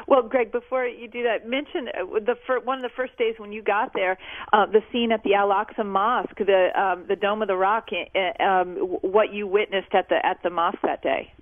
Well, 0.06 0.22
Greg, 0.22 0.52
before 0.52 0.86
you 0.86 1.08
do 1.08 1.22
that, 1.24 1.48
mention 1.48 1.88
uh, 1.88 2.20
the 2.20 2.34
fir- 2.46 2.60
one 2.60 2.78
of 2.78 2.82
the 2.82 2.94
first 2.96 3.16
days 3.18 3.34
when 3.38 3.52
you 3.52 3.62
got 3.62 3.92
there, 3.94 4.18
uh, 4.52 4.66
the 4.66 4.80
scene 4.92 5.10
at 5.12 5.22
the 5.22 5.34
Al 5.34 5.48
Aqsa 5.48 5.84
Mosque, 5.84 6.36
the 6.38 6.68
um, 6.80 7.06
the 7.08 7.16
Dome 7.16 7.42
of 7.42 7.48
the 7.48 7.56
Rock, 7.56 7.88
uh, 7.92 8.42
um, 8.42 8.76
what 9.02 9.32
you 9.32 9.46
witnessed 9.46 9.94
at 9.94 10.08
the 10.08 10.24
at 10.24 10.42
the 10.42 10.50
mosque 10.50 10.78
that 10.82 11.02
day. 11.02 11.32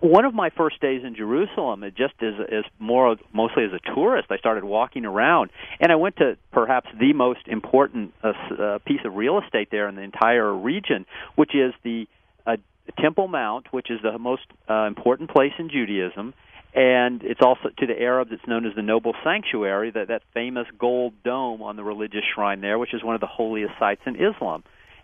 One 0.00 0.24
of 0.24 0.34
my 0.34 0.50
first 0.50 0.80
days 0.80 1.02
in 1.04 1.14
Jerusalem, 1.14 1.84
it 1.84 1.94
just 1.94 2.14
as 2.20 2.34
as 2.50 2.64
more 2.78 3.16
mostly 3.32 3.64
as 3.64 3.70
a 3.72 3.94
tourist, 3.94 4.28
I 4.30 4.38
started 4.38 4.64
walking 4.64 5.04
around, 5.04 5.50
and 5.78 5.92
I 5.92 5.94
went 5.94 6.16
to 6.16 6.36
perhaps 6.50 6.88
the 6.98 7.12
most 7.12 7.46
important 7.46 8.12
uh, 8.22 8.32
uh, 8.60 8.78
piece 8.78 9.00
of 9.04 9.14
real 9.14 9.38
estate 9.38 9.68
there 9.70 9.88
in 9.88 9.94
the 9.94 10.02
entire 10.02 10.52
region, 10.52 11.06
which 11.36 11.54
is 11.54 11.72
the 11.84 12.08
uh, 12.44 12.56
Temple 12.98 13.28
Mount, 13.28 13.72
which 13.72 13.90
is 13.90 14.00
the 14.02 14.18
most 14.18 14.42
uh, 14.68 14.86
important 14.86 15.30
place 15.30 15.52
in 15.58 15.70
Judaism 15.70 16.34
and 16.74 17.22
it's 17.22 17.40
also 17.42 17.70
to 17.78 17.86
the 17.86 18.00
Arabs 18.00 18.30
it's 18.32 18.46
known 18.46 18.66
as 18.66 18.74
the 18.74 18.82
Noble 18.82 19.14
Sanctuary, 19.24 19.90
that 19.92 20.08
that 20.08 20.22
famous 20.34 20.66
gold 20.78 21.14
dome 21.24 21.62
on 21.62 21.76
the 21.76 21.82
religious 21.82 22.22
shrine 22.34 22.60
there, 22.60 22.78
which 22.78 22.94
is 22.94 23.02
one 23.02 23.14
of 23.14 23.20
the 23.20 23.26
holiest 23.26 23.72
sites 23.78 24.02
in 24.06 24.16
Islam. 24.16 24.62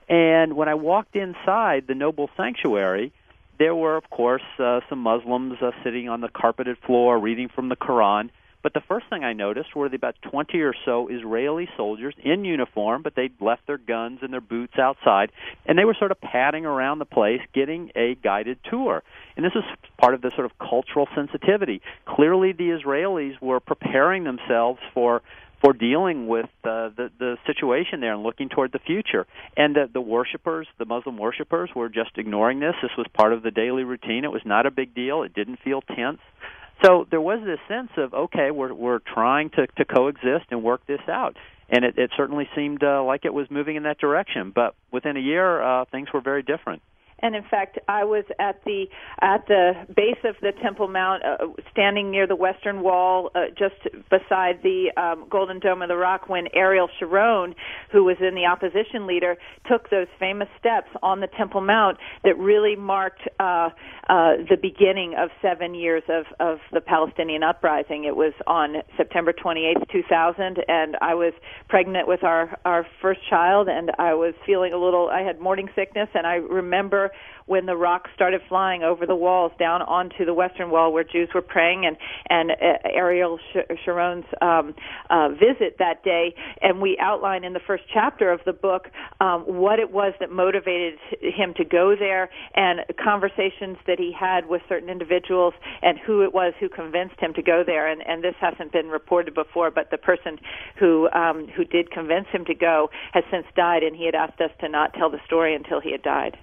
And 0.08 0.54
when 0.56 0.68
I 0.68 0.74
walked 0.74 1.16
inside 1.16 1.86
the 1.88 1.94
Noble 1.94 2.28
Sanctuary, 2.36 3.12
there 3.58 3.74
were 3.74 3.96
of 3.96 4.08
course 4.10 4.42
uh, 4.58 4.80
some 4.88 5.00
Muslims 5.00 5.56
uh, 5.60 5.70
sitting 5.82 6.08
on 6.08 6.20
the 6.20 6.28
carpeted 6.28 6.76
floor 6.86 7.18
reading 7.18 7.48
from 7.54 7.68
the 7.68 7.76
Quran. 7.76 8.30
But 8.64 8.72
the 8.72 8.80
first 8.88 9.04
thing 9.10 9.22
I 9.24 9.34
noticed 9.34 9.76
were 9.76 9.84
about 9.84 10.16
20 10.22 10.58
or 10.62 10.72
so 10.86 11.08
Israeli 11.08 11.68
soldiers 11.76 12.14
in 12.24 12.46
uniform, 12.46 13.02
but 13.02 13.14
they'd 13.14 13.38
left 13.38 13.66
their 13.66 13.76
guns 13.76 14.20
and 14.22 14.32
their 14.32 14.40
boots 14.40 14.78
outside, 14.78 15.32
and 15.66 15.78
they 15.78 15.84
were 15.84 15.92
sort 15.92 16.10
of 16.10 16.20
padding 16.22 16.64
around 16.64 16.98
the 16.98 17.04
place 17.04 17.40
getting 17.52 17.92
a 17.94 18.14
guided 18.14 18.58
tour. 18.70 19.02
And 19.36 19.44
this 19.44 19.52
is 19.54 19.64
part 19.98 20.14
of 20.14 20.22
the 20.22 20.30
sort 20.34 20.46
of 20.46 20.58
cultural 20.58 21.06
sensitivity. 21.14 21.82
Clearly, 22.06 22.52
the 22.52 22.70
Israelis 22.70 23.38
were 23.42 23.60
preparing 23.60 24.24
themselves 24.24 24.80
for 24.94 25.20
for 25.64 25.72
dealing 25.72 26.26
with 26.26 26.50
uh, 26.62 26.90
the 26.94 27.10
the 27.18 27.36
situation 27.46 28.00
there 28.00 28.12
and 28.12 28.22
looking 28.22 28.50
toward 28.50 28.70
the 28.70 28.78
future. 28.78 29.26
And 29.56 29.74
the, 29.74 29.88
the 29.90 30.00
worshippers, 30.00 30.66
the 30.78 30.84
Muslim 30.84 31.16
worshippers, 31.16 31.70
were 31.74 31.88
just 31.88 32.10
ignoring 32.18 32.60
this. 32.60 32.74
This 32.82 32.90
was 32.98 33.06
part 33.14 33.32
of 33.32 33.42
the 33.42 33.50
daily 33.50 33.82
routine. 33.82 34.24
It 34.24 34.32
was 34.32 34.42
not 34.44 34.66
a 34.66 34.70
big 34.70 34.94
deal. 34.94 35.22
It 35.22 35.32
didn't 35.32 35.60
feel 35.64 35.80
tense. 35.80 36.20
So 36.84 37.06
there 37.10 37.20
was 37.20 37.40
this 37.46 37.60
sense 37.66 37.90
of 37.96 38.12
okay, 38.12 38.50
we're 38.50 38.74
we're 38.74 38.98
trying 38.98 39.48
to 39.50 39.66
to 39.66 39.84
coexist 39.86 40.46
and 40.50 40.62
work 40.62 40.86
this 40.86 41.00
out, 41.08 41.36
and 41.70 41.82
it, 41.82 41.96
it 41.96 42.10
certainly 42.14 42.46
seemed 42.54 42.84
uh, 42.84 43.02
like 43.02 43.24
it 43.24 43.32
was 43.32 43.50
moving 43.50 43.76
in 43.76 43.84
that 43.84 43.98
direction. 43.98 44.52
But 44.54 44.74
within 44.92 45.16
a 45.16 45.20
year, 45.20 45.62
uh, 45.62 45.86
things 45.86 46.08
were 46.12 46.20
very 46.20 46.42
different 46.42 46.82
and 47.24 47.34
in 47.34 47.42
fact, 47.42 47.78
I 47.88 48.04
was 48.04 48.24
at 48.38 48.62
the 48.64 48.84
at 49.22 49.46
the 49.46 49.72
base 49.96 50.18
of 50.24 50.36
the 50.42 50.52
Temple 50.62 50.88
Mount, 50.88 51.24
uh, 51.24 51.46
standing 51.72 52.10
near 52.10 52.26
the 52.26 52.36
Western 52.36 52.82
Wall, 52.82 53.30
uh, 53.34 53.46
just 53.58 53.76
beside 54.10 54.62
the 54.62 54.92
um, 54.98 55.26
Golden 55.30 55.58
Dome 55.58 55.80
of 55.80 55.88
the 55.88 55.96
Rock, 55.96 56.28
when 56.28 56.48
Ariel 56.52 56.90
Sharon, 56.98 57.54
who 57.90 58.04
was 58.04 58.18
in 58.20 58.34
the 58.34 58.44
opposition 58.44 59.06
leader, 59.06 59.38
took 59.66 59.88
those 59.88 60.06
famous 60.18 60.48
steps 60.60 60.88
on 61.02 61.20
the 61.20 61.26
Temple 61.26 61.62
Mount 61.62 61.96
that 62.24 62.36
really 62.36 62.76
marked 62.76 63.22
uh, 63.40 63.70
uh, 64.10 64.36
the 64.50 64.58
beginning 64.60 65.14
of 65.18 65.30
seven 65.40 65.74
years 65.74 66.02
of 66.10 66.26
of 66.40 66.58
the 66.72 66.82
Palestinian 66.82 67.42
uprising. 67.42 68.04
It 68.04 68.16
was 68.16 68.34
on 68.46 68.82
September 68.98 69.32
28th, 69.32 69.90
2000, 69.90 70.62
and 70.68 70.98
I 71.00 71.14
was 71.14 71.32
pregnant 71.70 72.06
with 72.06 72.22
our 72.22 72.58
our 72.66 72.86
first 73.00 73.20
child, 73.30 73.68
and 73.70 73.92
I 73.98 74.12
was 74.12 74.34
feeling 74.44 74.74
a 74.74 74.78
little. 74.78 75.08
I 75.08 75.22
had 75.22 75.40
morning 75.40 75.70
sickness, 75.74 76.10
and 76.12 76.26
I 76.26 76.34
remember 76.34 77.12
when 77.46 77.66
the 77.66 77.76
rocks 77.76 78.10
started 78.14 78.40
flying 78.48 78.82
over 78.82 79.06
the 79.06 79.14
walls 79.14 79.52
down 79.58 79.82
onto 79.82 80.24
the 80.24 80.32
western 80.32 80.70
wall 80.70 80.92
where 80.92 81.04
Jews 81.04 81.28
were 81.34 81.42
praying, 81.42 81.84
and 81.86 81.96
and 82.28 82.50
uh, 82.52 82.88
Ariel 82.94 83.38
Sharon's 83.84 84.24
um, 84.40 84.74
uh, 85.10 85.28
visit 85.30 85.76
that 85.78 86.02
day, 86.02 86.34
and 86.62 86.80
we 86.80 86.96
outline 87.00 87.44
in 87.44 87.52
the 87.52 87.60
first 87.66 87.84
chapter 87.92 88.30
of 88.30 88.40
the 88.46 88.52
book 88.52 88.88
um, 89.20 89.42
what 89.42 89.78
it 89.78 89.90
was 89.90 90.14
that 90.20 90.30
motivated 90.30 90.98
him 91.20 91.54
to 91.56 91.64
go 91.64 91.94
there, 91.98 92.30
and 92.54 92.80
conversations 93.02 93.76
that 93.86 93.98
he 93.98 94.12
had 94.18 94.48
with 94.48 94.62
certain 94.68 94.88
individuals, 94.88 95.54
and 95.82 95.98
who 95.98 96.22
it 96.22 96.32
was 96.32 96.54
who 96.60 96.68
convinced 96.68 97.18
him 97.18 97.34
to 97.34 97.42
go 97.42 97.62
there. 97.64 97.90
And 97.90 98.02
and 98.06 98.24
this 98.24 98.34
hasn't 98.40 98.72
been 98.72 98.88
reported 98.88 99.34
before, 99.34 99.70
but 99.70 99.90
the 99.90 99.98
person 99.98 100.38
who 100.78 101.10
um, 101.10 101.48
who 101.54 101.64
did 101.64 101.90
convince 101.90 102.26
him 102.32 102.44
to 102.46 102.54
go 102.54 102.88
has 103.12 103.24
since 103.30 103.46
died, 103.54 103.82
and 103.82 103.94
he 103.94 104.06
had 104.06 104.14
asked 104.14 104.40
us 104.40 104.50
to 104.60 104.68
not 104.68 104.94
tell 104.94 105.10
the 105.10 105.20
story 105.26 105.54
until 105.54 105.80
he 105.80 105.92
had 105.92 106.02
died. 106.02 106.38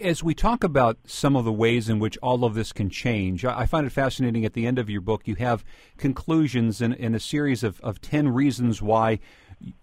As 0.00 0.24
we 0.24 0.34
talk 0.34 0.64
about 0.64 0.98
some 1.06 1.36
of 1.36 1.44
the 1.44 1.52
ways 1.52 1.88
in 1.88 2.00
which 2.00 2.18
all 2.18 2.44
of 2.44 2.54
this 2.54 2.72
can 2.72 2.90
change, 2.90 3.44
I 3.44 3.64
find 3.64 3.86
it 3.86 3.90
fascinating 3.90 4.44
at 4.44 4.54
the 4.54 4.66
end 4.66 4.76
of 4.76 4.90
your 4.90 5.00
book, 5.00 5.28
you 5.28 5.36
have 5.36 5.64
conclusions 5.96 6.80
in, 6.80 6.92
in 6.92 7.14
a 7.14 7.20
series 7.20 7.62
of, 7.62 7.80
of 7.80 8.00
10 8.00 8.30
reasons 8.30 8.82
why 8.82 9.20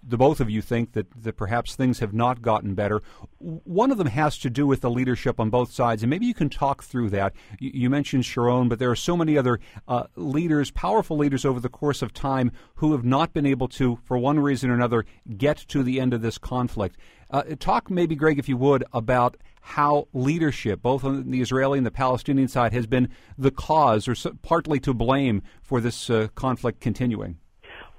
the 0.01 0.17
both 0.17 0.39
of 0.39 0.49
you 0.49 0.61
think 0.61 0.93
that, 0.93 1.07
that 1.23 1.35
perhaps 1.35 1.75
things 1.75 1.99
have 1.99 2.13
not 2.13 2.41
gotten 2.41 2.75
better. 2.75 3.01
One 3.39 3.91
of 3.91 3.97
them 3.97 4.07
has 4.07 4.37
to 4.39 4.49
do 4.49 4.65
with 4.65 4.81
the 4.81 4.89
leadership 4.89 5.39
on 5.39 5.49
both 5.49 5.71
sides, 5.71 6.03
and 6.03 6.09
maybe 6.09 6.25
you 6.25 6.33
can 6.33 6.49
talk 6.49 6.83
through 6.83 7.09
that. 7.11 7.33
You, 7.59 7.71
you 7.73 7.89
mentioned 7.89 8.25
Sharon, 8.25 8.69
but 8.69 8.79
there 8.79 8.91
are 8.91 8.95
so 8.95 9.17
many 9.17 9.37
other 9.37 9.59
uh, 9.87 10.05
leaders, 10.15 10.71
powerful 10.71 11.17
leaders 11.17 11.45
over 11.45 11.59
the 11.59 11.69
course 11.69 12.01
of 12.01 12.13
time, 12.13 12.51
who 12.75 12.93
have 12.93 13.03
not 13.03 13.33
been 13.33 13.45
able 13.45 13.67
to, 13.69 13.99
for 14.03 14.17
one 14.17 14.39
reason 14.39 14.69
or 14.69 14.73
another, 14.73 15.05
get 15.37 15.57
to 15.57 15.83
the 15.83 15.99
end 15.99 16.13
of 16.13 16.21
this 16.21 16.37
conflict. 16.37 16.97
Uh, 17.29 17.43
talk 17.59 17.89
maybe, 17.89 18.15
Greg, 18.15 18.39
if 18.39 18.47
you 18.47 18.57
would, 18.57 18.83
about 18.93 19.35
how 19.61 20.07
leadership, 20.13 20.81
both 20.81 21.03
on 21.03 21.31
the 21.31 21.41
Israeli 21.41 21.79
and 21.79 21.85
the 21.85 21.91
Palestinian 21.91 22.47
side, 22.47 22.71
has 22.71 22.85
been 22.85 23.09
the 23.37 23.51
cause 23.51 24.07
or 24.07 24.15
partly 24.43 24.79
to 24.79 24.93
blame 24.93 25.41
for 25.63 25.81
this 25.81 26.09
uh, 26.09 26.27
conflict 26.35 26.79
continuing. 26.79 27.39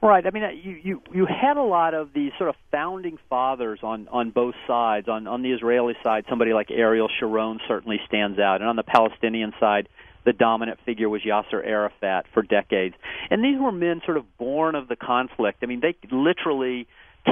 Right. 0.07 0.24
I 0.24 0.30
mean, 0.30 0.44
uh, 0.44 0.50
you, 0.50 0.78
you 0.84 1.02
you 1.12 1.26
had 1.26 1.57
a 1.57 1.62
lot 1.62 1.92
of 1.92 2.12
these 2.12 2.30
sort 2.38 2.48
of 2.48 2.54
founding 2.70 3.18
fathers 3.28 3.80
on 3.82 4.07
on 4.07 4.30
both 4.30 4.54
sides. 4.64 5.09
On 5.09 5.26
on 5.26 5.42
the 5.42 5.50
Israeli 5.50 5.94
side, 6.04 6.26
somebody 6.28 6.52
like 6.52 6.70
Ariel 6.70 7.09
Sharon 7.18 7.59
certainly 7.66 8.00
stands 8.07 8.38
out, 8.38 8.61
and 8.61 8.70
on 8.70 8.76
the 8.76 8.84
Palestinian 8.84 9.52
side, 9.59 9.88
the 10.24 10.32
dominant 10.32 10.78
figure 10.86 11.09
was 11.09 11.22
Yasser 11.22 11.66
Arafat 11.66 12.26
for 12.32 12.42
decades. 12.42 12.94
And 13.30 13.42
these 13.42 13.59
were 13.61 13.72
men 13.72 14.00
sort 14.04 14.16
of 14.16 14.38
born 14.38 14.76
of 14.76 14.86
the 14.86 14.94
conflict. 14.94 15.59
I 15.64 15.66
mean, 15.66 15.80
they 15.80 15.96
literally 16.12 16.86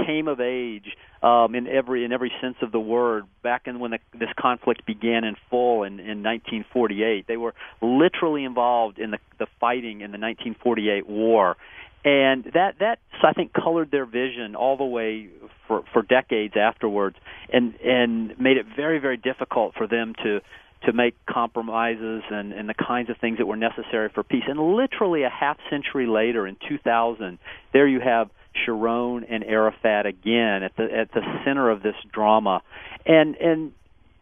came 0.04 0.26
of 0.26 0.40
age 0.40 0.96
um, 1.22 1.54
in 1.54 1.68
every 1.68 2.04
in 2.04 2.10
every 2.10 2.32
sense 2.40 2.56
of 2.60 2.72
the 2.72 2.80
word 2.80 3.24
back 3.42 3.68
in 3.68 3.78
when 3.78 3.92
the, 3.92 3.98
this 4.18 4.30
conflict 4.36 4.84
began 4.84 5.22
in 5.22 5.36
full 5.48 5.84
in, 5.84 6.00
in 6.00 6.24
1948. 6.24 7.26
They 7.28 7.36
were 7.36 7.54
literally 7.80 8.42
involved 8.42 8.98
in 8.98 9.12
the, 9.12 9.18
the 9.38 9.46
fighting 9.60 10.00
in 10.00 10.10
the 10.10 10.18
1948 10.18 11.08
war, 11.08 11.56
and 12.04 12.44
that 12.52 12.76
that 12.80 12.98
I 13.22 13.32
think 13.32 13.52
colored 13.52 13.90
their 13.90 14.04
vision 14.04 14.54
all 14.54 14.76
the 14.76 14.84
way 14.84 15.28
for 15.66 15.82
for 15.92 16.02
decades 16.02 16.54
afterwards, 16.56 17.16
and 17.52 17.74
and 17.80 18.38
made 18.38 18.58
it 18.58 18.66
very 18.76 18.98
very 18.98 19.16
difficult 19.16 19.74
for 19.74 19.86
them 19.86 20.14
to 20.22 20.40
to 20.84 20.92
make 20.92 21.14
compromises 21.26 22.22
and 22.30 22.52
and 22.52 22.68
the 22.68 22.74
kinds 22.74 23.08
of 23.08 23.16
things 23.18 23.38
that 23.38 23.46
were 23.46 23.56
necessary 23.56 24.10
for 24.14 24.22
peace. 24.22 24.44
And 24.46 24.76
literally 24.76 25.22
a 25.22 25.30
half 25.30 25.56
century 25.70 26.06
later, 26.06 26.46
in 26.46 26.56
2000, 26.68 27.38
there 27.72 27.88
you 27.88 28.00
have 28.00 28.28
Sharon 28.64 29.24
and 29.24 29.42
Arafat 29.42 30.04
again 30.04 30.62
at 30.62 30.76
the 30.76 30.84
at 30.84 31.10
the 31.12 31.22
center 31.44 31.70
of 31.70 31.82
this 31.82 31.96
drama, 32.12 32.62
and 33.06 33.34
and 33.36 33.72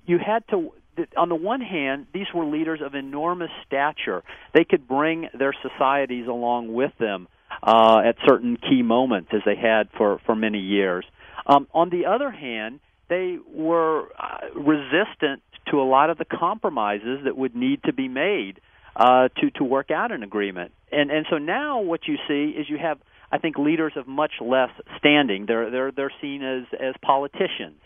you 0.06 0.18
had 0.18 0.46
to 0.48 0.72
on 1.16 1.30
the 1.30 1.34
one 1.34 1.62
hand, 1.62 2.06
these 2.12 2.26
were 2.34 2.44
leaders 2.44 2.80
of 2.84 2.94
enormous 2.94 3.50
stature. 3.66 4.22
They 4.52 4.64
could 4.64 4.86
bring 4.86 5.28
their 5.32 5.54
societies 5.62 6.26
along 6.28 6.72
with 6.74 6.92
them 6.98 7.28
uh, 7.62 8.02
at 8.04 8.16
certain 8.26 8.56
key 8.56 8.82
moments, 8.82 9.30
as 9.32 9.40
they 9.44 9.56
had 9.56 9.88
for 9.96 10.20
for 10.26 10.34
many 10.34 10.58
years. 10.58 11.04
Um, 11.46 11.66
on 11.74 11.90
the 11.90 12.06
other 12.06 12.30
hand, 12.30 12.80
they 13.08 13.38
were 13.52 14.08
uh, 14.18 14.58
resistant 14.58 15.42
to 15.70 15.80
a 15.80 15.84
lot 15.84 16.10
of 16.10 16.18
the 16.18 16.24
compromises 16.24 17.20
that 17.24 17.36
would 17.36 17.54
need 17.54 17.82
to 17.84 17.92
be 17.92 18.08
made 18.08 18.60
uh, 18.96 19.28
to 19.40 19.50
to 19.56 19.64
work 19.64 19.90
out 19.90 20.12
an 20.12 20.22
agreement. 20.22 20.72
And 20.90 21.10
and 21.10 21.26
so 21.30 21.38
now 21.38 21.80
what 21.80 22.06
you 22.06 22.16
see 22.28 22.56
is 22.56 22.68
you 22.68 22.78
have 22.78 22.98
I 23.30 23.38
think 23.38 23.56
leaders 23.58 23.92
of 23.96 24.06
much 24.06 24.32
less 24.40 24.70
standing. 24.98 25.46
They're 25.46 25.70
they're 25.70 25.92
they're 25.92 26.12
seen 26.20 26.42
as 26.42 26.64
as 26.78 26.94
politicians 27.02 27.76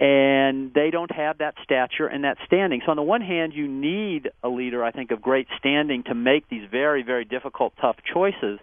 and 0.00 0.72
they 0.74 0.90
don't 0.90 1.10
have 1.10 1.38
that 1.38 1.54
stature 1.64 2.06
and 2.06 2.24
that 2.24 2.36
standing. 2.46 2.80
So 2.84 2.90
on 2.92 2.96
the 2.96 3.02
one 3.02 3.20
hand, 3.20 3.52
you 3.52 3.66
need 3.66 4.30
a 4.44 4.48
leader, 4.48 4.84
I 4.84 4.92
think, 4.92 5.10
of 5.10 5.20
great 5.20 5.48
standing 5.58 6.04
to 6.04 6.14
make 6.14 6.48
these 6.48 6.68
very, 6.70 7.02
very 7.02 7.24
difficult, 7.24 7.72
tough 7.80 7.96
choices. 8.12 8.60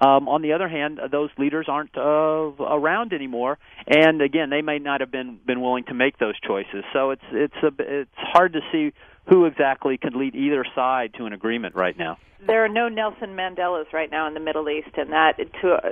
Um, 0.00 0.28
on 0.28 0.42
the 0.42 0.52
other 0.52 0.68
hand, 0.68 1.00
those 1.10 1.30
leaders 1.38 1.66
aren't 1.68 1.96
uh, 1.96 2.00
around 2.00 3.12
anymore, 3.12 3.58
and 3.86 4.22
again, 4.22 4.48
they 4.48 4.62
may 4.62 4.78
not 4.78 5.00
have 5.00 5.10
been 5.10 5.40
been 5.44 5.60
willing 5.60 5.84
to 5.84 5.94
make 5.94 6.18
those 6.18 6.38
choices. 6.40 6.84
So 6.92 7.10
it's 7.10 7.22
it's 7.32 7.56
a, 7.62 7.72
it's 7.78 8.10
hard 8.16 8.52
to 8.52 8.60
see 8.70 8.92
who 9.28 9.44
exactly 9.44 9.98
could 9.98 10.14
lead 10.14 10.34
either 10.34 10.64
side 10.74 11.14
to 11.18 11.26
an 11.26 11.32
agreement 11.32 11.74
right 11.74 11.98
now. 11.98 12.16
There 12.46 12.64
are 12.64 12.68
no 12.68 12.88
Nelson 12.88 13.30
Mandelas 13.30 13.92
right 13.92 14.10
now 14.10 14.28
in 14.28 14.34
the 14.34 14.40
Middle 14.40 14.68
East, 14.68 14.90
and 14.96 15.12
that 15.12 15.38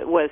was 0.05 0.29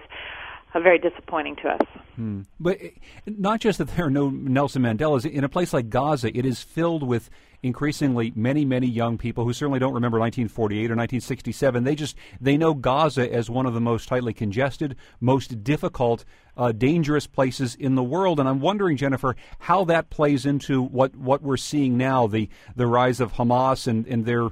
very 0.82 1.00
disappointing 1.00 1.56
to 1.58 1.70
us. 1.70 1.88
Hmm. 2.16 2.42
But 2.60 2.82
eh, 2.82 2.90
not 3.26 3.60
just 3.60 3.78
that 3.80 3.96
there 3.96 4.06
are 4.06 4.12
no 4.12 4.30
Nelson 4.30 4.82
Mandelas. 4.82 5.30
In 5.30 5.44
a 5.44 5.50
place 5.50 5.74
like 5.74 5.90
Gaza, 5.90 6.36
it 6.38 6.46
is 6.46 6.64
filled 6.64 7.04
with 7.04 7.30
increasingly 7.64 8.32
many, 8.36 8.64
many 8.64 8.86
young 8.86 9.18
people 9.18 9.44
who 9.44 9.52
certainly 9.52 9.80
don't 9.80 9.94
remember 9.94 10.20
1948 10.20 10.80
or 10.80 10.96
1967. 10.96 11.84
They 11.84 11.96
just 11.96 12.16
they 12.40 12.58
know 12.58 12.74
Gaza 12.74 13.32
as 13.32 13.50
one 13.50 13.66
of 13.66 13.74
the 13.74 13.82
most 13.82 14.08
tightly 14.08 14.34
congested, 14.34 14.96
most 15.20 15.64
difficult, 15.64 16.26
uh, 16.58 16.72
dangerous 16.72 17.26
places 17.26 17.76
in 17.76 17.96
the 17.96 18.04
world. 18.04 18.40
And 18.40 18.48
I'm 18.48 18.60
wondering, 18.60 18.98
Jennifer, 18.98 19.36
how 19.60 19.84
that 19.86 20.10
plays 20.10 20.46
into 20.46 20.82
what 20.82 21.16
what 21.16 21.42
we're 21.42 21.58
seeing 21.58 21.98
now 21.98 22.28
the 22.28 22.50
the 22.76 22.88
rise 22.88 23.20
of 23.20 23.34
Hamas 23.34 23.88
and 23.88 24.06
and 24.08 24.26
their 24.26 24.50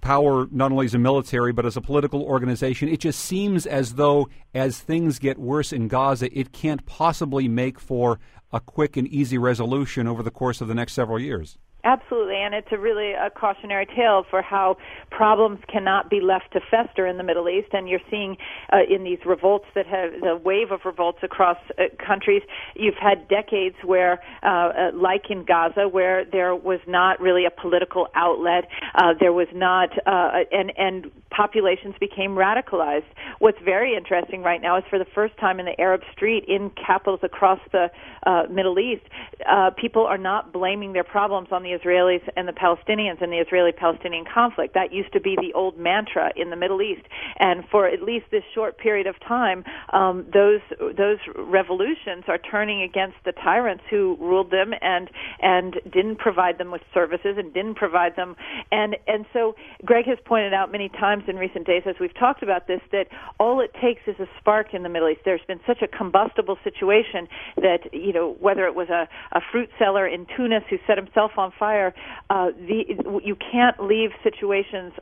power 0.00 0.46
not 0.50 0.72
only 0.72 0.86
as 0.86 0.94
a 0.94 0.98
military 0.98 1.52
but 1.52 1.66
as 1.66 1.76
a 1.76 1.80
political 1.80 2.22
organization. 2.22 2.88
It 2.88 3.00
just 3.00 3.20
seems 3.20 3.66
as 3.66 3.94
though 3.94 4.28
as 4.54 4.78
things 4.78 5.18
get 5.18 5.38
worse 5.38 5.72
in 5.72 5.88
Gaza, 5.88 6.36
it 6.38 6.52
can't 6.52 6.84
possibly 6.86 7.48
make 7.48 7.80
for 7.80 8.18
a 8.52 8.60
quick 8.60 8.96
and 8.96 9.08
easy 9.08 9.38
resolution 9.38 10.06
over 10.06 10.22
the 10.22 10.30
course 10.30 10.60
of 10.60 10.68
the 10.68 10.74
next 10.74 10.92
several 10.92 11.18
years. 11.18 11.58
Absolutely, 11.86 12.34
and 12.34 12.52
it's 12.52 12.66
a 12.72 12.78
really 12.78 13.12
a 13.12 13.30
cautionary 13.30 13.86
tale 13.86 14.24
for 14.28 14.42
how 14.42 14.76
problems 15.12 15.60
cannot 15.72 16.10
be 16.10 16.20
left 16.20 16.52
to 16.54 16.60
fester 16.68 17.06
in 17.06 17.16
the 17.16 17.22
Middle 17.22 17.48
East. 17.48 17.68
And 17.72 17.88
you're 17.88 18.00
seeing 18.10 18.36
uh, 18.72 18.78
in 18.92 19.04
these 19.04 19.20
revolts 19.24 19.66
that 19.76 19.86
have 19.86 20.10
the 20.20 20.36
wave 20.36 20.72
of 20.72 20.80
revolts 20.84 21.18
across 21.22 21.58
uh, 21.78 21.84
countries. 22.04 22.42
You've 22.74 22.96
had 23.00 23.28
decades 23.28 23.76
where, 23.84 24.18
uh, 24.42 24.46
uh, 24.46 24.90
like 24.94 25.30
in 25.30 25.44
Gaza, 25.44 25.86
where 25.86 26.24
there 26.24 26.56
was 26.56 26.80
not 26.88 27.20
really 27.20 27.44
a 27.46 27.52
political 27.52 28.08
outlet. 28.16 28.64
Uh, 28.96 29.14
there 29.20 29.32
was 29.32 29.46
not, 29.54 29.90
uh, 30.08 30.42
and 30.50 30.72
and 30.76 31.12
populations 31.30 31.94
became 32.00 32.32
radicalized. 32.32 33.06
What's 33.38 33.58
very 33.64 33.94
interesting 33.94 34.42
right 34.42 34.60
now 34.60 34.76
is 34.76 34.84
for 34.90 34.98
the 34.98 35.06
first 35.14 35.36
time 35.38 35.60
in 35.60 35.66
the 35.66 35.80
Arab 35.80 36.00
street 36.12 36.46
in 36.48 36.70
capitals 36.70 37.20
across 37.22 37.60
the 37.70 37.90
uh, 38.26 38.44
Middle 38.50 38.80
East, 38.80 39.04
uh, 39.48 39.70
people 39.70 40.04
are 40.04 40.18
not 40.18 40.52
blaming 40.52 40.92
their 40.92 41.04
problems 41.04 41.48
on 41.52 41.62
the 41.62 41.75
Israelis 41.76 42.22
and 42.36 42.48
the 42.48 42.52
Palestinians 42.52 43.22
and 43.22 43.32
the 43.32 43.38
Israeli-Palestinian 43.38 44.24
conflict. 44.32 44.74
That 44.74 44.92
used 44.92 45.12
to 45.12 45.20
be 45.20 45.36
the 45.36 45.52
old 45.54 45.78
mantra 45.78 46.32
in 46.36 46.50
the 46.50 46.56
Middle 46.56 46.82
East, 46.82 47.02
and 47.38 47.64
for 47.70 47.86
at 47.86 48.02
least 48.02 48.26
this 48.30 48.44
short 48.54 48.78
period 48.78 49.06
of 49.06 49.16
time, 49.20 49.64
um, 49.92 50.26
those 50.32 50.60
those 50.96 51.18
revolutions 51.36 52.24
are 52.28 52.38
turning 52.38 52.82
against 52.82 53.16
the 53.24 53.32
tyrants 53.32 53.84
who 53.90 54.16
ruled 54.20 54.50
them 54.50 54.72
and 54.80 55.10
and 55.40 55.74
didn't 55.92 56.18
provide 56.18 56.58
them 56.58 56.70
with 56.70 56.82
services 56.92 57.36
and 57.38 57.52
didn't 57.52 57.76
provide 57.76 58.16
them 58.16 58.36
and 58.72 58.96
and 59.06 59.26
so 59.32 59.54
Greg 59.84 60.06
has 60.06 60.18
pointed 60.24 60.52
out 60.52 60.72
many 60.72 60.88
times 60.88 61.24
in 61.28 61.36
recent 61.36 61.66
days, 61.66 61.82
as 61.86 61.96
we've 62.00 62.14
talked 62.14 62.42
about 62.42 62.66
this, 62.66 62.80
that 62.92 63.06
all 63.38 63.60
it 63.60 63.72
takes 63.80 64.02
is 64.06 64.16
a 64.18 64.26
spark 64.38 64.74
in 64.74 64.82
the 64.82 64.88
Middle 64.88 65.08
East. 65.08 65.20
There's 65.24 65.44
been 65.46 65.60
such 65.66 65.82
a 65.82 65.88
combustible 65.88 66.58
situation 66.64 67.28
that, 67.56 67.92
you 67.92 68.12
know, 68.12 68.36
whether 68.40 68.66
it 68.66 68.74
was 68.74 68.88
a, 68.88 69.08
a 69.32 69.40
fruit 69.52 69.68
seller 69.78 70.06
in 70.06 70.26
Tunis 70.36 70.62
who 70.70 70.76
set 70.86 70.96
himself 70.96 71.32
on 71.36 71.52
fire, 71.58 71.94
uh, 72.30 72.50
the, 72.56 73.20
you 73.24 73.36
can't 73.36 73.82
leave 73.82 74.10
situations 74.22 74.92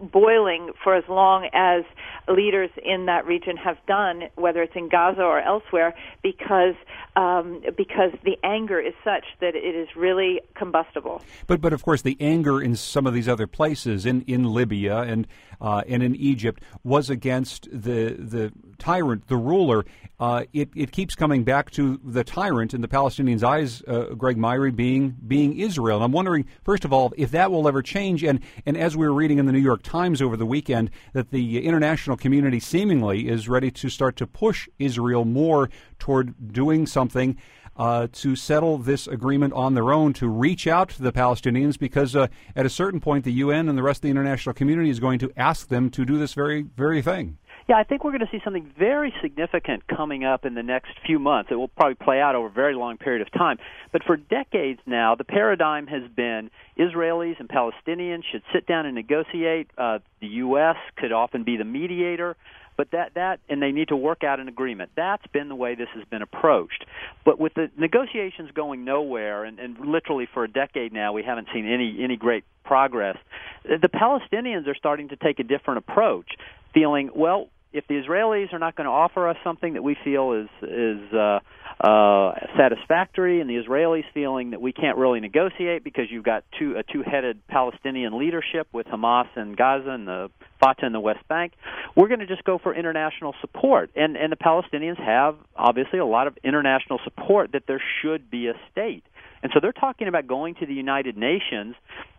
boiling 0.00 0.70
for 0.82 0.94
as 0.94 1.04
long 1.08 1.48
as 1.52 1.84
leaders 2.28 2.70
in 2.84 3.06
that 3.06 3.26
region 3.26 3.56
have 3.56 3.76
done, 3.86 4.24
whether 4.34 4.62
it's 4.62 4.76
in 4.76 4.88
Gaza 4.88 5.22
or 5.22 5.40
elsewhere, 5.40 5.94
because 6.22 6.74
um, 7.16 7.62
because 7.76 8.12
the 8.24 8.36
anger 8.44 8.78
is 8.80 8.94
such 9.04 9.24
that 9.40 9.54
it 9.54 9.74
is 9.74 9.88
really 9.96 10.40
combustible. 10.54 11.22
But 11.46 11.60
but 11.60 11.72
of 11.72 11.82
course 11.82 12.02
the 12.02 12.16
anger 12.20 12.60
in 12.60 12.76
some 12.76 13.06
of 13.06 13.14
these 13.14 13.28
other 13.28 13.46
places 13.46 14.06
in, 14.06 14.22
in 14.22 14.44
Libya 14.44 14.98
and 14.98 15.26
uh, 15.60 15.82
and 15.88 16.02
in 16.02 16.14
Egypt 16.16 16.62
was 16.84 17.10
against 17.10 17.68
the 17.70 18.16
the 18.18 18.52
tyrant, 18.78 19.28
the 19.28 19.36
ruler. 19.36 19.84
Uh, 20.18 20.44
it 20.52 20.70
it 20.74 20.92
keeps 20.92 21.14
coming 21.14 21.44
back 21.44 21.70
to 21.70 21.98
the 22.04 22.24
tyrant 22.24 22.74
in 22.74 22.80
the 22.80 22.88
Palestinians' 22.88 23.42
eyes, 23.42 23.82
uh, 23.86 24.14
Greg 24.14 24.36
Myre 24.36 24.70
being 24.70 25.16
being 25.26 25.58
Israel. 25.58 25.96
And 25.96 26.04
I'm 26.04 26.12
wondering, 26.12 26.46
first 26.62 26.84
of 26.84 26.92
all, 26.92 27.12
if 27.16 27.30
that 27.30 27.50
will 27.50 27.66
ever 27.66 27.82
change. 27.82 28.22
And 28.24 28.40
and 28.66 28.76
as 28.76 28.96
we 28.96 29.06
were 29.06 29.14
reading 29.14 29.38
in 29.38 29.46
the 29.46 29.52
New 29.52 29.58
York 29.58 29.82
Times 29.82 30.20
over 30.20 30.36
the 30.36 30.46
weekend, 30.46 30.90
that 31.12 31.30
the 31.30 31.64
international 31.64 32.16
community 32.16 32.60
seemingly 32.60 33.28
is 33.28 33.48
ready 33.48 33.70
to 33.70 33.88
start 33.88 34.16
to 34.16 34.26
push 34.26 34.68
Israel 34.78 35.24
more 35.24 35.70
toward 35.98 36.52
doing 36.52 36.86
something. 36.86 37.36
Uh, 37.80 38.08
to 38.12 38.36
settle 38.36 38.76
this 38.76 39.06
agreement 39.06 39.54
on 39.54 39.72
their 39.72 39.90
own, 39.90 40.12
to 40.12 40.28
reach 40.28 40.66
out 40.66 40.90
to 40.90 41.00
the 41.00 41.10
Palestinians, 41.10 41.78
because 41.78 42.14
uh, 42.14 42.26
at 42.54 42.66
a 42.66 42.68
certain 42.68 43.00
point, 43.00 43.24
the 43.24 43.32
UN 43.32 43.70
and 43.70 43.78
the 43.78 43.82
rest 43.82 44.00
of 44.00 44.02
the 44.02 44.10
international 44.10 44.52
community 44.52 44.90
is 44.90 45.00
going 45.00 45.18
to 45.18 45.32
ask 45.34 45.68
them 45.68 45.88
to 45.88 46.04
do 46.04 46.18
this 46.18 46.34
very, 46.34 46.60
very 46.60 47.00
thing. 47.00 47.38
Yeah, 47.70 47.76
I 47.78 47.84
think 47.84 48.04
we're 48.04 48.10
going 48.10 48.26
to 48.26 48.28
see 48.30 48.40
something 48.44 48.70
very 48.78 49.14
significant 49.22 49.86
coming 49.86 50.24
up 50.24 50.44
in 50.44 50.52
the 50.52 50.62
next 50.62 50.90
few 51.06 51.18
months. 51.18 51.50
It 51.50 51.54
will 51.54 51.68
probably 51.68 51.94
play 51.94 52.20
out 52.20 52.34
over 52.34 52.48
a 52.48 52.50
very 52.50 52.74
long 52.74 52.98
period 52.98 53.22
of 53.22 53.32
time. 53.32 53.56
But 53.92 54.02
for 54.04 54.18
decades 54.18 54.80
now, 54.84 55.14
the 55.14 55.24
paradigm 55.24 55.86
has 55.86 56.02
been 56.14 56.50
Israelis 56.78 57.40
and 57.40 57.48
Palestinians 57.48 58.24
should 58.30 58.42
sit 58.52 58.66
down 58.66 58.84
and 58.84 58.94
negotiate. 58.94 59.70
Uh, 59.78 60.00
the 60.20 60.26
U.S. 60.26 60.76
could 60.96 61.12
often 61.12 61.44
be 61.44 61.56
the 61.56 61.64
mediator. 61.64 62.36
But 62.76 62.92
that 62.92 63.14
that 63.14 63.40
and 63.48 63.60
they 63.62 63.72
need 63.72 63.88
to 63.88 63.96
work 63.96 64.24
out 64.24 64.40
an 64.40 64.48
agreement. 64.48 64.90
That's 64.96 65.26
been 65.28 65.48
the 65.48 65.54
way 65.54 65.74
this 65.74 65.88
has 65.94 66.04
been 66.04 66.22
approached. 66.22 66.84
But 67.24 67.38
with 67.38 67.54
the 67.54 67.70
negotiations 67.76 68.50
going 68.54 68.84
nowhere, 68.84 69.44
and, 69.44 69.58
and 69.58 69.78
literally 69.78 70.26
for 70.32 70.44
a 70.44 70.48
decade 70.48 70.92
now, 70.92 71.12
we 71.12 71.22
haven't 71.22 71.48
seen 71.52 71.66
any 71.66 72.02
any 72.02 72.16
great 72.16 72.44
progress. 72.64 73.16
The 73.64 73.88
Palestinians 73.88 74.66
are 74.66 74.74
starting 74.74 75.08
to 75.08 75.16
take 75.16 75.38
a 75.40 75.44
different 75.44 75.78
approach, 75.78 76.30
feeling 76.72 77.10
well 77.14 77.48
if 77.72 77.86
the 77.86 77.94
Israelis 77.94 78.52
are 78.52 78.58
not 78.58 78.76
going 78.76 78.86
to 78.86 78.90
offer 78.90 79.28
us 79.28 79.36
something 79.44 79.74
that 79.74 79.82
we 79.82 79.96
feel 80.02 80.32
is 80.32 80.48
is 80.62 81.12
uh, 81.12 81.40
uh, 81.80 82.32
satisfactory, 82.56 83.40
and 83.40 83.48
the 83.48 83.56
Israelis 83.56 84.04
feeling 84.12 84.50
that 84.50 84.60
we 84.60 84.72
can't 84.72 84.98
really 84.98 85.20
negotiate 85.20 85.84
because 85.84 86.04
you've 86.10 86.24
got 86.24 86.44
two 86.58 86.76
a 86.76 86.82
two-headed 86.82 87.46
Palestinian 87.48 88.18
leadership 88.18 88.66
with 88.72 88.86
Hamas 88.86 89.28
in 89.36 89.54
Gaza 89.54 89.90
and 89.90 90.06
the 90.06 90.30
Fatah 90.60 90.86
in 90.86 90.92
the 90.92 91.00
West 91.00 91.26
Bank, 91.28 91.52
we're 91.96 92.08
going 92.08 92.20
to 92.20 92.26
just 92.26 92.44
go 92.44 92.58
for 92.58 92.74
international 92.74 93.34
support. 93.40 93.90
And 93.94 94.16
and 94.16 94.32
the 94.32 94.36
Palestinians 94.36 94.98
have 94.98 95.36
obviously 95.56 95.98
a 95.98 96.06
lot 96.06 96.26
of 96.26 96.36
international 96.44 97.00
support 97.04 97.52
that 97.52 97.62
there 97.66 97.82
should 98.02 98.30
be 98.30 98.48
a 98.48 98.54
state. 98.72 99.04
And 99.42 99.50
so 99.54 99.60
they're 99.60 99.72
talking 99.72 100.08
about 100.08 100.26
going 100.26 100.54
to 100.56 100.66
the 100.66 100.74
United 100.74 101.16
Nations, 101.16 101.74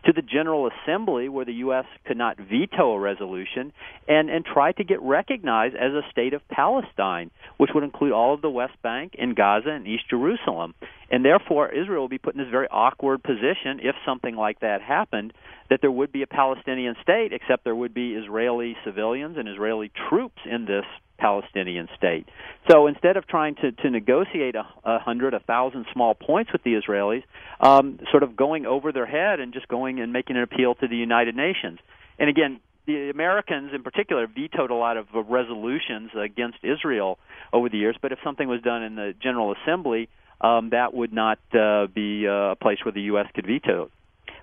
to 0.05 0.13
the 0.13 0.23
General 0.23 0.69
Assembly, 0.69 1.29
where 1.29 1.45
the 1.45 1.53
U.S. 1.53 1.85
could 2.05 2.17
not 2.17 2.37
veto 2.37 2.93
a 2.93 2.99
resolution, 2.99 3.73
and, 4.07 4.29
and 4.29 4.43
try 4.43 4.71
to 4.71 4.83
get 4.83 5.01
recognized 5.01 5.75
as 5.75 5.93
a 5.93 6.01
state 6.11 6.33
of 6.33 6.41
Palestine, 6.49 7.29
which 7.57 7.71
would 7.75 7.83
include 7.83 8.11
all 8.11 8.33
of 8.33 8.41
the 8.41 8.49
West 8.49 8.81
Bank 8.81 9.13
and 9.19 9.35
Gaza 9.35 9.69
and 9.69 9.87
East 9.87 10.09
Jerusalem. 10.09 10.73
And 11.11 11.25
therefore, 11.25 11.69
Israel 11.69 12.03
would 12.03 12.09
be 12.09 12.17
put 12.17 12.35
in 12.35 12.39
this 12.39 12.49
very 12.49 12.67
awkward 12.71 13.21
position 13.21 13.81
if 13.83 13.95
something 14.05 14.35
like 14.35 14.61
that 14.61 14.81
happened, 14.81 15.33
that 15.69 15.79
there 15.81 15.91
would 15.91 16.11
be 16.13 16.21
a 16.21 16.27
Palestinian 16.27 16.95
state, 17.03 17.33
except 17.33 17.65
there 17.65 17.75
would 17.75 17.93
be 17.93 18.13
Israeli 18.13 18.77
civilians 18.85 19.37
and 19.37 19.49
Israeli 19.49 19.91
troops 20.09 20.39
in 20.49 20.65
this 20.65 20.85
Palestinian 21.17 21.89
state. 21.97 22.27
So 22.69 22.87
instead 22.87 23.17
of 23.17 23.27
trying 23.27 23.55
to, 23.55 23.73
to 23.73 23.89
negotiate 23.89 24.55
a, 24.55 24.65
a 24.85 24.99
hundred, 24.99 25.33
a 25.33 25.39
thousand 25.41 25.85
small 25.93 26.15
points 26.15 26.51
with 26.53 26.63
the 26.63 26.79
Israelis, 26.81 27.23
um, 27.59 27.99
sort 28.09 28.23
of 28.23 28.35
going 28.35 28.65
over 28.65 28.93
their 28.93 29.05
head 29.05 29.41
and 29.41 29.53
just 29.53 29.67
going 29.67 29.99
and 29.99 30.13
making 30.13 30.37
an 30.37 30.43
appeal 30.43 30.75
to 30.75 30.87
the 30.87 30.95
United 30.95 31.35
Nations. 31.35 31.79
And 32.17 32.29
again, 32.29 32.61
the 32.87 33.09
Americans 33.09 33.71
in 33.75 33.83
particular 33.83 34.27
vetoed 34.27 34.71
a 34.71 34.75
lot 34.75 34.97
of 34.97 35.07
resolutions 35.13 36.11
against 36.17 36.57
Israel 36.63 37.19
over 37.53 37.69
the 37.69 37.77
years, 37.77 37.95
but 38.01 38.11
if 38.11 38.19
something 38.23 38.47
was 38.47 38.61
done 38.61 38.81
in 38.81 38.95
the 38.95 39.13
General 39.21 39.53
Assembly, 39.61 40.09
um, 40.41 40.69
that 40.71 40.93
would 40.93 41.13
not 41.13 41.39
uh, 41.53 41.87
be 41.87 42.27
uh, 42.27 42.51
a 42.51 42.55
place 42.55 42.79
where 42.83 42.91
the 42.91 43.03
U.S. 43.03 43.27
could 43.33 43.45
veto. 43.45 43.89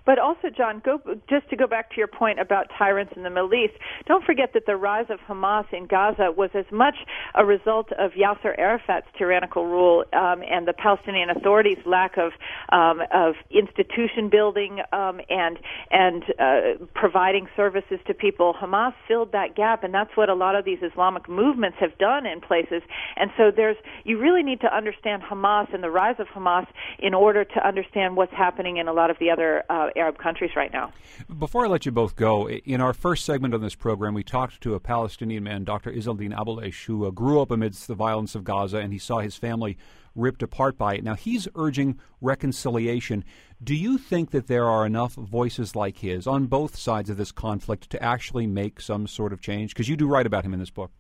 But 0.09 0.19
also, 0.19 0.49
John, 0.49 0.81
go, 0.83 1.03
just 1.29 1.51
to 1.51 1.57
go 1.57 1.67
back 1.67 1.91
to 1.91 1.99
your 1.99 2.07
point 2.07 2.41
about 2.41 2.69
tyrants 2.79 3.13
in 3.15 3.25
the 3.25 3.29
Middle 3.29 3.53
East, 3.53 3.75
don't 4.07 4.25
forget 4.25 4.55
that 4.55 4.65
the 4.65 4.75
rise 4.75 5.05
of 5.11 5.19
Hamas 5.29 5.67
in 5.71 5.87
Gaza 5.87 6.33
was 6.35 6.49
as 6.55 6.65
much 6.73 6.95
a 7.35 7.45
result 7.45 7.93
of 7.93 8.13
Yasser 8.13 8.59
Arafat's 8.59 9.07
tyrannical 9.19 9.67
rule 9.67 10.07
um, 10.15 10.41
and 10.51 10.67
the 10.67 10.73
Palestinian 10.73 11.29
Authority's 11.29 11.85
lack 11.85 12.17
of 12.17 12.33
um, 12.73 13.03
of 13.13 13.35
institution 13.51 14.31
building 14.31 14.81
um, 14.95 15.21
and 15.29 15.59
and 15.91 16.23
uh, 16.41 16.87
providing 16.95 17.47
services 17.55 18.01
to 18.07 18.15
people. 18.15 18.55
Hamas 18.59 18.95
filled 19.07 19.33
that 19.33 19.57
gap, 19.57 19.85
and 19.85 19.93
that's 19.93 20.17
what 20.17 20.31
a 20.31 20.35
lot 20.35 20.55
of 20.55 20.65
these 20.65 20.79
Islamic 20.81 21.29
movements 21.29 21.77
have 21.81 21.99
done 21.99 22.25
in 22.25 22.41
places. 22.41 22.81
And 23.17 23.31
so 23.37 23.51
there's 23.55 23.77
you 24.05 24.19
really 24.19 24.43
need 24.43 24.63
to 24.63 24.75
understand 24.75 25.23
Hamas 25.23 25.75
and 25.75 25.85
the 25.85 25.91
rise 25.91 26.17
of 26.19 26.29
Hamas 26.29 26.67
in 26.99 27.13
order 27.13 27.45
to 27.45 27.69
understand 27.69 28.17
what's 28.17 28.33
happening 28.33 28.79
in 28.79 28.89
a 28.89 28.93
lot 28.95 29.11
of 29.11 29.19
the 29.21 29.29
other 29.31 29.65
uh, 29.69 29.89
Arab 29.99 30.19
countries 30.19 30.53
right 30.57 30.73
now. 30.73 30.93
Before 31.39 31.65
I 31.65 31.69
let 31.69 31.87
you 31.87 31.93
both 31.93 32.17
go, 32.17 32.49
in 32.49 32.81
our 32.81 32.93
first 32.93 33.25
segment 33.25 33.55
on 33.55 33.61
this 33.61 33.75
program, 33.75 34.15
we 34.15 34.23
talked 34.23 34.61
to 34.63 34.75
a 34.75 34.81
Palestinian 34.81 35.45
man, 35.45 35.65
Dr. 35.65 35.93
Izzeldin 35.93 36.35
Abuelaish, 36.35 36.85
who 36.85 37.07
uh, 37.07 37.11
grew 37.11 37.41
up 37.41 37.51
amidst 37.51 37.89
the 37.89 37.95
violence 37.95 38.35
of 38.35 38.45
Gaza 38.45 38.79
and 38.79 38.93
he 38.93 38.99
saw 38.99 39.19
his 39.19 39.37
family 39.37 39.77
ripped 40.15 40.43
apart 40.43 40.77
by 40.77 40.95
it. 40.95 41.05
Now, 41.05 41.15
he's 41.15 41.49
urging 41.55 41.99
reconciliation. 42.21 43.25
Do 43.63 43.75
you 43.75 43.99
think 43.99 44.31
that 44.31 44.47
there 44.47 44.67
are 44.67 44.85
enough 44.85 45.15
voices 45.15 45.77
like 45.77 45.99
his 45.99 46.27
on 46.27 46.47
both 46.47 46.77
sides 46.77 47.11
of 47.11 47.17
this 47.17 47.33
conflict 47.33 47.91
to 47.91 48.03
actually 48.03 48.47
make 48.47 48.81
some 48.81 49.07
sort 49.07 49.33
of 49.33 49.41
change? 49.41 49.75
Because 49.75 49.89
you 49.89 49.97
do 49.97 50.07
write 50.07 50.27
about 50.27 50.45
him 50.45 50.53
in 50.53 50.61
this 50.61 50.71
book. 50.71 50.91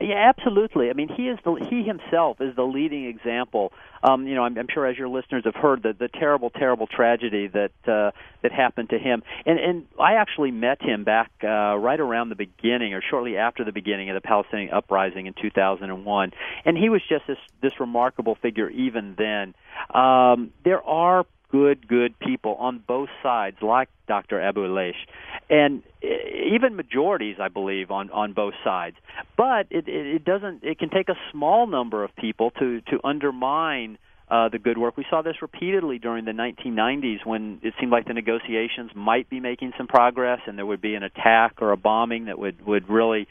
Yeah, 0.00 0.32
absolutely. 0.34 0.88
I 0.88 0.94
mean, 0.94 1.08
he 1.14 1.28
is 1.28 1.38
the 1.44 1.54
he 1.68 1.82
himself 1.82 2.40
is 2.40 2.56
the 2.56 2.62
leading 2.62 3.04
example. 3.04 3.70
Um, 4.02 4.26
you 4.26 4.34
know, 4.34 4.44
I'm, 4.44 4.56
I'm 4.56 4.68
sure 4.72 4.86
as 4.86 4.96
your 4.96 5.08
listeners 5.08 5.42
have 5.44 5.54
heard 5.54 5.82
the 5.82 5.92
the 5.92 6.08
terrible, 6.08 6.48
terrible 6.48 6.86
tragedy 6.86 7.48
that 7.48 7.72
uh, 7.86 8.10
that 8.42 8.50
happened 8.50 8.90
to 8.90 8.98
him. 8.98 9.22
And 9.44 9.58
and 9.58 9.86
I 9.98 10.14
actually 10.14 10.52
met 10.52 10.80
him 10.80 11.04
back 11.04 11.30
uh, 11.44 11.76
right 11.76 12.00
around 12.00 12.30
the 12.30 12.34
beginning 12.34 12.94
or 12.94 13.02
shortly 13.02 13.36
after 13.36 13.62
the 13.62 13.72
beginning 13.72 14.08
of 14.08 14.14
the 14.14 14.22
Palestinian 14.26 14.72
uprising 14.72 15.26
in 15.26 15.34
2001. 15.34 16.30
And 16.64 16.78
he 16.78 16.88
was 16.88 17.02
just 17.06 17.26
this 17.26 17.38
this 17.60 17.72
remarkable 17.78 18.36
figure 18.40 18.70
even 18.70 19.16
then. 19.18 19.54
Um, 19.94 20.52
there 20.64 20.82
are 20.82 21.26
good, 21.50 21.86
good 21.86 22.18
people 22.18 22.54
on 22.56 22.82
both 22.86 23.08
sides, 23.22 23.56
like 23.62 23.88
Dr. 24.08 24.38
Abuelaish, 24.38 24.94
and 25.48 25.82
even 26.02 26.76
majorities, 26.76 27.36
I 27.40 27.48
believe, 27.48 27.90
on 27.90 28.10
on 28.10 28.32
both 28.32 28.54
sides. 28.64 28.96
But 29.36 29.66
it, 29.70 29.88
it, 29.88 30.06
it 30.16 30.24
doesn't. 30.24 30.64
It 30.64 30.78
can 30.78 30.90
take 30.90 31.08
a 31.08 31.16
small 31.30 31.66
number 31.66 32.04
of 32.04 32.14
people 32.16 32.50
to 32.58 32.80
to 32.82 33.00
undermine. 33.04 33.98
Uh, 34.30 34.48
the 34.48 34.60
good 34.60 34.78
work. 34.78 34.96
We 34.96 35.04
saw 35.10 35.22
this 35.22 35.42
repeatedly 35.42 35.98
during 35.98 36.24
the 36.24 36.30
1990s 36.30 37.26
when 37.26 37.58
it 37.64 37.74
seemed 37.80 37.90
like 37.90 38.06
the 38.06 38.14
negotiations 38.14 38.92
might 38.94 39.28
be 39.28 39.40
making 39.40 39.72
some 39.76 39.88
progress 39.88 40.38
and 40.46 40.56
there 40.56 40.64
would 40.64 40.80
be 40.80 40.94
an 40.94 41.02
attack 41.02 41.54
or 41.60 41.72
a 41.72 41.76
bombing 41.76 42.26
that 42.26 42.38
would, 42.38 42.64
would 42.64 42.88
really 42.88 43.26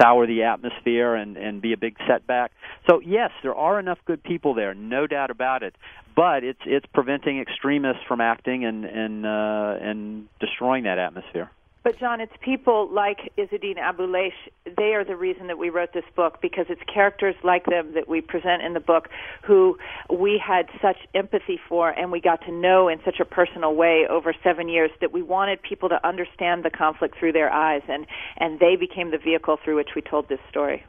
sour 0.00 0.26
the 0.26 0.44
atmosphere 0.44 1.14
and, 1.14 1.36
and 1.36 1.60
be 1.60 1.74
a 1.74 1.76
big 1.76 1.96
setback. 2.06 2.52
So 2.88 3.00
yes, 3.00 3.30
there 3.42 3.54
are 3.54 3.78
enough 3.78 3.98
good 4.06 4.22
people 4.22 4.54
there, 4.54 4.74
no 4.74 5.06
doubt 5.06 5.30
about 5.30 5.62
it. 5.62 5.74
But 6.16 6.42
it's 6.42 6.60
it's 6.66 6.86
preventing 6.92 7.40
extremists 7.40 8.02
from 8.08 8.20
acting 8.20 8.64
and 8.64 8.84
and 8.84 9.24
uh, 9.24 9.76
and 9.80 10.28
destroying 10.40 10.84
that 10.84 10.98
atmosphere. 10.98 11.50
But 11.88 11.98
John, 11.98 12.20
it's 12.20 12.34
people 12.42 12.86
like 12.92 13.32
Izzeldin 13.38 13.78
Abuelaish. 13.78 14.34
They 14.76 14.92
are 14.92 15.06
the 15.06 15.16
reason 15.16 15.46
that 15.46 15.56
we 15.56 15.70
wrote 15.70 15.94
this 15.94 16.04
book 16.14 16.38
because 16.42 16.66
it's 16.68 16.82
characters 16.82 17.34
like 17.42 17.64
them 17.64 17.94
that 17.94 18.06
we 18.06 18.20
present 18.20 18.60
in 18.60 18.74
the 18.74 18.80
book 18.80 19.08
who 19.42 19.78
we 20.14 20.38
had 20.38 20.66
such 20.82 20.98
empathy 21.14 21.58
for 21.66 21.88
and 21.88 22.12
we 22.12 22.20
got 22.20 22.42
to 22.44 22.52
know 22.52 22.88
in 22.88 22.98
such 23.06 23.20
a 23.20 23.24
personal 23.24 23.74
way 23.74 24.06
over 24.06 24.34
seven 24.44 24.68
years 24.68 24.90
that 25.00 25.14
we 25.14 25.22
wanted 25.22 25.62
people 25.62 25.88
to 25.88 26.06
understand 26.06 26.62
the 26.62 26.68
conflict 26.68 27.16
through 27.18 27.32
their 27.32 27.50
eyes 27.50 27.80
and 27.88 28.06
and 28.36 28.60
they 28.60 28.76
became 28.76 29.10
the 29.10 29.16
vehicle 29.16 29.56
through 29.64 29.76
which 29.76 29.94
we 29.96 30.02
told 30.02 30.28
this 30.28 30.40
story. 30.50 30.84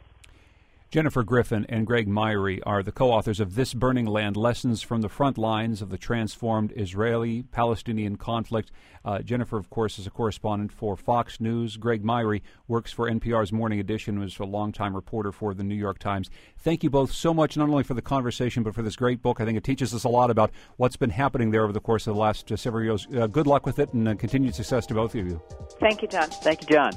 Jennifer 0.91 1.21
Griffin 1.21 1.67
and 1.69 1.85
Greg 1.85 2.07
Myre 2.07 2.57
are 2.65 2.81
the 2.81 2.91
co 2.91 3.11
authors 3.11 3.39
of 3.39 3.53
This 3.53 3.75
Burning 3.75 4.07
Land 4.07 4.35
Lessons 4.35 4.81
from 4.81 5.01
the 5.01 5.09
Front 5.09 5.37
Lines 5.37 5.83
of 5.83 5.91
the 5.91 5.99
Transformed 5.99 6.73
Israeli 6.75 7.43
Palestinian 7.43 8.15
Conflict. 8.15 8.71
Uh, 9.05 9.19
Jennifer, 9.19 9.57
of 9.57 9.69
course, 9.69 9.99
is 9.99 10.07
a 10.07 10.09
correspondent 10.09 10.71
for 10.71 10.97
Fox 10.97 11.39
News. 11.39 11.77
Greg 11.77 12.03
Myre 12.03 12.39
works 12.67 12.91
for 12.91 13.07
NPR's 13.07 13.53
Morning 13.53 13.79
Edition, 13.79 14.19
was 14.19 14.39
a 14.39 14.45
longtime 14.45 14.95
reporter 14.95 15.31
for 15.31 15.53
the 15.53 15.63
New 15.63 15.75
York 15.75 15.99
Times. 15.99 16.31
Thank 16.57 16.83
you 16.83 16.89
both 16.89 17.11
so 17.11 17.35
much, 17.35 17.55
not 17.55 17.69
only 17.69 17.83
for 17.83 17.93
the 17.93 18.01
conversation, 18.01 18.63
but 18.63 18.73
for 18.73 18.81
this 18.81 18.95
great 18.95 19.21
book. 19.21 19.39
I 19.39 19.45
think 19.45 19.59
it 19.59 19.63
teaches 19.63 19.93
us 19.93 20.05
a 20.05 20.09
lot 20.09 20.31
about 20.31 20.49
what's 20.77 20.97
been 20.97 21.11
happening 21.11 21.51
there 21.51 21.63
over 21.63 21.73
the 21.73 21.79
course 21.79 22.07
of 22.07 22.15
the 22.15 22.19
last 22.19 22.51
uh, 22.51 22.57
several 22.57 22.83
years. 22.83 23.07
Uh, 23.15 23.27
good 23.27 23.45
luck 23.45 23.63
with 23.63 23.77
it 23.77 23.93
and 23.93 24.07
uh, 24.07 24.15
continued 24.15 24.55
success 24.55 24.87
to 24.87 24.95
both 24.95 25.13
of 25.13 25.27
you. 25.27 25.39
Thank 25.79 26.01
you, 26.01 26.07
John. 26.07 26.31
Thank 26.31 26.63
you, 26.63 26.75
John. 26.75 26.93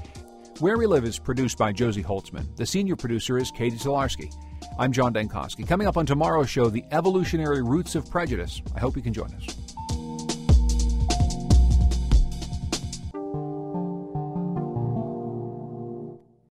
Where 0.61 0.77
We 0.77 0.87
Live 0.87 1.05
is 1.05 1.19
produced 1.19 1.59
by 1.59 1.73
Josie 1.73 2.03
Holtzman. 2.05 2.55
The 2.57 2.67
senior 2.67 2.95
producer 2.95 3.39
is 3.39 3.51
Katie 3.51 3.79
Talarski. 3.79 4.33
I'm 4.79 4.93
John 4.93 5.13
Dankosky. 5.13 5.67
Coming 5.67 5.89
up 5.89 5.97
on 5.97 6.07
tomorrow's 6.07 6.51
show, 6.51 6.69
the 6.69 6.85
evolutionary 6.93 7.63
roots 7.63 7.95
of 7.95 8.09
prejudice. 8.09 8.63
I 8.77 8.81
hope 8.81 8.95
you 8.95 9.03
can 9.03 9.13
join 9.13 9.33
us. 9.35 9.72